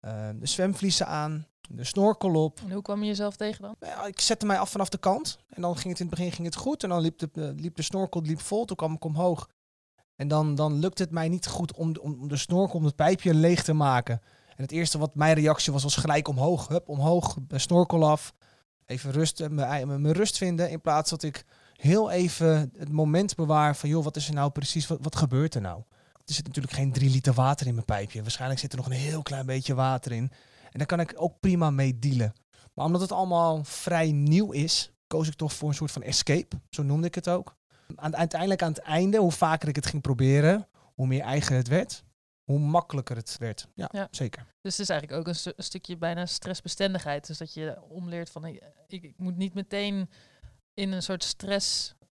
eh, 0.00 0.28
de 0.34 0.46
zwemvliezen 0.46 1.06
aan, 1.06 1.46
de 1.68 1.84
snorkel 1.84 2.44
op. 2.44 2.60
En 2.64 2.72
hoe 2.72 2.82
kwam 2.82 3.00
je 3.00 3.06
jezelf 3.06 3.36
tegen 3.36 3.62
dan? 3.62 3.74
Nou 3.80 3.92
ja, 3.92 4.06
ik 4.06 4.20
zette 4.20 4.46
mij 4.46 4.58
af 4.58 4.70
vanaf 4.70 4.88
de 4.88 4.98
kant. 4.98 5.38
En 5.48 5.62
dan 5.62 5.76
ging 5.76 5.88
het 5.88 6.00
in 6.00 6.06
het 6.06 6.14
begin 6.14 6.32
ging 6.32 6.46
het 6.46 6.56
goed. 6.56 6.82
En 6.82 6.88
dan 6.88 7.00
liep 7.00 7.18
de, 7.18 7.54
liep 7.56 7.76
de 7.76 7.82
snorkel 7.82 8.22
liep 8.22 8.40
vol. 8.40 8.64
Toen 8.64 8.76
kwam 8.76 8.94
ik 8.94 9.04
omhoog. 9.04 9.48
En 10.16 10.28
dan, 10.28 10.54
dan 10.54 10.78
lukte 10.78 11.02
het 11.02 11.12
mij 11.12 11.28
niet 11.28 11.46
goed 11.46 11.72
om, 11.72 11.96
om, 12.00 12.16
om 12.20 12.28
de 12.28 12.36
snorkel, 12.36 12.78
om 12.78 12.84
het 12.84 12.96
pijpje 12.96 13.34
leeg 13.34 13.62
te 13.62 13.72
maken. 13.72 14.20
En 14.56 14.62
het 14.62 14.72
eerste 14.72 14.98
wat 14.98 15.14
mijn 15.14 15.34
reactie 15.34 15.72
was, 15.72 15.82
was 15.82 15.96
gelijk 15.96 16.28
omhoog. 16.28 16.68
Hup, 16.68 16.88
omhoog, 16.88 17.36
snorkel 17.48 18.08
af. 18.08 18.34
Even 18.86 19.10
rust, 19.10 19.40
eh, 19.40 19.48
mijn 19.48 19.86
mijn 19.86 20.12
rust 20.14 20.36
vinden. 20.36 20.70
In 20.70 20.80
plaats 20.80 21.10
dat 21.10 21.22
ik 21.22 21.44
heel 21.76 22.10
even 22.10 22.72
het 22.76 22.92
moment 22.92 23.34
bewaar 23.34 23.76
van... 23.76 23.88
joh, 23.88 24.04
wat 24.04 24.16
is 24.16 24.28
er 24.28 24.34
nou 24.34 24.50
precies, 24.50 24.86
wat, 24.86 24.98
wat 25.02 25.16
gebeurt 25.16 25.54
er 25.54 25.60
nou? 25.60 25.82
Er 26.24 26.34
zit 26.34 26.46
natuurlijk 26.46 26.74
geen 26.74 26.92
drie 26.92 27.10
liter 27.10 27.32
water 27.34 27.66
in 27.66 27.74
mijn 27.74 27.86
pijpje. 27.86 28.22
Waarschijnlijk 28.22 28.60
zit 28.60 28.70
er 28.72 28.78
nog 28.78 28.86
een 28.86 28.92
heel 28.92 29.22
klein 29.22 29.46
beetje 29.46 29.74
water 29.74 30.12
in. 30.12 30.30
En 30.70 30.78
daar 30.78 30.86
kan 30.86 31.00
ik 31.00 31.12
ook 31.16 31.40
prima 31.40 31.70
mee 31.70 31.98
dealen. 31.98 32.32
Maar 32.74 32.84
omdat 32.86 33.00
het 33.00 33.12
allemaal 33.12 33.64
vrij 33.64 34.12
nieuw 34.12 34.50
is, 34.52 34.90
koos 35.06 35.28
ik 35.28 35.34
toch 35.34 35.52
voor 35.52 35.68
een 35.68 35.74
soort 35.74 35.90
van 35.90 36.02
escape. 36.02 36.60
Zo 36.70 36.82
noemde 36.82 37.06
ik 37.06 37.14
het 37.14 37.28
ook. 37.28 37.56
Aan, 37.96 38.16
uiteindelijk 38.16 38.62
aan 38.62 38.72
het 38.72 38.78
einde, 38.80 39.18
hoe 39.18 39.32
vaker 39.32 39.68
ik 39.68 39.76
het 39.76 39.86
ging 39.86 40.02
proberen, 40.02 40.68
hoe 40.94 41.06
meer 41.06 41.20
eigen 41.22 41.56
het 41.56 41.68
werd, 41.68 42.02
hoe 42.44 42.58
makkelijker 42.58 43.16
het 43.16 43.36
werd. 43.38 43.68
Ja, 43.74 43.88
Ja. 43.92 44.08
zeker. 44.10 44.46
Dus 44.60 44.72
het 44.72 44.80
is 44.80 44.88
eigenlijk 44.88 45.20
ook 45.20 45.26
een, 45.28 45.34
stu- 45.34 45.52
een 45.56 45.64
stukje 45.64 45.96
bijna 45.96 46.26
stressbestendigheid. 46.26 47.26
Dus 47.26 47.38
dat 47.38 47.54
je 47.54 47.82
omleert 47.88 48.30
van 48.30 48.44
ik, 48.44 48.62
ik, 48.86 49.12
moet 49.16 49.36
niet 49.36 49.54
meteen 49.54 50.10
in 50.74 50.92
een 50.92 51.02
soort 51.02 51.24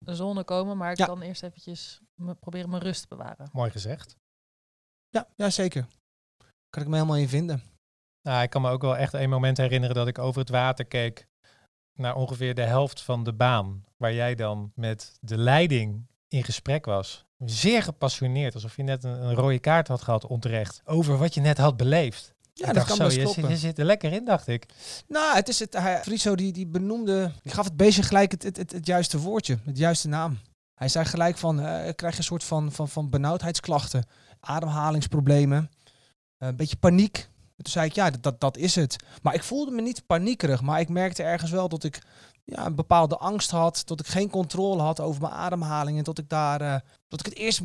stresszone 0.02 0.44
komen, 0.44 0.76
maar 0.76 0.90
ik 0.92 0.98
Ja. 0.98 1.06
kan 1.06 1.22
eerst 1.22 1.42
eventjes 1.42 2.00
me, 2.14 2.34
proberen 2.34 2.70
mijn 2.70 2.82
rust 2.82 3.00
te 3.00 3.08
bewaren. 3.08 3.48
Mooi 3.52 3.70
gezegd. 3.70 4.16
Ja, 5.08 5.28
ja, 5.36 5.50
zeker. 5.50 5.86
Kan 6.70 6.82
ik 6.82 6.88
me 6.88 6.94
helemaal 6.94 7.16
in 7.16 7.28
vinden. 7.28 7.62
Nou, 8.22 8.42
ik 8.42 8.50
kan 8.50 8.62
me 8.62 8.70
ook 8.70 8.82
wel 8.82 8.96
echt 8.96 9.12
een 9.12 9.30
moment 9.30 9.56
herinneren 9.56 9.96
dat 9.96 10.06
ik 10.08 10.18
over 10.18 10.40
het 10.40 10.50
water 10.50 10.84
keek 10.84 11.26
naar 11.98 12.14
ongeveer 12.14 12.54
de 12.54 12.62
helft 12.62 13.00
van 13.02 13.24
de 13.24 13.32
baan. 13.32 13.84
Waar 13.96 14.12
jij 14.12 14.34
dan 14.34 14.72
met 14.74 15.18
de 15.20 15.36
leiding 15.36 16.06
in 16.28 16.44
gesprek 16.44 16.84
was. 16.84 17.24
Zeer 17.44 17.82
gepassioneerd, 17.82 18.54
alsof 18.54 18.76
je 18.76 18.82
net 18.82 19.04
een, 19.04 19.22
een 19.22 19.34
rode 19.34 19.58
kaart 19.58 19.88
had 19.88 20.02
gehad 20.02 20.26
onterecht. 20.26 20.80
Over 20.84 21.18
wat 21.18 21.34
je 21.34 21.40
net 21.40 21.58
had 21.58 21.76
beleefd. 21.76 22.34
Ja, 22.52 22.68
ik 22.68 22.74
dat 22.74 22.84
kan 22.84 22.96
zo, 22.96 23.04
best 23.04 23.18
kloppen. 23.18 23.48
je 23.48 23.56
zit 23.56 23.78
er 23.78 23.84
lekker 23.84 24.12
in, 24.12 24.24
dacht 24.24 24.46
ik. 24.46 24.66
Nou, 25.08 25.34
het 25.34 25.48
is 25.48 25.58
het. 25.58 25.72
Hij, 25.72 26.02
Friso 26.02 26.34
die, 26.34 26.52
die 26.52 26.66
benoemde. 26.66 27.32
Die 27.42 27.52
gaf 27.52 27.64
het 27.64 27.76
beestje 27.76 28.02
gelijk 28.02 28.30
het, 28.30 28.42
het, 28.42 28.56
het, 28.56 28.72
het 28.72 28.86
juiste 28.86 29.18
woordje, 29.18 29.58
het 29.64 29.78
juiste 29.78 30.08
naam. 30.08 30.38
Hij 30.74 30.88
zei 30.88 31.04
gelijk 31.04 31.38
van: 31.38 31.60
eh, 31.60 31.94
krijg 31.94 32.12
je 32.12 32.18
een 32.18 32.24
soort 32.24 32.44
van, 32.44 32.72
van, 32.72 32.88
van 32.88 33.10
benauwdheidsklachten, 33.10 34.04
ademhalingsproblemen, 34.40 35.70
eh, 36.38 36.48
een 36.48 36.56
beetje 36.56 36.76
paniek. 36.76 37.30
Toen 37.56 37.72
zei 37.72 37.86
ik: 37.86 37.92
ja, 37.92 38.10
dat, 38.10 38.22
dat, 38.22 38.40
dat 38.40 38.56
is 38.56 38.74
het. 38.74 38.96
Maar 39.22 39.34
ik 39.34 39.42
voelde 39.42 39.70
me 39.70 39.82
niet 39.82 40.06
paniekerig, 40.06 40.62
maar 40.62 40.80
ik 40.80 40.88
merkte 40.88 41.22
ergens 41.22 41.50
wel 41.50 41.68
dat 41.68 41.84
ik 41.84 42.02
ja, 42.44 42.66
een 42.66 42.74
bepaalde 42.74 43.16
angst 43.16 43.50
had, 43.50 43.82
dat 43.84 44.00
ik 44.00 44.06
geen 44.06 44.30
controle 44.30 44.82
had 44.82 45.00
over 45.00 45.20
mijn 45.20 45.34
ademhaling 45.34 45.98
en 45.98 46.04
dat 46.04 46.18
ik 46.18 46.28
daar, 46.28 46.60
eh, 46.60 46.80
dat 47.08 47.20
ik 47.20 47.26
het 47.26 47.34
eerst, 47.34 47.60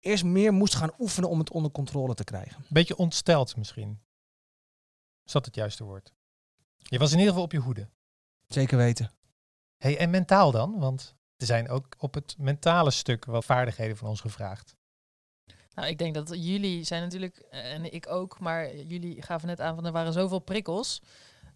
eerst 0.00 0.24
meer 0.24 0.52
moest 0.52 0.74
gaan 0.74 0.92
oefenen 0.98 1.28
om 1.28 1.38
het 1.38 1.50
onder 1.50 1.70
controle 1.70 2.14
te 2.14 2.24
krijgen. 2.24 2.64
Beetje 2.68 2.96
ontsteld 2.96 3.56
misschien. 3.56 3.98
Is 5.24 5.32
dat 5.32 5.44
het 5.44 5.54
juiste 5.54 5.84
woord? 5.84 6.12
Je 6.76 6.98
was 6.98 7.10
in 7.12 7.16
ieder 7.18 7.32
geval 7.32 7.46
op 7.46 7.52
je 7.52 7.58
hoede. 7.58 7.88
Zeker 8.48 8.76
weten. 8.76 9.12
Hey, 9.76 9.98
en 9.98 10.10
mentaal 10.10 10.50
dan? 10.50 10.78
Want 10.78 11.14
er 11.36 11.46
zijn 11.46 11.68
ook 11.68 11.94
op 11.98 12.14
het 12.14 12.34
mentale 12.38 12.90
stuk 12.90 13.24
wel 13.24 13.42
vaardigheden 13.42 13.96
van 13.96 14.08
ons 14.08 14.20
gevraagd. 14.20 14.76
Nou, 15.74 15.88
ik 15.88 15.98
denk 15.98 16.14
dat 16.14 16.28
jullie 16.28 16.84
zijn 16.84 17.02
natuurlijk, 17.02 17.36
eh, 17.36 17.72
en 17.72 17.92
ik 17.92 18.08
ook, 18.08 18.40
maar 18.40 18.76
jullie 18.76 19.22
gaven 19.22 19.48
net 19.48 19.60
aan 19.60 19.74
van 19.74 19.86
er 19.86 19.92
waren 19.92 20.12
zoveel 20.12 20.38
prikkels. 20.38 21.02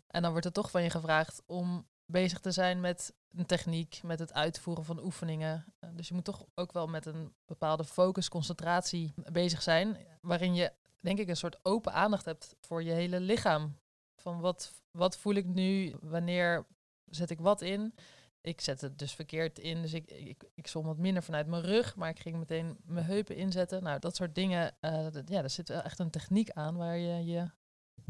En 0.07 0.23
dan 0.23 0.31
wordt 0.31 0.47
er 0.47 0.53
toch 0.53 0.71
van 0.71 0.83
je 0.83 0.91
gevraagd 0.91 1.43
om 1.47 1.87
bezig 2.07 2.41
te 2.41 2.51
zijn 2.51 2.81
met 2.81 3.13
een 3.31 3.47
techniek, 3.47 4.01
met 4.03 4.19
het 4.19 4.33
uitvoeren 4.33 4.85
van 4.85 5.03
oefeningen. 5.03 5.65
Eh, 5.79 5.91
Dus 5.93 6.09
je 6.09 6.15
moet 6.15 6.25
toch 6.25 6.45
ook 6.55 6.73
wel 6.73 6.87
met 6.87 7.07
een 7.07 7.35
bepaalde 7.47 7.85
focus, 7.85 8.29
concentratie 8.29 9.15
bezig 9.33 9.63
zijn, 9.63 10.07
waarin 10.21 10.55
je 10.55 10.73
denk 11.01 11.19
ik 11.19 11.29
een 11.29 11.37
soort 11.37 11.59
open 11.63 11.93
aandacht 11.93 12.25
hebt 12.25 12.57
voor 12.61 12.83
je 12.83 12.93
hele 12.93 13.21
lichaam. 13.21 13.79
Van 14.17 14.41
wat, 14.41 14.73
wat 14.91 15.19
voel 15.19 15.35
ik 15.35 15.47
nu, 15.47 15.95
wanneer 16.01 16.67
zet 17.05 17.31
ik 17.31 17.41
wat 17.41 17.61
in? 17.63 17.95
Ik 18.41 18.61
zet 18.61 18.81
het 18.81 18.99
dus 18.99 19.13
verkeerd 19.13 19.59
in, 19.59 19.83
dus 19.83 19.93
ik, 19.93 20.11
ik, 20.11 20.45
ik 20.55 20.67
zwom 20.67 20.87
wat 20.87 20.97
minder 20.99 21.23
vanuit 21.23 21.47
mijn 21.47 21.63
rug, 21.63 21.97
maar 21.97 22.09
ik 22.09 22.21
ging 22.21 22.37
meteen 22.39 22.77
mijn 22.85 23.05
heupen 23.07 23.37
inzetten. 23.37 23.83
Nou, 23.83 23.99
dat 23.99 24.17
soort 24.17 24.35
dingen, 24.35 24.77
eh, 24.81 24.93
dat- 25.11 25.29
ja, 25.29 25.41
daar 25.41 25.51
zit 25.51 25.69
wel 25.69 25.83
echt 25.83 25.99
een 25.99 26.11
techniek 26.11 26.51
aan 26.51 26.77
waar 26.77 26.97
je 26.97 27.25
je 27.25 27.51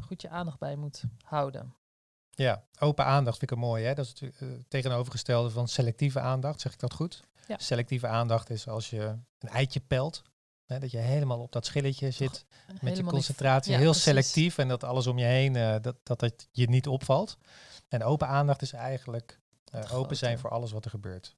goed 0.01 0.23
je 0.23 0.29
aandacht 0.29 0.59
bij 0.59 0.77
moet 0.77 1.03
houden. 1.25 1.75
Ja, 2.31 2.65
open 2.79 3.05
aandacht 3.05 3.39
vind 3.39 3.51
ik 3.51 3.57
mooi. 3.57 3.85
Hè? 3.85 3.95
Dat 3.95 4.05
is 4.05 4.21
het 4.21 4.37
eh, 4.39 4.49
tegenovergestelde 4.69 5.51
van 5.51 5.69
selectieve 5.69 6.21
aandacht. 6.21 6.61
Zeg 6.61 6.73
ik 6.73 6.79
dat 6.79 6.95
goed? 6.95 7.23
Ja. 7.47 7.59
Selectieve 7.59 8.07
aandacht 8.07 8.51
is 8.51 8.69
als 8.69 8.91
je 8.91 9.19
een 9.39 9.49
eitje 9.49 9.81
pelt. 9.81 10.23
Hè, 10.69 10.79
dat 10.79 10.91
je 10.91 10.99
helemaal 10.99 11.41
op 11.41 11.53
dat 11.53 11.67
schilletje 11.67 12.11
zit 12.11 12.45
met 12.67 12.79
je 12.81 12.89
Helemaal 12.89 13.13
concentratie. 13.13 13.73
ja, 13.73 13.79
heel 13.79 13.87
precies. 13.87 14.05
selectief 14.05 14.59
en 14.59 14.69
dat 14.69 14.85
alles 14.85 15.07
om 15.07 15.19
je 15.19 15.25
heen, 15.25 15.57
eh, 15.57 15.75
dat, 15.81 15.97
dat 16.03 16.21
het 16.21 16.49
je 16.53 16.69
niet 16.69 16.87
opvalt. 16.87 17.39
En 17.89 18.03
open 18.03 18.29
aandacht 18.29 18.63
is 18.63 18.73
eigenlijk 18.73 19.41
eh, 19.73 19.95
open 19.95 20.17
zijn 20.17 20.39
voor 20.39 20.51
alles 20.51 20.73
wat 20.73 20.85
er 20.85 20.91
gebeurt. 20.91 21.37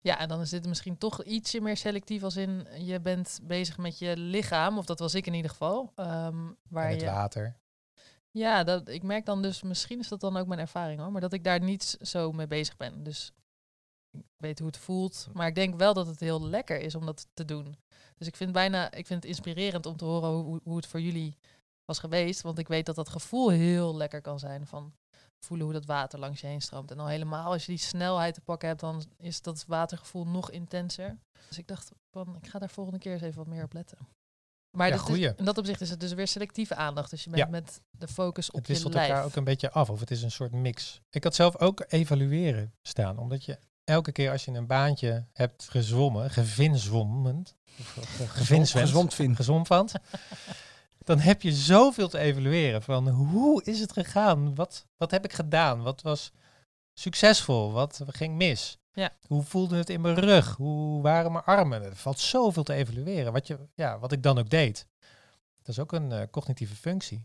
Ja, 0.00 0.18
en 0.18 0.28
dan 0.28 0.40
is 0.40 0.50
dit 0.50 0.66
misschien 0.66 0.98
toch 0.98 1.24
ietsje 1.24 1.60
meer 1.60 1.76
selectief 1.76 2.22
als 2.22 2.36
in 2.36 2.66
je 2.78 3.00
bent 3.00 3.40
bezig 3.42 3.78
met 3.78 3.98
je 3.98 4.16
lichaam, 4.16 4.78
of 4.78 4.84
dat 4.84 4.98
was 4.98 5.14
ik 5.14 5.26
in 5.26 5.34
ieder 5.34 5.50
geval. 5.50 5.92
ehm, 5.94 6.36
waar 6.68 6.84
en 6.84 6.90
het 6.90 7.00
je, 7.00 7.06
water. 7.06 7.56
Ja, 8.30 8.64
dat, 8.64 8.88
ik 8.88 9.02
merk 9.02 9.26
dan 9.26 9.42
dus, 9.42 9.62
misschien 9.62 9.98
is 9.98 10.08
dat 10.08 10.20
dan 10.20 10.36
ook 10.36 10.46
mijn 10.46 10.60
ervaring 10.60 11.00
hoor, 11.00 11.12
maar 11.12 11.20
dat 11.20 11.32
ik 11.32 11.44
daar 11.44 11.60
niet 11.60 11.96
zo 12.00 12.32
mee 12.32 12.46
bezig 12.46 12.76
ben. 12.76 13.02
Dus 13.02 13.32
ik 14.10 14.24
weet 14.36 14.58
hoe 14.58 14.68
het 14.68 14.76
voelt, 14.78 15.28
maar 15.32 15.46
ik 15.46 15.54
denk 15.54 15.76
wel 15.78 15.94
dat 15.94 16.06
het 16.06 16.20
heel 16.20 16.42
lekker 16.48 16.80
is 16.80 16.94
om 16.94 17.06
dat 17.06 17.26
te 17.34 17.44
doen. 17.44 17.76
Dus 18.16 18.26
ik 18.26 18.36
vind 18.36 18.52
bijna, 18.52 18.86
ik 18.92 19.06
vind 19.06 19.22
het 19.22 19.24
inspirerend 19.32 19.86
om 19.86 19.96
te 19.96 20.04
horen 20.04 20.30
hoe, 20.30 20.60
hoe- 20.64 20.76
het 20.76 20.86
voor 20.86 21.00
jullie 21.00 21.36
was 21.84 21.98
geweest, 21.98 22.40
want 22.40 22.58
ik 22.58 22.68
weet 22.68 22.86
dat 22.86 22.94
dat 22.96 23.08
gevoel 23.08 23.48
heel 23.50 23.96
lekker 23.96 24.20
kan 24.20 24.38
zijn 24.38 24.66
van 24.66 24.92
voelen 25.44 25.66
hoe 25.66 25.74
dat 25.74 25.86
water 25.86 26.18
langs 26.18 26.40
je 26.40 26.46
heen 26.46 26.62
stroomt. 26.62 26.90
En 26.90 26.96
dan 26.96 27.08
helemaal 27.08 27.52
als 27.52 27.66
je 27.66 27.72
die 27.72 27.80
snelheid 27.80 28.34
te 28.34 28.40
pakken 28.40 28.68
hebt, 28.68 28.80
dan 28.80 29.04
is 29.16 29.42
dat 29.42 29.64
watergevoel 29.66 30.26
nog 30.26 30.50
intenser. 30.50 31.18
Dus 31.48 31.58
ik 31.58 31.66
dacht 31.66 31.90
van, 32.10 32.36
ik 32.36 32.46
ga 32.48 32.58
daar 32.58 32.70
volgende 32.70 32.98
keer 32.98 33.12
eens 33.12 33.22
even 33.22 33.38
wat 33.38 33.46
meer 33.46 33.64
op 33.64 33.72
letten. 33.72 33.98
Maar 34.76 34.88
Ja, 34.88 34.96
dat 34.96 35.08
is- 35.08 35.32
in 35.36 35.44
dat 35.44 35.58
opzicht 35.58 35.80
is 35.80 35.90
het 35.90 36.00
dus 36.00 36.12
weer 36.12 36.28
selectieve 36.28 36.74
aandacht. 36.74 37.10
Dus 37.10 37.24
je 37.24 37.30
bent 37.30 37.42
Ja. 37.42 37.48
met 37.48 37.80
de 37.90 38.08
focus 38.08 38.50
op 38.50 38.56
Het 38.56 38.66
je 38.66 38.72
wisselt 38.72 38.94
lijf. 38.94 39.08
elkaar 39.08 39.24
ook 39.24 39.36
een 39.36 39.44
beetje 39.44 39.70
af, 39.70 39.90
of 39.90 40.00
het 40.00 40.10
is 40.10 40.22
een 40.22 40.30
soort 40.30 40.52
mix. 40.52 41.00
Ik 41.10 41.24
had 41.24 41.34
zelf 41.34 41.58
ook 41.58 41.84
evalueren 41.88 42.74
staan, 42.82 43.18
omdat 43.18 43.44
je 43.44 43.58
elke 43.88 44.12
keer 44.12 44.30
als 44.30 44.44
je 44.44 44.50
een 44.52 44.66
baantje 44.66 45.24
hebt 45.32 45.68
gezwommen, 45.70 46.30
gevinzwommen, 46.30 47.44
of 47.78 47.92
ge- 48.16 48.28
gevinzwemd, 48.28 49.14
gezwomd, 49.36 49.92
dan 50.98 51.18
heb 51.18 51.42
je 51.42 51.52
zoveel 51.52 52.08
te 52.08 52.18
evalueren 52.18 52.82
van 52.82 53.08
hoe 53.08 53.64
is 53.64 53.80
het 53.80 53.92
gegaan? 53.92 54.54
Wat, 54.54 54.86
wat 54.96 55.10
heb 55.10 55.24
ik 55.24 55.32
gedaan? 55.32 55.82
Wat 55.82 56.02
was 56.02 56.32
succesvol? 56.94 57.72
Wat 57.72 58.00
ging 58.06 58.34
mis? 58.36 58.78
Ja. 58.92 59.10
Hoe 59.26 59.42
voelde 59.42 59.76
het 59.76 59.90
in 59.90 60.00
mijn 60.00 60.14
rug? 60.14 60.56
Hoe 60.56 61.02
waren 61.02 61.32
mijn 61.32 61.44
armen? 61.44 61.82
Er 61.84 61.96
valt 61.96 62.18
zoveel 62.20 62.62
te 62.62 62.74
evalueren. 62.74 63.32
Wat, 63.32 63.46
je, 63.46 63.58
ja, 63.74 63.98
wat 63.98 64.12
ik 64.12 64.22
dan 64.22 64.38
ook 64.38 64.50
deed. 64.50 64.86
Dat 65.62 65.68
is 65.68 65.78
ook 65.78 65.92
een 65.92 66.12
eh, 66.12 66.22
cognitieve 66.30 66.74
functie. 66.76 67.24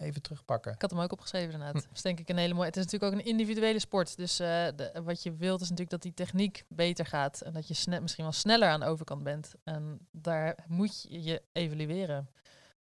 Even 0.00 0.22
terugpakken. 0.22 0.72
Ik 0.72 0.80
had 0.80 0.90
hem 0.90 1.00
ook 1.00 1.12
opgeschreven 1.12 1.52
inderdaad. 1.52 1.82
Hm. 1.82 1.88
Dat 1.88 1.96
is 1.96 2.02
denk 2.02 2.20
ik 2.20 2.28
een 2.28 2.36
hele 2.36 2.54
mooie. 2.54 2.66
Het 2.66 2.76
is 2.76 2.84
natuurlijk 2.84 3.12
ook 3.12 3.18
een 3.20 3.26
individuele 3.26 3.78
sport. 3.78 4.16
Dus 4.16 4.40
eh, 4.40 4.66
de- 4.76 5.00
wat 5.04 5.22
je 5.22 5.34
wilt 5.34 5.60
is 5.60 5.68
natuurlijk 5.68 5.90
dat 5.90 6.02
die 6.02 6.14
techniek 6.14 6.64
beter 6.68 7.06
gaat. 7.06 7.40
En 7.40 7.52
dat 7.52 7.68
je 7.68 7.74
sne- 7.74 8.00
misschien 8.00 8.24
wel 8.24 8.32
sneller 8.32 8.68
aan 8.68 8.80
de 8.80 8.86
overkant 8.86 9.22
bent. 9.22 9.54
En 9.64 10.08
daar 10.10 10.56
moet 10.68 11.02
je 11.08 11.22
je 11.22 11.42
evalueren. 11.52 12.30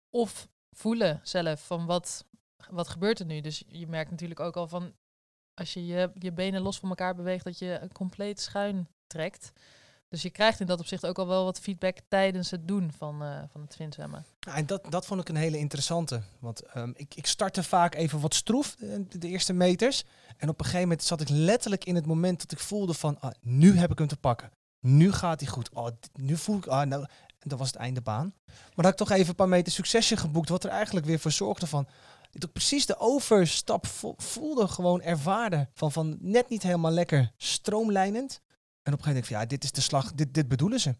Of 0.09 0.47
voelen 0.71 1.19
zelf 1.23 1.65
van 1.65 1.85
wat, 1.85 2.25
wat 2.69 2.87
gebeurt 2.87 3.19
er 3.19 3.25
nu. 3.25 3.41
Dus 3.41 3.63
je 3.67 3.87
merkt 3.87 4.11
natuurlijk 4.11 4.39
ook 4.39 4.55
al 4.57 4.67
van 4.67 4.93
als 5.53 5.73
je, 5.73 5.85
je 5.85 6.11
je 6.13 6.31
benen 6.31 6.61
los 6.61 6.79
van 6.79 6.89
elkaar 6.89 7.15
beweegt, 7.15 7.43
dat 7.43 7.59
je 7.59 7.89
compleet 7.93 8.39
schuin 8.41 8.87
trekt. 9.07 9.51
Dus 10.09 10.21
je 10.21 10.29
krijgt 10.29 10.59
in 10.59 10.65
dat 10.65 10.79
opzicht 10.79 11.05
ook 11.05 11.17
al 11.19 11.27
wel 11.27 11.43
wat 11.43 11.59
feedback 11.59 11.97
tijdens 12.07 12.51
het 12.51 12.67
doen 12.67 12.91
van, 12.97 13.23
eh, 13.23 13.39
van 13.51 13.61
het 13.61 13.75
vinzwemmen. 13.75 14.25
Nou, 14.39 14.57
en 14.57 14.65
dat, 14.65 14.81
dat 14.89 15.05
vond 15.05 15.21
ik 15.21 15.29
een 15.29 15.35
hele 15.35 15.57
interessante. 15.57 16.21
Want 16.39 16.61
ehm, 16.61 16.91
ik, 16.95 17.15
ik 17.15 17.25
startte 17.27 17.63
vaak 17.63 17.95
even 17.95 18.19
wat 18.19 18.33
stroef, 18.33 18.75
de, 18.75 19.05
de 19.19 19.27
eerste 19.27 19.53
meters. 19.53 20.03
En 20.37 20.49
op 20.49 20.59
een 20.59 20.65
gegeven 20.65 20.87
moment 20.87 21.03
zat 21.03 21.21
ik 21.21 21.29
letterlijk 21.29 21.83
in 21.85 21.95
het 21.95 22.05
moment 22.05 22.39
dat 22.41 22.51
ik 22.51 22.59
voelde 22.59 22.93
van, 22.93 23.19
ah, 23.19 23.31
nu 23.41 23.77
heb 23.77 23.91
ik 23.91 23.97
hem 23.97 24.07
te 24.07 24.17
pakken. 24.17 24.51
Nu 24.79 25.11
gaat 25.11 25.39
hij 25.39 25.49
goed. 25.49 25.69
Oh, 25.73 25.87
nu 26.13 26.37
voel 26.37 26.57
ik, 26.57 26.67
ah, 26.67 26.87
nou, 26.87 27.01
en 27.39 27.49
dat 27.49 27.59
was 27.59 27.67
het 27.67 27.77
einde 27.77 28.01
baan. 28.01 28.33
Maar 28.45 28.55
dan 28.75 28.83
had 28.85 28.91
ik 28.93 29.07
toch 29.07 29.11
even 29.11 29.29
een 29.29 29.35
paar 29.35 29.47
meter 29.49 29.71
succesje 29.73 30.17
geboekt, 30.17 30.49
wat 30.49 30.63
er 30.63 30.69
eigenlijk 30.69 31.05
weer 31.05 31.19
voor 31.19 31.31
zorgde 31.31 31.67
van, 31.67 31.87
ik 32.31 32.51
precies 32.51 32.85
de 32.85 32.99
overstap 32.99 33.85
vo- 33.87 34.13
voelde, 34.17 34.67
gewoon 34.67 35.01
ervaarde. 35.01 35.67
Van, 35.73 35.91
van 35.91 36.17
net 36.19 36.49
niet 36.49 36.63
helemaal 36.63 36.91
lekker 36.91 37.31
stroomlijnend. 37.37 38.41
En 38.87 38.93
op 38.93 38.99
een 38.99 39.05
gegeven 39.05 39.07
moment 39.07 39.13
denk 39.13 39.23
ik 39.25 39.31
van, 39.31 39.39
ja, 39.39 39.45
dit 39.45 39.63
is 39.63 39.71
de 39.71 39.81
slag, 39.81 40.13
dit, 40.13 40.33
dit 40.33 40.47
bedoelen 40.47 40.79
ze. 40.79 40.95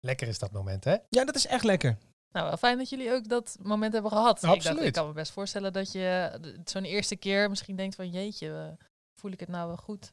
Lekker 0.00 0.28
is 0.28 0.38
dat 0.38 0.52
moment, 0.52 0.84
hè? 0.84 0.96
Ja, 1.08 1.24
dat 1.24 1.34
is 1.34 1.46
echt 1.46 1.64
lekker. 1.64 1.98
Nou, 2.32 2.46
wel 2.46 2.56
fijn 2.56 2.78
dat 2.78 2.88
jullie 2.88 3.12
ook 3.12 3.28
dat 3.28 3.56
moment 3.62 3.92
hebben 3.92 4.10
gehad. 4.10 4.36
Ik, 4.36 4.42
dacht, 4.42 4.54
Absoluut. 4.56 4.82
ik 4.84 4.92
kan 4.92 5.06
me 5.06 5.12
best 5.12 5.32
voorstellen 5.32 5.72
dat 5.72 5.92
je 5.92 6.38
zo'n 6.64 6.84
eerste 6.84 7.16
keer 7.16 7.48
misschien 7.48 7.76
denkt 7.76 7.94
van 7.94 8.10
jeetje, 8.10 8.76
voel 9.14 9.30
ik 9.30 9.40
het 9.40 9.48
nou 9.48 9.66
wel 9.66 9.76
goed? 9.76 10.12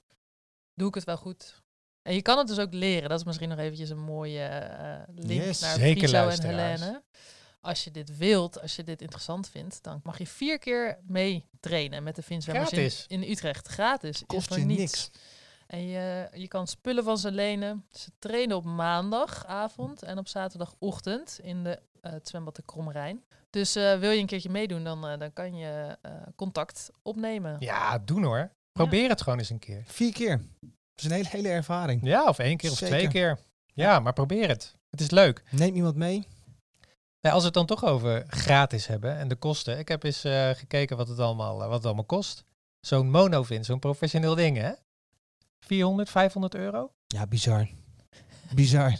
Doe 0.74 0.88
ik 0.88 0.96
het 0.96 1.04
wel 1.04 1.18
goed? 1.18 1.64
En 2.02 2.14
je 2.14 2.22
kan 2.22 2.38
het 2.38 2.48
dus 2.48 2.60
ook 2.60 2.74
leren. 2.74 3.10
Dat 3.10 3.20
is 3.20 3.26
misschien 3.26 3.50
nog 3.50 3.58
eventjes 3.58 3.90
een 3.90 4.04
mooie 4.04 4.44
eh, 4.46 5.00
link 5.16 5.44
Yes. 5.44 5.60
naar 5.60 5.76
Zeker, 5.78 6.08
Friso 6.10 6.28
en. 6.28 6.42
Helene. 6.42 7.04
Als 7.62 7.84
je 7.84 7.92
dit 7.92 8.18
wilt, 8.18 8.62
als 8.62 8.76
je 8.76 8.84
dit 8.84 9.02
interessant 9.02 9.50
vindt, 9.50 9.84
dan 9.84 10.00
mag 10.04 10.18
je 10.18 10.28
vier 10.28 10.60
keer 10.60 11.00
mee 11.08 11.46
trainen 11.60 12.04
met 12.04 12.16
de 12.16 12.22
Vinswemmers 12.22 13.06
in, 13.08 13.22
in 13.22 13.30
Utrecht. 13.32 13.68
Gratis. 13.68 14.16
Is 14.16 14.24
Kost 14.26 14.54
je 14.56 14.62
niets. 14.62 14.80
niks. 14.80 15.10
En 15.68 15.88
je, 15.88 16.28
je 16.34 16.48
kan 16.48 16.68
spullen 16.68 17.04
van 17.04 17.18
ze 17.18 17.32
lenen. 17.32 17.86
Ze 17.92 18.12
trainen 18.20 18.56
op 18.58 18.64
maandagavond 18.64 20.04
en 20.04 20.18
op 20.18 20.28
zaterdagochtend 20.28 21.40
in 21.42 21.64
de, 21.64 21.80
eh, 22.02 22.12
het 22.12 22.28
zwembad 22.28 22.56
de 22.56 22.64
Krommerijn. 22.66 23.24
Dus 23.50 23.76
eh, 23.76 24.00
wil 24.00 24.12
je 24.12 24.20
een 24.20 24.26
keertje 24.26 24.50
meedoen, 24.50 24.84
dan, 24.84 25.08
eh, 25.08 25.20
dan 25.20 25.34
kan 25.34 25.56
je 25.56 25.98
eh, 26.02 26.12
contact 26.36 26.90
opnemen. 27.02 27.56
Ja, 27.60 27.98
doen 27.98 28.24
hoor. 28.24 28.52
Probeer 28.72 29.10
het 29.10 29.22
gewoon 29.22 29.40
eens 29.40 29.50
een 29.50 29.60
keer. 29.60 29.84
Vier 29.86 30.14
keer. 30.14 30.42
Dat 30.60 30.72
is 30.96 31.04
een 31.04 31.12
hele, 31.12 31.30
hele 31.30 31.50
ervaring. 31.50 32.02
Ja, 32.04 32.28
of 32.28 32.40
één 32.40 32.58
keer 32.58 32.72
of 32.72 32.78
Zeker. 32.78 32.98
twee 32.98 33.10
keer. 33.10 33.40
Ja, 33.74 34.00
maar 34.00 34.14
probeer 34.14 34.48
het. 34.48 34.76
Het 34.90 35.02
is 35.02 35.12
leuk. 35.12 35.44
Neem 35.52 35.76
iemand 35.76 35.96
mee. 35.96 36.28
Nou, 37.22 37.38
als 37.38 37.40
we 37.40 37.46
het 37.46 37.54
dan 37.54 37.66
toch 37.78 37.86
over 37.86 38.24
gratis 38.28 38.88
hebben 38.88 39.18
en 39.18 39.28
de 39.28 39.36
kosten. 39.36 39.80
Ik 39.80 39.88
heb 39.88 40.04
eens 40.04 40.24
eh, 40.24 40.50
gekeken 40.50 40.98
wat 40.98 41.08
het 41.08 41.20
allemaal, 41.20 41.58
wat 41.58 41.72
het 41.72 41.86
allemaal 41.86 42.04
kost. 42.04 42.44
Zo'n 42.80 43.10
monovin, 43.10 43.66
zo'n 43.66 43.80
professioneel 43.80 44.36
ding, 44.36 44.58
hè? 44.58 44.72
400, 45.66 46.10
500 46.10 46.56
euro? 46.56 46.92
Ja, 47.08 47.28
bizar. 47.28 47.68
Bizar. 48.56 48.94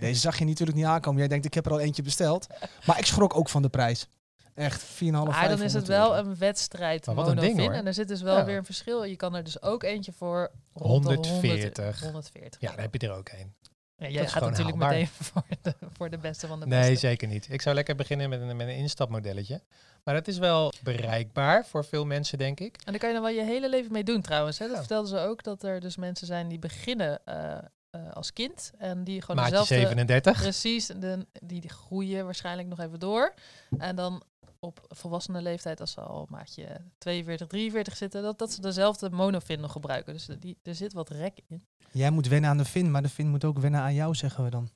Deze 0.00 0.20
zag 0.20 0.38
je 0.38 0.44
natuurlijk 0.44 0.78
niet 0.78 0.86
aankomen. 0.86 1.18
Jij 1.18 1.28
denkt, 1.28 1.44
ik 1.44 1.54
heb 1.54 1.66
er 1.66 1.72
al 1.72 1.80
eentje 1.80 2.02
besteld. 2.02 2.46
Maar 2.86 2.98
ik 2.98 3.06
schrok 3.06 3.36
ook 3.36 3.48
van 3.48 3.62
de 3.62 3.68
prijs. 3.68 4.06
Echt, 4.54 4.82
4,5, 4.82 5.10
Maar 5.10 5.48
dan 5.48 5.62
is 5.62 5.72
het 5.72 5.86
500 5.86 5.86
wel 5.86 6.16
euro. 6.16 6.28
een 6.30 6.36
wedstrijd 6.38 7.06
Maar 7.06 7.14
wat 7.14 7.28
een 7.28 7.36
ding, 7.36 7.58
hoor. 7.58 7.72
En 7.72 7.86
er 7.86 7.94
zit 7.94 8.08
dus 8.08 8.22
wel 8.22 8.36
Ja. 8.36 8.44
weer 8.44 8.56
een 8.56 8.64
verschil. 8.64 9.04
Je 9.04 9.16
kan 9.16 9.34
er 9.34 9.44
dus 9.44 9.62
ook 9.62 9.82
eentje 9.82 10.12
voor 10.12 10.50
rond 10.74 11.02
de 11.06 11.14
140. 11.14 12.00
140. 12.02 12.60
Ja, 12.60 12.70
dan 12.70 12.80
heb 12.80 12.94
je 12.94 13.08
er 13.08 13.14
ook 13.14 13.28
een. 13.28 13.54
Ja, 13.96 14.08
jij 14.08 14.28
gaat 14.28 14.42
natuurlijk 14.42 14.68
haalbaar. 14.78 14.88
meteen 14.98 15.08
voor 15.32 15.42
de, 15.62 15.74
voor 15.92 16.10
de 16.10 16.18
beste 16.18 16.46
van 16.46 16.60
de 16.60 16.66
Nee, 16.66 16.90
beste. 16.90 17.06
zeker 17.06 17.28
niet. 17.28 17.46
Ik 17.50 17.62
zou 17.62 17.74
lekker 17.74 17.94
beginnen 17.94 18.28
met 18.28 18.40
een, 18.40 18.56
met 18.56 18.66
een 18.68 18.76
instapmodelletje. 18.76 19.62
Maar 20.04 20.14
dat 20.14 20.28
is 20.28 20.38
wel 20.38 20.72
bereikbaar 20.82 21.66
voor 21.66 21.84
veel 21.84 22.04
mensen, 22.06 22.38
denk 22.38 22.60
ik. 22.60 22.76
En 22.76 22.90
daar 22.92 23.00
kan 23.00 23.08
je 23.08 23.14
dan 23.14 23.24
wel 23.24 23.34
je 23.34 23.44
hele 23.44 23.68
leven 23.68 23.92
mee 23.92 24.04
doen 24.04 24.20
trouwens. 24.20 24.58
Hè? 24.58 24.64
Dat 24.64 24.74
Ja. 24.74 24.80
vertelden 24.80 25.08
ze 25.10 25.18
ook, 25.18 25.42
dat 25.42 25.62
er 25.62 25.80
dus 25.80 25.96
mensen 25.96 26.26
zijn 26.26 26.48
die 26.48 26.58
beginnen 26.58 27.24
eh, 27.24 27.58
eh, 27.90 28.12
als 28.12 28.32
kind. 28.32 28.72
En 28.78 29.04
die 29.04 29.20
gewoon 29.20 29.36
Maatje 29.36 29.50
dezelfde... 29.50 29.74
37. 29.74 30.40
Precies, 30.40 30.86
de, 30.86 31.26
die, 31.42 31.68
groeien 31.68 32.24
waarschijnlijk 32.24 32.68
nog 32.68 32.80
even 32.80 33.00
door. 33.00 33.34
En 33.78 33.96
dan 33.96 34.22
op 34.60 34.86
volwassene 34.88 35.42
leeftijd, 35.42 35.80
als 35.80 35.92
ze 35.92 36.00
al 36.00 36.26
maatje 36.30 36.80
42, 36.98 37.46
43 37.46 37.96
zitten, 37.96 38.22
dat, 38.22 38.38
dat 38.38 38.52
ze 38.52 38.60
dezelfde 38.60 39.10
monofin 39.10 39.60
nog 39.60 39.72
gebruiken. 39.72 40.12
Dus 40.12 40.28
die, 40.38 40.58
er 40.62 40.74
zit 40.74 40.92
wat 40.92 41.10
rek 41.10 41.40
in. 41.48 41.66
Jij 41.92 42.10
moet 42.10 42.28
wennen 42.28 42.50
aan 42.50 42.56
de 42.58 42.64
Vin, 42.64 42.90
maar 42.90 43.02
de 43.02 43.08
Vin 43.08 43.28
moet 43.28 43.44
ook 43.44 43.58
wennen 43.58 43.80
aan 43.80 43.94
jou, 43.94 44.14
zeggen 44.14 44.44
we 44.44 44.50
dan. 44.50 44.68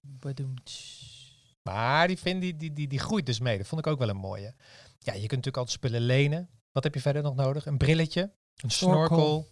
Maar 1.63 2.07
die, 2.07 2.19
vind, 2.19 2.41
die, 2.41 2.57
die, 2.57 2.73
die, 2.73 2.89
die 2.89 2.99
groeit 2.99 3.27
dus 3.27 3.41
mee. 3.41 3.59
Dat 3.59 3.67
vond 3.67 3.87
ik 3.87 3.93
ook 3.93 3.99
wel 3.99 4.09
een 4.09 4.17
mooie. 4.17 4.55
Ja, 5.07 5.13
je 5.13 5.19
kunt 5.19 5.31
natuurlijk 5.31 5.57
altijd 5.57 5.77
spullen 5.77 6.01
lenen. 6.01 6.49
Wat 6.73 6.85
heb 6.85 6.95
je 6.95 7.01
verder 7.01 7.23
nog 7.23 7.35
nodig? 7.35 7.67
Een 7.67 7.79
brilletje, 7.79 8.33
een 8.57 8.71
Snorkel. 8.71 9.49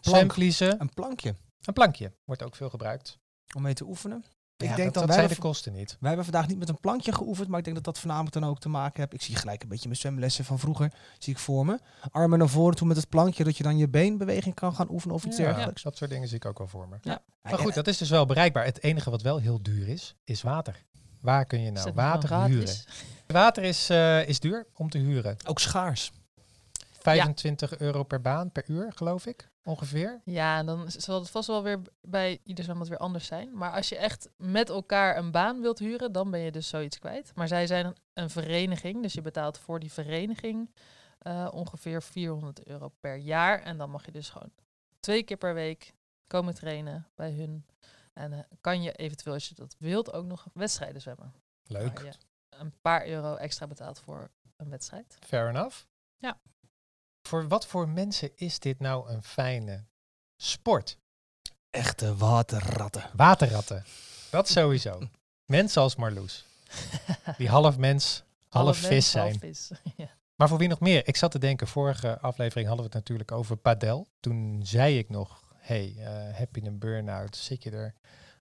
zwemvliezen, 0.00 0.80
Een 0.80 0.94
plankje 0.94 1.34
een 1.64 1.72
plankje. 1.72 2.12
Wordt 2.24 2.42
ook 2.42 2.56
veel 2.56 2.70
gebruikt. 2.70 3.18
om 3.56 3.62
mee 3.62 3.74
te 3.74 3.84
oefenen. 3.84 4.24
Ja, 4.56 4.70
ik 4.70 4.76
denk 4.76 4.94
dat, 4.94 5.04
wij 5.04 5.14
zijn 5.14 5.28
de 5.28 5.36
kosten 5.38 5.72
niet. 5.72 5.96
wij 6.00 6.08
hebben 6.08 6.24
vandaag 6.24 6.48
niet 6.48 6.58
met 6.58 6.68
een 6.68 6.80
plankje 6.80 7.12
geoefend, 7.12 7.48
maar 7.48 7.58
ik 7.58 7.64
denk 7.64 7.76
dat 7.76 7.84
dat 7.84 7.98
voornamelijk 7.98 8.34
dan 8.34 8.44
ook 8.44 8.60
te 8.60 8.68
maken 8.68 9.00
heeft. 9.00 9.12
Ik 9.12 9.22
zie 9.22 9.36
gelijk 9.36 9.62
een 9.62 9.68
beetje 9.68 9.88
mijn 9.88 10.00
zwemlessen 10.00 10.44
van 10.44 10.58
vroeger, 10.58 10.92
zie 11.18 11.32
ik 11.32 11.38
voor 11.38 11.66
me. 11.66 11.78
Armen 12.10 12.38
naar 12.38 12.48
voren 12.48 12.76
toe 12.76 12.86
met 12.86 12.96
het 12.96 13.08
plankje, 13.08 13.44
dat 13.44 13.56
je 13.56 13.62
dan 13.62 13.78
je 13.78 13.88
beenbeweging 13.88 14.54
kan 14.54 14.74
gaan 14.74 14.90
oefenen 14.90 15.14
of 15.14 15.24
iets 15.24 15.36
Ja, 15.36 15.44
dergelijks. 15.44 15.82
dat 15.82 15.96
soort 15.96 16.10
dingen 16.10 16.28
zie 16.28 16.36
ik 16.36 16.44
ook 16.44 16.58
wel 16.58 16.66
voor 16.66 16.88
me. 16.88 16.96
Ja. 17.00 17.22
Maar 17.42 17.58
goed, 17.58 17.74
dat 17.74 17.86
is 17.86 17.98
dus 17.98 18.10
wel 18.10 18.26
bereikbaar. 18.26 18.64
Het 18.64 18.82
enige 18.82 19.10
wat 19.10 19.22
wel 19.22 19.38
heel 19.38 19.62
duur 19.62 19.88
is, 19.88 20.14
is 20.24 20.42
water. 20.42 20.82
Waar 21.20 21.44
kun 21.46 21.60
je 21.60 21.70
nou 21.70 21.92
water 21.92 22.28
gewoon 22.28 22.44
huren? 22.46 22.66
gratis? 22.68 22.86
Water 23.32 23.62
is, 23.62 23.90
eh, 23.90 24.28
is 24.28 24.40
duur 24.40 24.66
om 24.74 24.90
te 24.90 24.98
huren. 24.98 25.36
Ook 25.46 25.58
schaars. 25.58 26.12
25 27.02 27.78
euro 27.78 28.02
per 28.02 28.20
baan 28.20 28.50
per 28.50 28.64
uur, 28.66 28.92
geloof 28.92 29.26
ik, 29.26 29.48
ongeveer. 29.64 30.20
Ja, 30.24 30.58
en 30.58 30.66
dan 30.66 30.90
zal 30.90 31.20
het 31.20 31.30
vast 31.30 31.46
wel 31.46 31.62
weer 31.62 31.80
bij 32.00 32.40
ieder 32.44 32.64
zwembad 32.64 32.88
weer 32.88 32.98
anders 32.98 33.26
zijn. 33.26 33.56
Maar 33.56 33.72
als 33.72 33.88
je 33.88 33.96
echt 33.96 34.28
met 34.36 34.68
elkaar 34.68 35.16
een 35.16 35.30
baan 35.30 35.60
wilt 35.60 35.78
huren, 35.78 36.12
dan 36.12 36.30
ben 36.30 36.40
je 36.40 36.50
dus 36.50 36.68
zoiets 36.68 36.98
kwijt. 36.98 37.32
Maar 37.34 37.48
zij 37.48 37.66
zijn 37.66 37.86
een, 37.86 37.96
een 38.12 38.30
vereniging, 38.30 39.02
dus 39.02 39.12
je 39.12 39.20
betaalt 39.20 39.58
voor 39.58 39.80
die 39.80 39.92
vereniging 39.92 40.70
eh, 41.18 41.48
ongeveer 41.52 42.02
400 42.02 42.66
euro 42.66 42.88
per 43.00 43.16
jaar. 43.16 43.62
En 43.62 43.76
dan 43.78 43.90
mag 43.90 44.04
je 44.04 44.12
dus 44.12 44.30
gewoon 44.30 44.52
twee 45.00 45.22
keer 45.22 45.36
per 45.36 45.54
week 45.54 45.94
komen 46.26 46.54
trainen 46.54 47.06
bij 47.14 47.32
hun. 47.32 47.66
En 48.12 48.32
eh, 48.32 48.38
kan 48.60 48.82
je 48.82 48.92
eventueel, 48.92 49.34
als 49.34 49.48
je 49.48 49.54
dat 49.54 49.76
wilt, 49.78 50.12
ook 50.12 50.26
nog 50.26 50.46
wedstrijden 50.54 51.00
zwemmen. 51.00 51.34
Leuk. 51.66 51.98
Je 51.98 52.12
een 52.58 52.72
paar 52.80 53.06
euro 53.06 53.34
extra 53.36 53.66
betaalt 53.66 53.98
voor 53.98 54.30
een 54.56 54.68
wedstrijd. 54.68 55.16
Fair 55.20 55.48
enough. 55.48 55.84
Ja. 56.16 56.40
Voor 57.28 57.48
wat 57.48 57.66
voor 57.66 57.88
mensen 57.88 58.36
is 58.36 58.58
dit 58.58 58.78
nou 58.78 59.08
een 59.10 59.22
fijne 59.22 59.84
sport? 60.36 60.98
Echte 61.70 62.16
waterratten. 62.16 63.10
Waterratten. 63.14 63.84
Dat 64.30 64.48
sowieso. 64.48 65.08
Mensen 65.44 65.82
als 65.82 65.96
Marloes. 65.96 66.44
Die 67.36 67.48
half 67.58 67.78
mens, 67.78 68.22
half, 68.48 68.64
Half 68.64 68.76
vis 68.76 68.88
mens, 68.88 69.10
zijn. 69.10 69.28
half 69.28 69.40
vis. 69.40 69.70
ja. 69.96 70.08
Maar 70.34 70.48
voor 70.48 70.58
wie 70.58 70.68
nog 70.68 70.80
meer? 70.80 71.06
Ik 71.08 71.16
zat 71.16 71.30
te 71.30 71.38
denken, 71.38 71.66
vorige 71.66 72.18
aflevering 72.18 72.66
hadden 72.68 72.86
we 72.86 72.90
het 72.96 73.00
natuurlijk 73.00 73.32
over 73.32 73.56
padel. 73.56 74.08
Toen 74.20 74.60
zei 74.64 74.98
ik 74.98 75.08
nog, 75.08 75.54
hey, 75.56 75.94
eh, 75.98 76.38
heb 76.38 76.56
je 76.56 76.62
een 76.64 76.78
burn-out? 76.78 77.36
Zit 77.36 77.62
je 77.62 77.70
er 77.70 77.94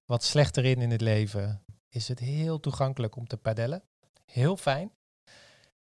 wat 0.06 0.24
slechter 0.24 0.66
in 0.66 0.82
in 0.82 0.92
het 0.92 1.02
leven? 1.02 1.64
Is 1.90 2.08
het 2.08 2.20
heel 2.20 2.60
toegankelijk 2.60 3.16
om 3.16 3.28
te 3.28 3.38
padellen? 3.38 3.84
Heel 4.32 4.58
fijn. 4.58 4.92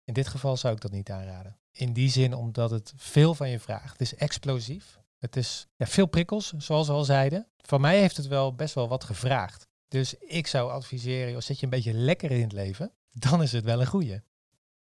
In 0.03 0.13
dit 0.13 0.27
geval 0.27 0.58
zou 0.58 0.73
ik 0.73 0.82
dat 0.82 0.91
niet 0.91 1.12
aanraden. 1.12 1.58
In 1.71 1.93
die 1.93 2.10
zin 2.10 2.34
omdat 2.34 2.69
het 2.69 2.93
veel 2.95 3.36
van 3.36 3.49
je 3.49 3.60
vraagt. 3.60 3.91
Het 3.91 4.01
is 4.01 4.15
explosief. 4.15 4.99
Het 5.17 5.36
is 5.36 5.67
ja, 5.75 5.86
veel 5.86 6.06
prikkels, 6.06 6.53
zoals 6.58 6.88
we 6.88 6.93
al 6.93 7.03
zeiden. 7.03 7.47
Van 7.58 7.82
mij 7.82 7.99
heeft 7.99 8.17
het 8.17 8.27
wel 8.27 8.56
best 8.56 8.75
wel 8.75 8.88
wat 8.88 9.03
gevraagd. 9.03 9.67
Dus 9.88 10.13
ik 10.13 10.47
zou 10.47 10.71
adviseren, 10.71 11.32
joh, 11.32 11.41
zit 11.41 11.58
je 11.58 11.63
een 11.63 11.69
beetje 11.69 11.93
lekker 11.93 12.32
in 12.32 12.41
het 12.41 12.51
leven, 12.51 12.91
dan 13.12 13.41
is 13.41 13.51
het 13.51 13.63
wel 13.63 13.82
een 13.82 13.88
goeie. 13.88 14.21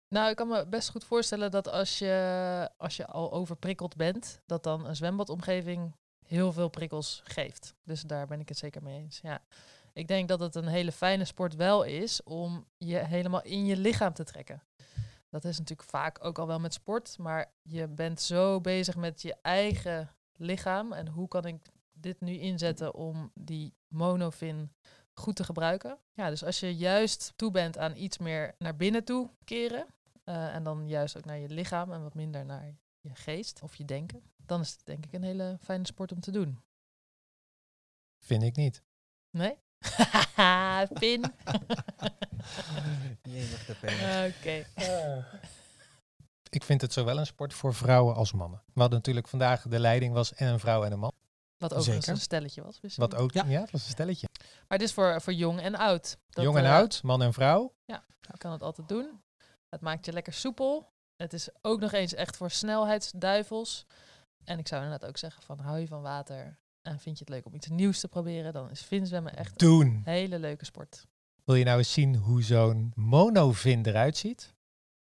Nou, 0.09 0.31
ik 0.31 0.37
kan 0.37 0.49
me 0.49 0.67
best 0.67 0.91
goed 0.91 1.05
voorstellen 1.05 1.51
dat 1.51 1.69
als 1.69 1.99
je, 1.99 2.71
als 2.77 2.97
je 2.97 3.07
al 3.07 3.33
overprikkeld 3.33 3.97
bent, 3.97 4.41
dat 4.47 4.63
dan 4.63 4.87
een 4.87 4.97
zwembadomgeving 4.97 5.95
heel 6.27 6.53
veel 6.53 6.69
prikkels 6.69 7.21
geeft. 7.25 7.75
Dus 7.85 8.03
daar 8.03 8.27
ben 8.27 8.41
ik 8.41 8.49
het 8.49 8.59
zeker 8.59 8.83
mee 8.83 8.99
eens. 8.99 9.21
Ja. 9.23 9.43
Ik 9.99 10.09
denk 10.09 10.29
dat 10.29 10.41
het 10.41 10.55
een 10.55 10.67
hele 10.67 10.93
fijne 10.93 11.25
sport 11.25 11.55
wel 11.55 11.83
is 11.83 12.23
om 12.23 12.67
je 12.77 12.97
helemaal 12.97 13.43
in 13.43 13.67
je 13.67 13.77
lichaam 13.77 14.13
te 14.13 14.25
trekken. 14.25 14.63
Dat 15.29 15.45
is 15.45 15.59
natuurlijk 15.59 15.89
vaak 15.89 16.25
ook 16.25 16.39
al 16.39 16.47
wel 16.47 16.61
met 16.61 16.75
sport, 16.75 17.19
maar 17.19 17.53
je 17.63 17.89
bent 17.89 18.21
zo 18.21 18.61
bezig 18.61 18.97
met 18.97 19.23
je 19.23 19.37
eigen 19.43 20.15
lichaam 20.37 20.93
en 20.93 21.09
hoe 21.09 21.29
kan 21.29 21.45
ik 21.45 21.69
dit 21.93 22.21
nu 22.21 22.33
inzetten 22.33 22.95
om 22.95 23.31
die 23.35 23.75
monofin 23.89 24.73
goed 25.13 25.37
te 25.37 25.45
gebruiken. 25.45 25.99
Ja, 26.13 26.31
dus 26.31 26.45
als 26.45 26.61
je 26.61 26.77
juist 26.77 27.33
toe 27.37 27.51
bent 27.51 27.79
aan 27.79 27.97
iets 27.97 28.19
meer 28.19 28.55
naar 28.59 28.77
binnen 28.77 29.05
toe 29.05 29.31
keren, 29.45 29.87
eh, 30.25 30.55
en 30.55 30.63
dan 30.63 30.89
juist 30.89 31.17
ook 31.17 31.25
naar 31.25 31.39
je 31.39 31.49
lichaam 31.49 31.93
en 31.93 32.03
wat 32.03 32.15
minder 32.15 32.45
naar 32.45 32.75
je 33.01 33.15
geest 33.15 33.63
of 33.63 33.75
je 33.75 33.85
denken, 33.85 34.23
dan 34.37 34.61
is 34.61 34.71
het 34.71 34.87
denk 34.87 35.07
ik 35.07 35.13
een 35.13 35.23
hele 35.23 35.57
fijne 35.61 35.87
sport 35.87 36.13
om 36.13 36.21
te 36.21 36.31
doen. 36.31 36.63
Vind 38.19 38.43
ik 38.43 38.57
niet. 38.57 38.83
Nee? 39.31 39.59
Pin. 41.01 41.25
Penis. 43.23 43.69
Oké. 44.27 44.67
Ik 46.51 46.65
vind 46.65 46.81
het 46.81 46.93
zowel 46.93 47.19
een 47.19 47.27
sport 47.27 47.55
voor 47.55 47.75
vrouwen 47.75 48.15
als 48.15 48.33
mannen. 48.33 48.63
We 48.73 48.81
hadden 48.81 48.99
natuurlijk 48.99 49.29
vandaag 49.29 49.63
de 49.63 49.79
leiding 49.79 50.15
was 50.15 50.35
en 50.35 50.49
een 50.49 50.61
vrouw 50.61 50.85
en 50.85 50.93
een 50.93 50.99
man. 50.99 51.13
Wat 51.59 51.85
Zeker. 51.85 52.09
een 52.09 52.17
stelletje 52.17 52.63
was. 52.63 52.79
je 52.81 52.93
Wat 52.97 53.15
ook, 53.15 53.33
ja. 53.33 53.45
Ja. 53.45 53.61
het 53.61 53.71
was 53.71 53.85
een 53.85 53.91
stelletje. 53.91 54.29
Maar 54.69 54.79
dit 54.79 54.89
is 54.89 54.95
voor, 54.95 55.21
voor 55.21 55.33
jong 55.33 55.61
en 55.61 55.75
oud. 55.75 56.17
Dat, 56.31 56.45
Jong 56.45 56.57
en 56.57 56.65
eh, 56.65 56.73
oud, 56.73 57.03
man 57.03 57.23
en 57.23 57.33
vrouw. 57.33 57.75
Je 57.85 58.39
kan 58.39 58.53
het 58.53 58.63
altijd 58.63 58.89
doen. 58.89 59.23
Het 59.69 59.81
maakt 59.81 60.05
je 60.05 60.13
lekker 60.13 60.33
soepel. 60.33 60.93
Het 61.17 61.33
is 61.33 61.49
ook 61.63 61.81
nog 61.81 61.93
eens 61.93 62.15
echt 62.15 62.37
voor 62.37 62.51
snelheidsduivels. 62.51 63.87
En 64.45 64.59
ik 64.59 64.69
zou 64.69 64.83
inderdaad 64.83 65.09
ook 65.09 65.17
zeggen 65.17 65.43
van 65.43 65.59
hou 65.59 65.79
je 65.79 65.87
van 65.87 66.03
water 66.03 66.59
en 66.89 67.01
vind 67.01 67.19
je 67.19 67.25
het 67.25 67.35
leuk 67.35 67.47
om 67.47 67.55
iets 67.55 67.69
nieuws 67.69 68.01
te 68.01 68.09
proberen, 68.09 68.53
dan 68.53 68.71
is 68.71 68.83
vinzwemmen 68.83 69.37
echt 69.37 69.63
een 69.63 70.01
hele 70.05 70.39
leuke 70.39 70.65
sport. 70.65 71.07
Wil 71.45 71.55
je 71.55 71.65
nou 71.65 71.79
eens 71.79 71.93
zien 71.93 72.17
hoe 72.17 72.43
zo'n 72.43 72.93
monovin 72.95 73.87
eruit 73.87 74.17
ziet? 74.17 74.55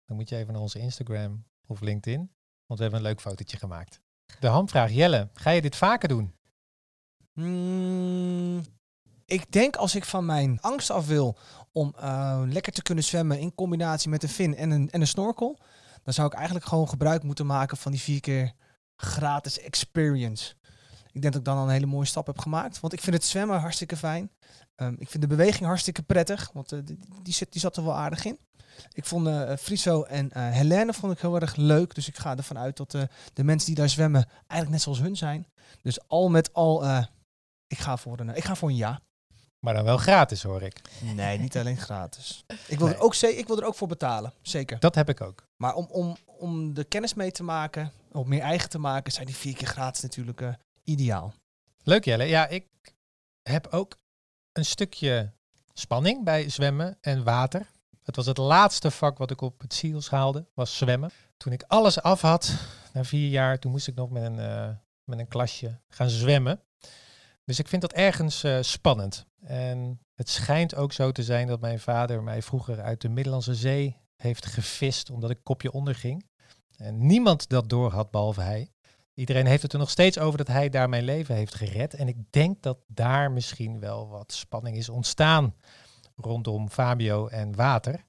Dan 0.04 0.16
moet 0.16 0.28
je 0.28 0.36
even 0.36 0.52
naar 0.52 0.62
onze 0.62 0.78
Instagram 0.78 1.44
of 1.66 1.80
LinkedIn, 1.80 2.18
want 2.66 2.78
we 2.78 2.82
hebben 2.82 3.00
een 3.00 3.06
leuk 3.06 3.20
fotootje 3.20 3.56
gemaakt. 3.56 4.00
De 4.40 4.46
hamvraag, 4.46 4.90
Jelle, 4.90 5.28
ga 5.34 5.50
je 5.50 5.60
dit 5.60 5.76
vaker 5.76 6.08
doen? 6.08 6.34
Mm, 7.32 8.64
ik 9.24 9.52
denk 9.52 9.76
als 9.76 9.94
ik 9.94 10.04
van 10.04 10.24
mijn 10.24 10.60
angst 10.60 10.90
af 10.90 11.06
wil 11.06 11.38
om 11.72 11.94
eh, 11.96 12.42
lekker 12.46 12.72
te 12.72 12.82
kunnen 12.82 13.04
zwemmen 13.04 13.38
in 13.38 13.54
combinatie 13.54 14.10
met 14.10 14.22
een 14.22 14.28
fin 14.28 14.56
en 14.56 14.70
een, 14.70 14.90
en 14.90 15.00
een 15.00 15.06
snorkel, 15.06 15.58
dan 16.02 16.14
zou 16.14 16.26
ik 16.26 16.34
eigenlijk 16.34 16.66
gewoon 16.66 16.88
gebruik 16.88 17.22
moeten 17.22 17.46
maken 17.46 17.76
van 17.76 17.92
die 17.92 18.00
vier 18.00 18.20
keer 18.20 18.52
gratis 18.96 19.58
experience. 19.58 20.54
Ik 21.12 21.20
denk 21.20 21.32
dat 21.32 21.42
ik 21.42 21.44
dan 21.48 21.56
al 21.56 21.64
een 21.64 21.70
hele 21.70 21.86
mooie 21.86 22.06
stap 22.06 22.26
heb 22.26 22.38
gemaakt. 22.38 22.80
Want 22.80 22.92
ik 22.92 23.00
vind 23.00 23.16
het 23.16 23.24
zwemmen 23.24 23.60
hartstikke 23.60 23.96
fijn. 23.96 24.30
Ehm, 24.74 24.94
ik 24.98 25.08
vind 25.10 25.22
de 25.22 25.28
beweging 25.28 25.66
hartstikke 25.66 26.02
prettig, 26.02 26.50
want 26.52 26.72
eh, 26.72 26.78
die, 26.84 26.98
die, 27.22 27.34
zit, 27.34 27.52
die 27.52 27.60
zat 27.60 27.76
er 27.76 27.84
wel 27.84 27.94
aardig 27.94 28.24
in. 28.24 28.38
Ik 28.92 29.04
vond 29.04 29.26
eh 29.26 29.56
Friso 29.56 30.02
en 30.02 30.30
eh 30.32 30.50
Helene 30.50 30.92
vond 30.92 31.12
ik 31.12 31.18
heel 31.18 31.40
erg 31.40 31.56
leuk. 31.56 31.94
Dus 31.94 32.08
ik 32.08 32.18
ga 32.18 32.36
ervan 32.36 32.58
uit 32.58 32.76
dat 32.76 32.94
eh, 32.94 33.02
de 33.32 33.44
mensen 33.44 33.66
die 33.66 33.76
daar 33.76 33.88
zwemmen 33.88 34.24
eigenlijk 34.36 34.70
net 34.70 34.80
zoals 34.82 34.98
hun 34.98 35.16
zijn. 35.16 35.46
Dus 35.82 36.08
al 36.08 36.28
met 36.28 36.52
al, 36.52 36.84
eh, 36.84 37.04
ik, 37.66 37.78
ga 37.78 37.96
voor 37.96 38.20
een, 38.20 38.36
ik 38.36 38.44
ga 38.44 38.54
voor 38.54 38.68
een 38.68 38.76
ja. 38.76 39.00
Maar 39.60 39.74
dan 39.74 39.84
wel 39.84 39.96
gratis, 39.96 40.42
hoor 40.42 40.62
ik. 40.62 40.80
Nee, 41.14 41.38
niet 41.38 41.56
alleen 41.56 41.76
gratis. 41.76 42.44
Ik 42.66 42.78
wil, 42.78 42.86
Nee. 42.86 42.96
er, 42.96 43.02
ook, 43.02 43.14
ik 43.14 43.46
wil 43.46 43.58
er 43.58 43.66
ook 43.66 43.74
voor 43.74 43.88
betalen, 43.88 44.32
zeker. 44.42 44.78
Dat 44.80 44.94
heb 44.94 45.08
ik 45.08 45.20
ook. 45.20 45.44
Maar 45.56 45.74
om, 45.74 45.86
om, 45.90 46.16
om 46.24 46.74
de 46.74 46.84
kennis 46.84 47.14
mee 47.14 47.30
te 47.30 47.42
maken, 47.42 47.92
om 48.12 48.28
meer 48.28 48.40
eigen 48.40 48.68
te 48.68 48.78
maken, 48.78 49.12
zijn 49.12 49.26
die 49.26 49.34
vier 49.34 49.54
keer 49.56 49.68
gratis 49.68 50.02
natuurlijk 50.02 50.40
eh, 50.40 50.52
ideaal. 50.90 51.34
Leuk, 51.82 52.04
Jelle. 52.04 52.24
Ja, 52.24 52.48
ik 52.48 52.66
heb 53.42 53.66
ook 53.66 53.96
een 54.52 54.64
stukje 54.64 55.32
spanning 55.72 56.24
bij 56.24 56.48
zwemmen 56.48 56.98
en 57.00 57.24
water. 57.24 57.66
Het 58.02 58.16
was 58.16 58.26
het 58.26 58.38
laatste 58.38 58.90
vak 58.90 59.18
wat 59.18 59.30
ik 59.30 59.40
op 59.40 59.60
het 59.60 59.74
SEALS 59.74 60.10
haalde, 60.10 60.46
was 60.54 60.76
zwemmen. 60.76 61.10
Toen 61.36 61.52
ik 61.52 61.62
alles 61.66 62.02
af 62.02 62.20
had, 62.20 62.54
na 62.92 63.04
vier 63.04 63.28
jaar, 63.28 63.58
toen 63.58 63.70
moest 63.70 63.86
ik 63.86 63.94
nog 63.94 64.10
met 64.10 64.22
een, 64.22 64.38
eh, 64.38 64.68
met 65.04 65.18
een 65.18 65.28
klasje 65.28 65.80
gaan 65.88 66.10
zwemmen. 66.10 66.60
Dus 67.44 67.58
ik 67.58 67.68
vind 67.68 67.82
dat 67.82 67.92
ergens 67.92 68.42
eh, 68.42 68.58
spannend. 68.60 69.26
En 69.40 70.00
het 70.14 70.28
schijnt 70.28 70.74
ook 70.74 70.92
zo 70.92 71.12
te 71.12 71.22
zijn 71.22 71.46
dat 71.46 71.60
mijn 71.60 71.80
vader 71.80 72.22
mij 72.22 72.42
vroeger 72.42 72.80
uit 72.80 73.00
de 73.00 73.08
Middellandse 73.08 73.54
Zee 73.54 73.96
heeft 74.16 74.46
gevist 74.46 75.10
omdat 75.10 75.30
ik 75.30 75.38
kopje 75.42 75.72
onder 75.72 75.94
ging. 75.94 76.28
En 76.76 77.06
niemand 77.06 77.48
dat 77.48 77.68
door 77.68 77.90
had, 77.90 78.10
behalve 78.10 78.40
hij. 78.40 78.72
Iedereen 79.14 79.46
heeft 79.46 79.62
het 79.62 79.72
er 79.72 79.78
nog 79.78 79.90
steeds 79.90 80.18
over 80.18 80.38
dat 80.38 80.46
hij 80.46 80.68
daar 80.68 80.88
mijn 80.88 81.04
leven 81.04 81.34
heeft 81.34 81.54
gered. 81.54 81.94
En 81.94 82.08
ik 82.08 82.16
denk 82.30 82.62
dat 82.62 82.78
daar 82.86 83.30
misschien 83.32 83.80
wel 83.80 84.08
wat 84.08 84.32
spanning 84.32 84.76
is 84.76 84.88
ontstaan 84.88 85.54
rondom 86.16 86.68
Fabio 86.68 87.26
en 87.26 87.56
water. 87.56 88.04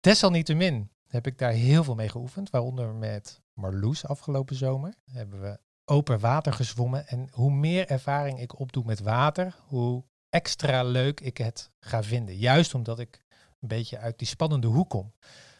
Desalniettemin 0.00 0.90
heb 1.06 1.26
ik 1.26 1.38
daar 1.38 1.52
heel 1.52 1.84
veel 1.84 1.94
mee 1.94 2.08
geoefend, 2.08 2.50
waaronder 2.50 2.94
met 2.94 3.40
Marloes 3.52 4.06
afgelopen 4.06 4.56
zomer. 4.56 4.94
Hebben 5.04 5.40
we 5.40 5.58
open 5.84 6.18
water 6.20 6.52
gezwommen. 6.52 7.06
En 7.06 7.28
hoe 7.32 7.50
meer 7.50 7.86
ervaring 7.86 8.40
ik 8.40 8.58
opdoe 8.58 8.84
met 8.84 9.00
water, 9.00 9.56
hoe 9.66 10.04
extra 10.30 10.82
leuk 10.82 11.20
ik 11.20 11.38
het 11.38 11.70
ga 11.80 12.02
vinden. 12.02 12.36
Juist 12.36 12.74
omdat 12.74 12.98
ik 12.98 13.22
een 13.60 13.68
beetje 13.68 13.98
uit 13.98 14.18
die 14.18 14.28
spannende 14.28 14.66
hoek 14.66 14.90
kom. 14.90 15.12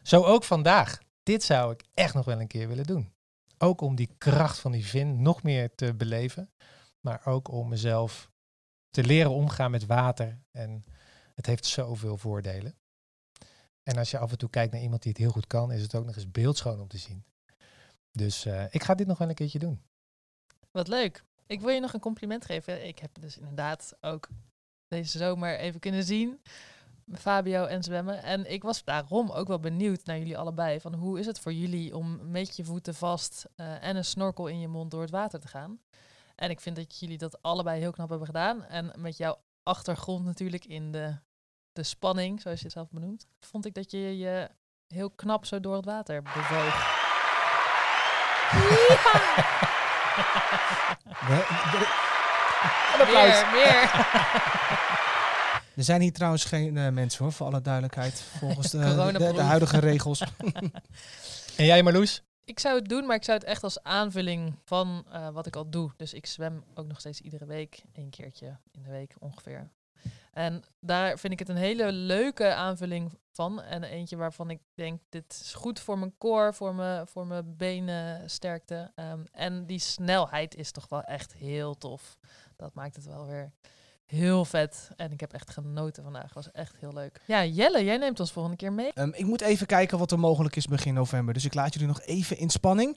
Zo 0.02 0.22
ook 0.22 0.44
vandaag. 0.44 0.98
Dit 1.22 1.42
zou 1.42 1.72
ik 1.72 1.84
echt 1.94 2.14
nog 2.14 2.24
wel 2.24 2.40
een 2.40 2.46
keer 2.46 2.68
willen 2.68 2.86
doen. 2.86 3.12
Ook 3.58 3.80
om 3.80 3.94
die 3.94 4.14
kracht 4.18 4.58
van 4.58 4.72
die 4.72 4.86
vin 4.86 5.22
nog 5.22 5.42
meer 5.42 5.74
te 5.74 5.94
beleven. 5.94 6.50
Maar 7.00 7.26
ook 7.26 7.50
om 7.50 7.68
mezelf 7.68 8.30
te 8.90 9.04
leren 9.04 9.30
omgaan 9.30 9.70
met 9.70 9.86
water. 9.86 10.38
En 10.50 10.84
het 11.34 11.46
heeft 11.46 11.66
zoveel 11.66 12.16
voordelen. 12.16 12.78
En 13.82 13.96
als 13.96 14.10
je 14.10 14.18
af 14.18 14.30
en 14.30 14.38
toe 14.38 14.50
kijkt 14.50 14.72
naar 14.72 14.82
iemand 14.82 15.02
die 15.02 15.12
het 15.12 15.20
heel 15.20 15.30
goed 15.30 15.46
kan, 15.46 15.72
is 15.72 15.82
het 15.82 15.94
ook 15.94 16.04
nog 16.04 16.14
eens 16.14 16.30
beeldschoon 16.30 16.80
om 16.80 16.88
te 16.88 16.98
zien. 16.98 17.24
Dus 18.12 18.44
eh, 18.44 18.64
ik 18.70 18.82
ga 18.82 18.94
dit 18.94 19.06
nog 19.06 19.18
wel 19.18 19.28
een 19.28 19.34
keertje 19.34 19.58
doen. 19.58 19.82
Wat 20.70 20.88
leuk. 20.88 21.24
Ik 21.46 21.60
wil 21.60 21.68
je 21.70 21.80
nog 21.80 21.92
een 21.92 22.00
compliment 22.00 22.44
geven. 22.44 22.86
Ik 22.86 22.98
heb 22.98 23.10
dus 23.20 23.38
inderdaad 23.38 23.96
ook 24.00 24.28
deze 24.88 25.18
zomer 25.18 25.58
even 25.58 25.80
kunnen 25.80 26.04
zien. 26.04 26.40
Fabio 27.14 27.64
en 27.64 27.82
zwemmen. 27.82 28.22
En 28.22 28.50
ik 28.50 28.62
was 28.62 28.84
daarom 28.84 29.30
ook 29.30 29.48
wel 29.48 29.60
benieuwd 29.60 30.04
naar 30.04 30.18
jullie 30.18 30.38
allebei. 30.38 30.80
Van 30.80 30.94
hoe 30.94 31.18
is 31.18 31.26
het 31.26 31.40
voor 31.40 31.52
jullie 31.52 31.96
om 31.96 32.30
met 32.30 32.56
je 32.56 32.64
voeten 32.64 32.94
vast 32.94 33.46
eh, 33.56 33.84
en 33.84 33.96
een 33.96 34.04
snorkel 34.04 34.46
in 34.46 34.60
je 34.60 34.68
mond 34.68 34.90
door 34.90 35.00
het 35.00 35.10
water 35.10 35.40
te 35.40 35.48
gaan? 35.48 35.80
En 36.34 36.50
ik 36.50 36.60
vind 36.60 36.76
dat 36.76 36.98
jullie 36.98 37.18
dat 37.18 37.42
allebei 37.42 37.80
heel 37.80 37.90
knap 37.90 38.08
hebben 38.08 38.26
gedaan. 38.26 38.64
En 38.64 38.92
met 38.96 39.16
jouw 39.16 39.40
achtergrond 39.62 40.24
natuurlijk 40.24 40.64
in 40.64 40.92
de, 40.92 41.16
de 41.72 41.82
spanning, 41.82 42.40
zoals 42.40 42.58
je 42.58 42.64
het 42.64 42.74
zelf 42.74 42.90
benoemt, 42.90 43.26
vond 43.40 43.66
ik 43.66 43.74
dat 43.74 43.90
je 43.90 44.18
je 44.18 44.50
heel 44.86 45.10
knap 45.10 45.44
zo 45.44 45.60
door 45.60 45.76
het 45.76 45.84
water 45.84 46.22
bewoog. 46.22 46.96
Meer, 53.06 53.48
meer. 53.52 53.90
Er 55.78 55.84
zijn 55.84 56.00
hier 56.00 56.12
trouwens 56.12 56.44
geen 56.44 56.76
eh, 56.76 56.88
mensen 56.88 57.24
hoor, 57.24 57.32
voor 57.32 57.46
alle 57.46 57.60
duidelijkheid. 57.60 58.20
Volgens 58.20 58.70
de, 58.72 58.78
de, 59.34 59.40
huidige 59.42 59.78
regels. 59.78 60.22
En 61.56 61.64
jij 61.64 61.82
Marloes? 61.82 62.22
Ik 62.44 62.58
zou 62.58 62.78
het 62.78 62.88
doen, 62.88 63.06
maar 63.06 63.16
ik 63.16 63.24
zou 63.24 63.38
het 63.38 63.46
echt 63.46 63.62
als 63.62 63.82
aanvulling 63.82 64.58
van 64.64 65.06
eh, 65.12 65.28
wat 65.28 65.46
ik 65.46 65.56
al 65.56 65.70
doe. 65.70 65.90
Dus 65.96 66.12
ik 66.12 66.26
zwem 66.26 66.64
ook 66.74 66.86
nog 66.86 67.00
steeds 67.00 67.20
iedere 67.20 67.46
week, 67.46 67.82
één 67.92 68.10
keertje 68.10 68.58
in 68.70 68.82
de 68.82 68.90
week 68.90 69.14
ongeveer. 69.18 69.70
En 70.32 70.62
daar 70.80 71.18
vind 71.18 71.32
ik 71.32 71.38
het 71.38 71.48
een 71.48 71.56
hele 71.56 71.92
leuke 71.92 72.54
aanvulling 72.54 73.18
van. 73.32 73.62
En 73.62 73.82
eentje 73.82 74.16
waarvan 74.16 74.50
ik 74.50 74.60
denk, 74.74 75.00
dit 75.08 75.40
is 75.42 75.54
goed 75.54 75.80
voor 75.80 75.98
mijn 75.98 76.14
core, 76.18 76.52
voor 76.52 76.74
mijn, 76.74 77.06
voor 77.06 77.26
mijn 77.26 77.56
benensterkte. 77.56 78.92
Ehm, 78.94 79.24
en 79.32 79.66
die 79.66 79.78
snelheid 79.78 80.54
is 80.54 80.70
toch 80.70 80.88
wel 80.88 81.02
echt 81.02 81.32
heel 81.32 81.74
tof. 81.74 82.18
Dat 82.56 82.74
maakt 82.74 82.96
het 82.96 83.04
wel 83.04 83.26
weer 83.26 83.52
heel 84.10 84.44
vet. 84.44 84.90
En 84.96 85.12
ik 85.12 85.20
heb 85.20 85.32
echt 85.32 85.50
genoten 85.50 86.02
vandaag. 86.02 86.22
Het 86.22 86.34
was 86.34 86.50
echt 86.50 86.76
heel 86.78 86.92
leuk. 86.92 87.20
Ja, 87.26 87.44
Jelle, 87.44 87.84
jij 87.84 87.96
neemt 87.96 88.20
ons 88.20 88.32
volgende 88.32 88.56
keer 88.56 88.72
mee. 88.72 88.92
Ehm, 88.92 89.10
ik 89.12 89.24
moet 89.24 89.40
even 89.40 89.66
kijken 89.66 89.98
wat 89.98 90.12
er 90.12 90.18
mogelijk 90.18 90.56
is 90.56 90.66
begin 90.66 90.94
november. 90.94 91.34
Dus 91.34 91.44
ik 91.44 91.54
laat 91.54 91.72
jullie 91.72 91.88
nog 91.88 92.00
even 92.00 92.38
in 92.38 92.50
spanning. 92.50 92.96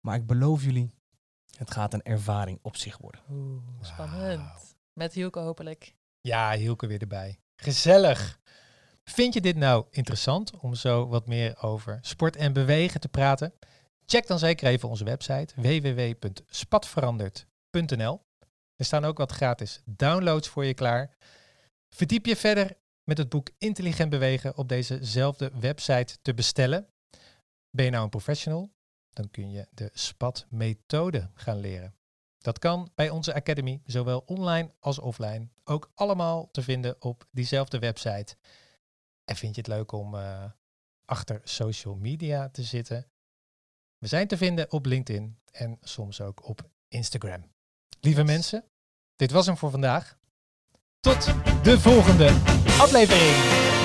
Maar 0.00 0.16
ik 0.16 0.26
beloof 0.26 0.62
jullie, 0.62 0.90
het 1.56 1.70
gaat 1.70 1.94
een 1.94 2.02
ervaring 2.02 2.58
op 2.62 2.76
zich 2.76 2.98
worden. 2.98 3.20
Oeh, 3.30 3.62
spannend. 3.80 4.76
Met 4.92 5.12
Hielke 5.12 5.38
hopelijk. 5.38 5.94
Ja, 6.20 6.52
Hielke 6.52 6.86
weer 6.86 7.00
erbij. 7.00 7.38
Gezellig. 7.56 8.38
Vind 9.04 9.34
je 9.34 9.40
dit 9.40 9.56
nou 9.56 9.86
interessant 9.90 10.56
om 10.56 10.74
zo 10.74 11.08
wat 11.08 11.26
meer 11.26 11.62
over 11.62 11.98
sport 12.00 12.36
en 12.36 12.52
bewegen 12.52 13.00
te 13.00 13.08
praten? 13.08 13.52
Check 14.06 14.26
dan 14.26 14.38
zeker 14.38 14.68
even 14.68 14.88
onze 14.88 15.04
website 15.04 15.54
www.spatveranderd.nl. 15.56 18.26
Er 18.78 18.84
staan 18.84 19.04
ook 19.04 19.18
wat 19.18 19.32
gratis 19.32 19.82
downloads 19.84 20.48
voor 20.48 20.64
je 20.64 20.74
klaar. 20.74 21.16
Verdiep 21.88 22.26
je 22.26 22.36
verder 22.36 22.76
met 23.04 23.18
het 23.18 23.28
boek 23.28 23.50
Intelligent 23.58 24.10
Bewegen 24.10 24.56
op 24.56 24.68
dezezelfde 24.68 25.50
website 25.60 26.18
te 26.22 26.34
bestellen. 26.34 26.88
Ben 27.70 27.84
je 27.84 27.90
nou 27.90 28.04
een 28.04 28.10
professional? 28.10 28.72
Dan 29.10 29.30
kun 29.30 29.50
je 29.50 29.68
de 29.70 29.90
SPAT-methode 29.92 31.30
gaan 31.34 31.60
leren. 31.60 31.94
Dat 32.38 32.58
kan 32.58 32.90
bij 32.94 33.10
onze 33.10 33.34
Academy, 33.34 33.82
zowel 33.84 34.22
online 34.26 34.74
als 34.80 34.98
offline. 34.98 35.48
Ook 35.64 35.90
allemaal 35.94 36.50
te 36.50 36.62
vinden 36.62 37.02
op 37.02 37.26
diezelfde 37.30 37.78
website. 37.78 38.36
En 39.24 39.36
vind 39.36 39.54
je 39.54 39.60
het 39.60 39.70
leuk 39.70 39.92
om 39.92 40.14
eh, 40.14 40.44
achter 41.04 41.40
social 41.44 41.94
media 41.94 42.48
te 42.48 42.62
zitten? 42.62 43.10
We 43.98 44.06
zijn 44.06 44.26
te 44.26 44.36
vinden 44.36 44.72
op 44.72 44.86
LinkedIn 44.86 45.38
en 45.50 45.78
soms 45.80 46.20
ook 46.20 46.48
op 46.48 46.70
Instagram. 46.88 47.56
Lieve 48.00 48.24
mensen, 48.24 48.64
dit 49.16 49.30
was 49.30 49.46
hem 49.46 49.56
voor 49.56 49.70
vandaag. 49.70 50.16
Tot 51.00 51.34
de 51.62 51.80
volgende 51.80 52.28
aflevering. 52.80 53.77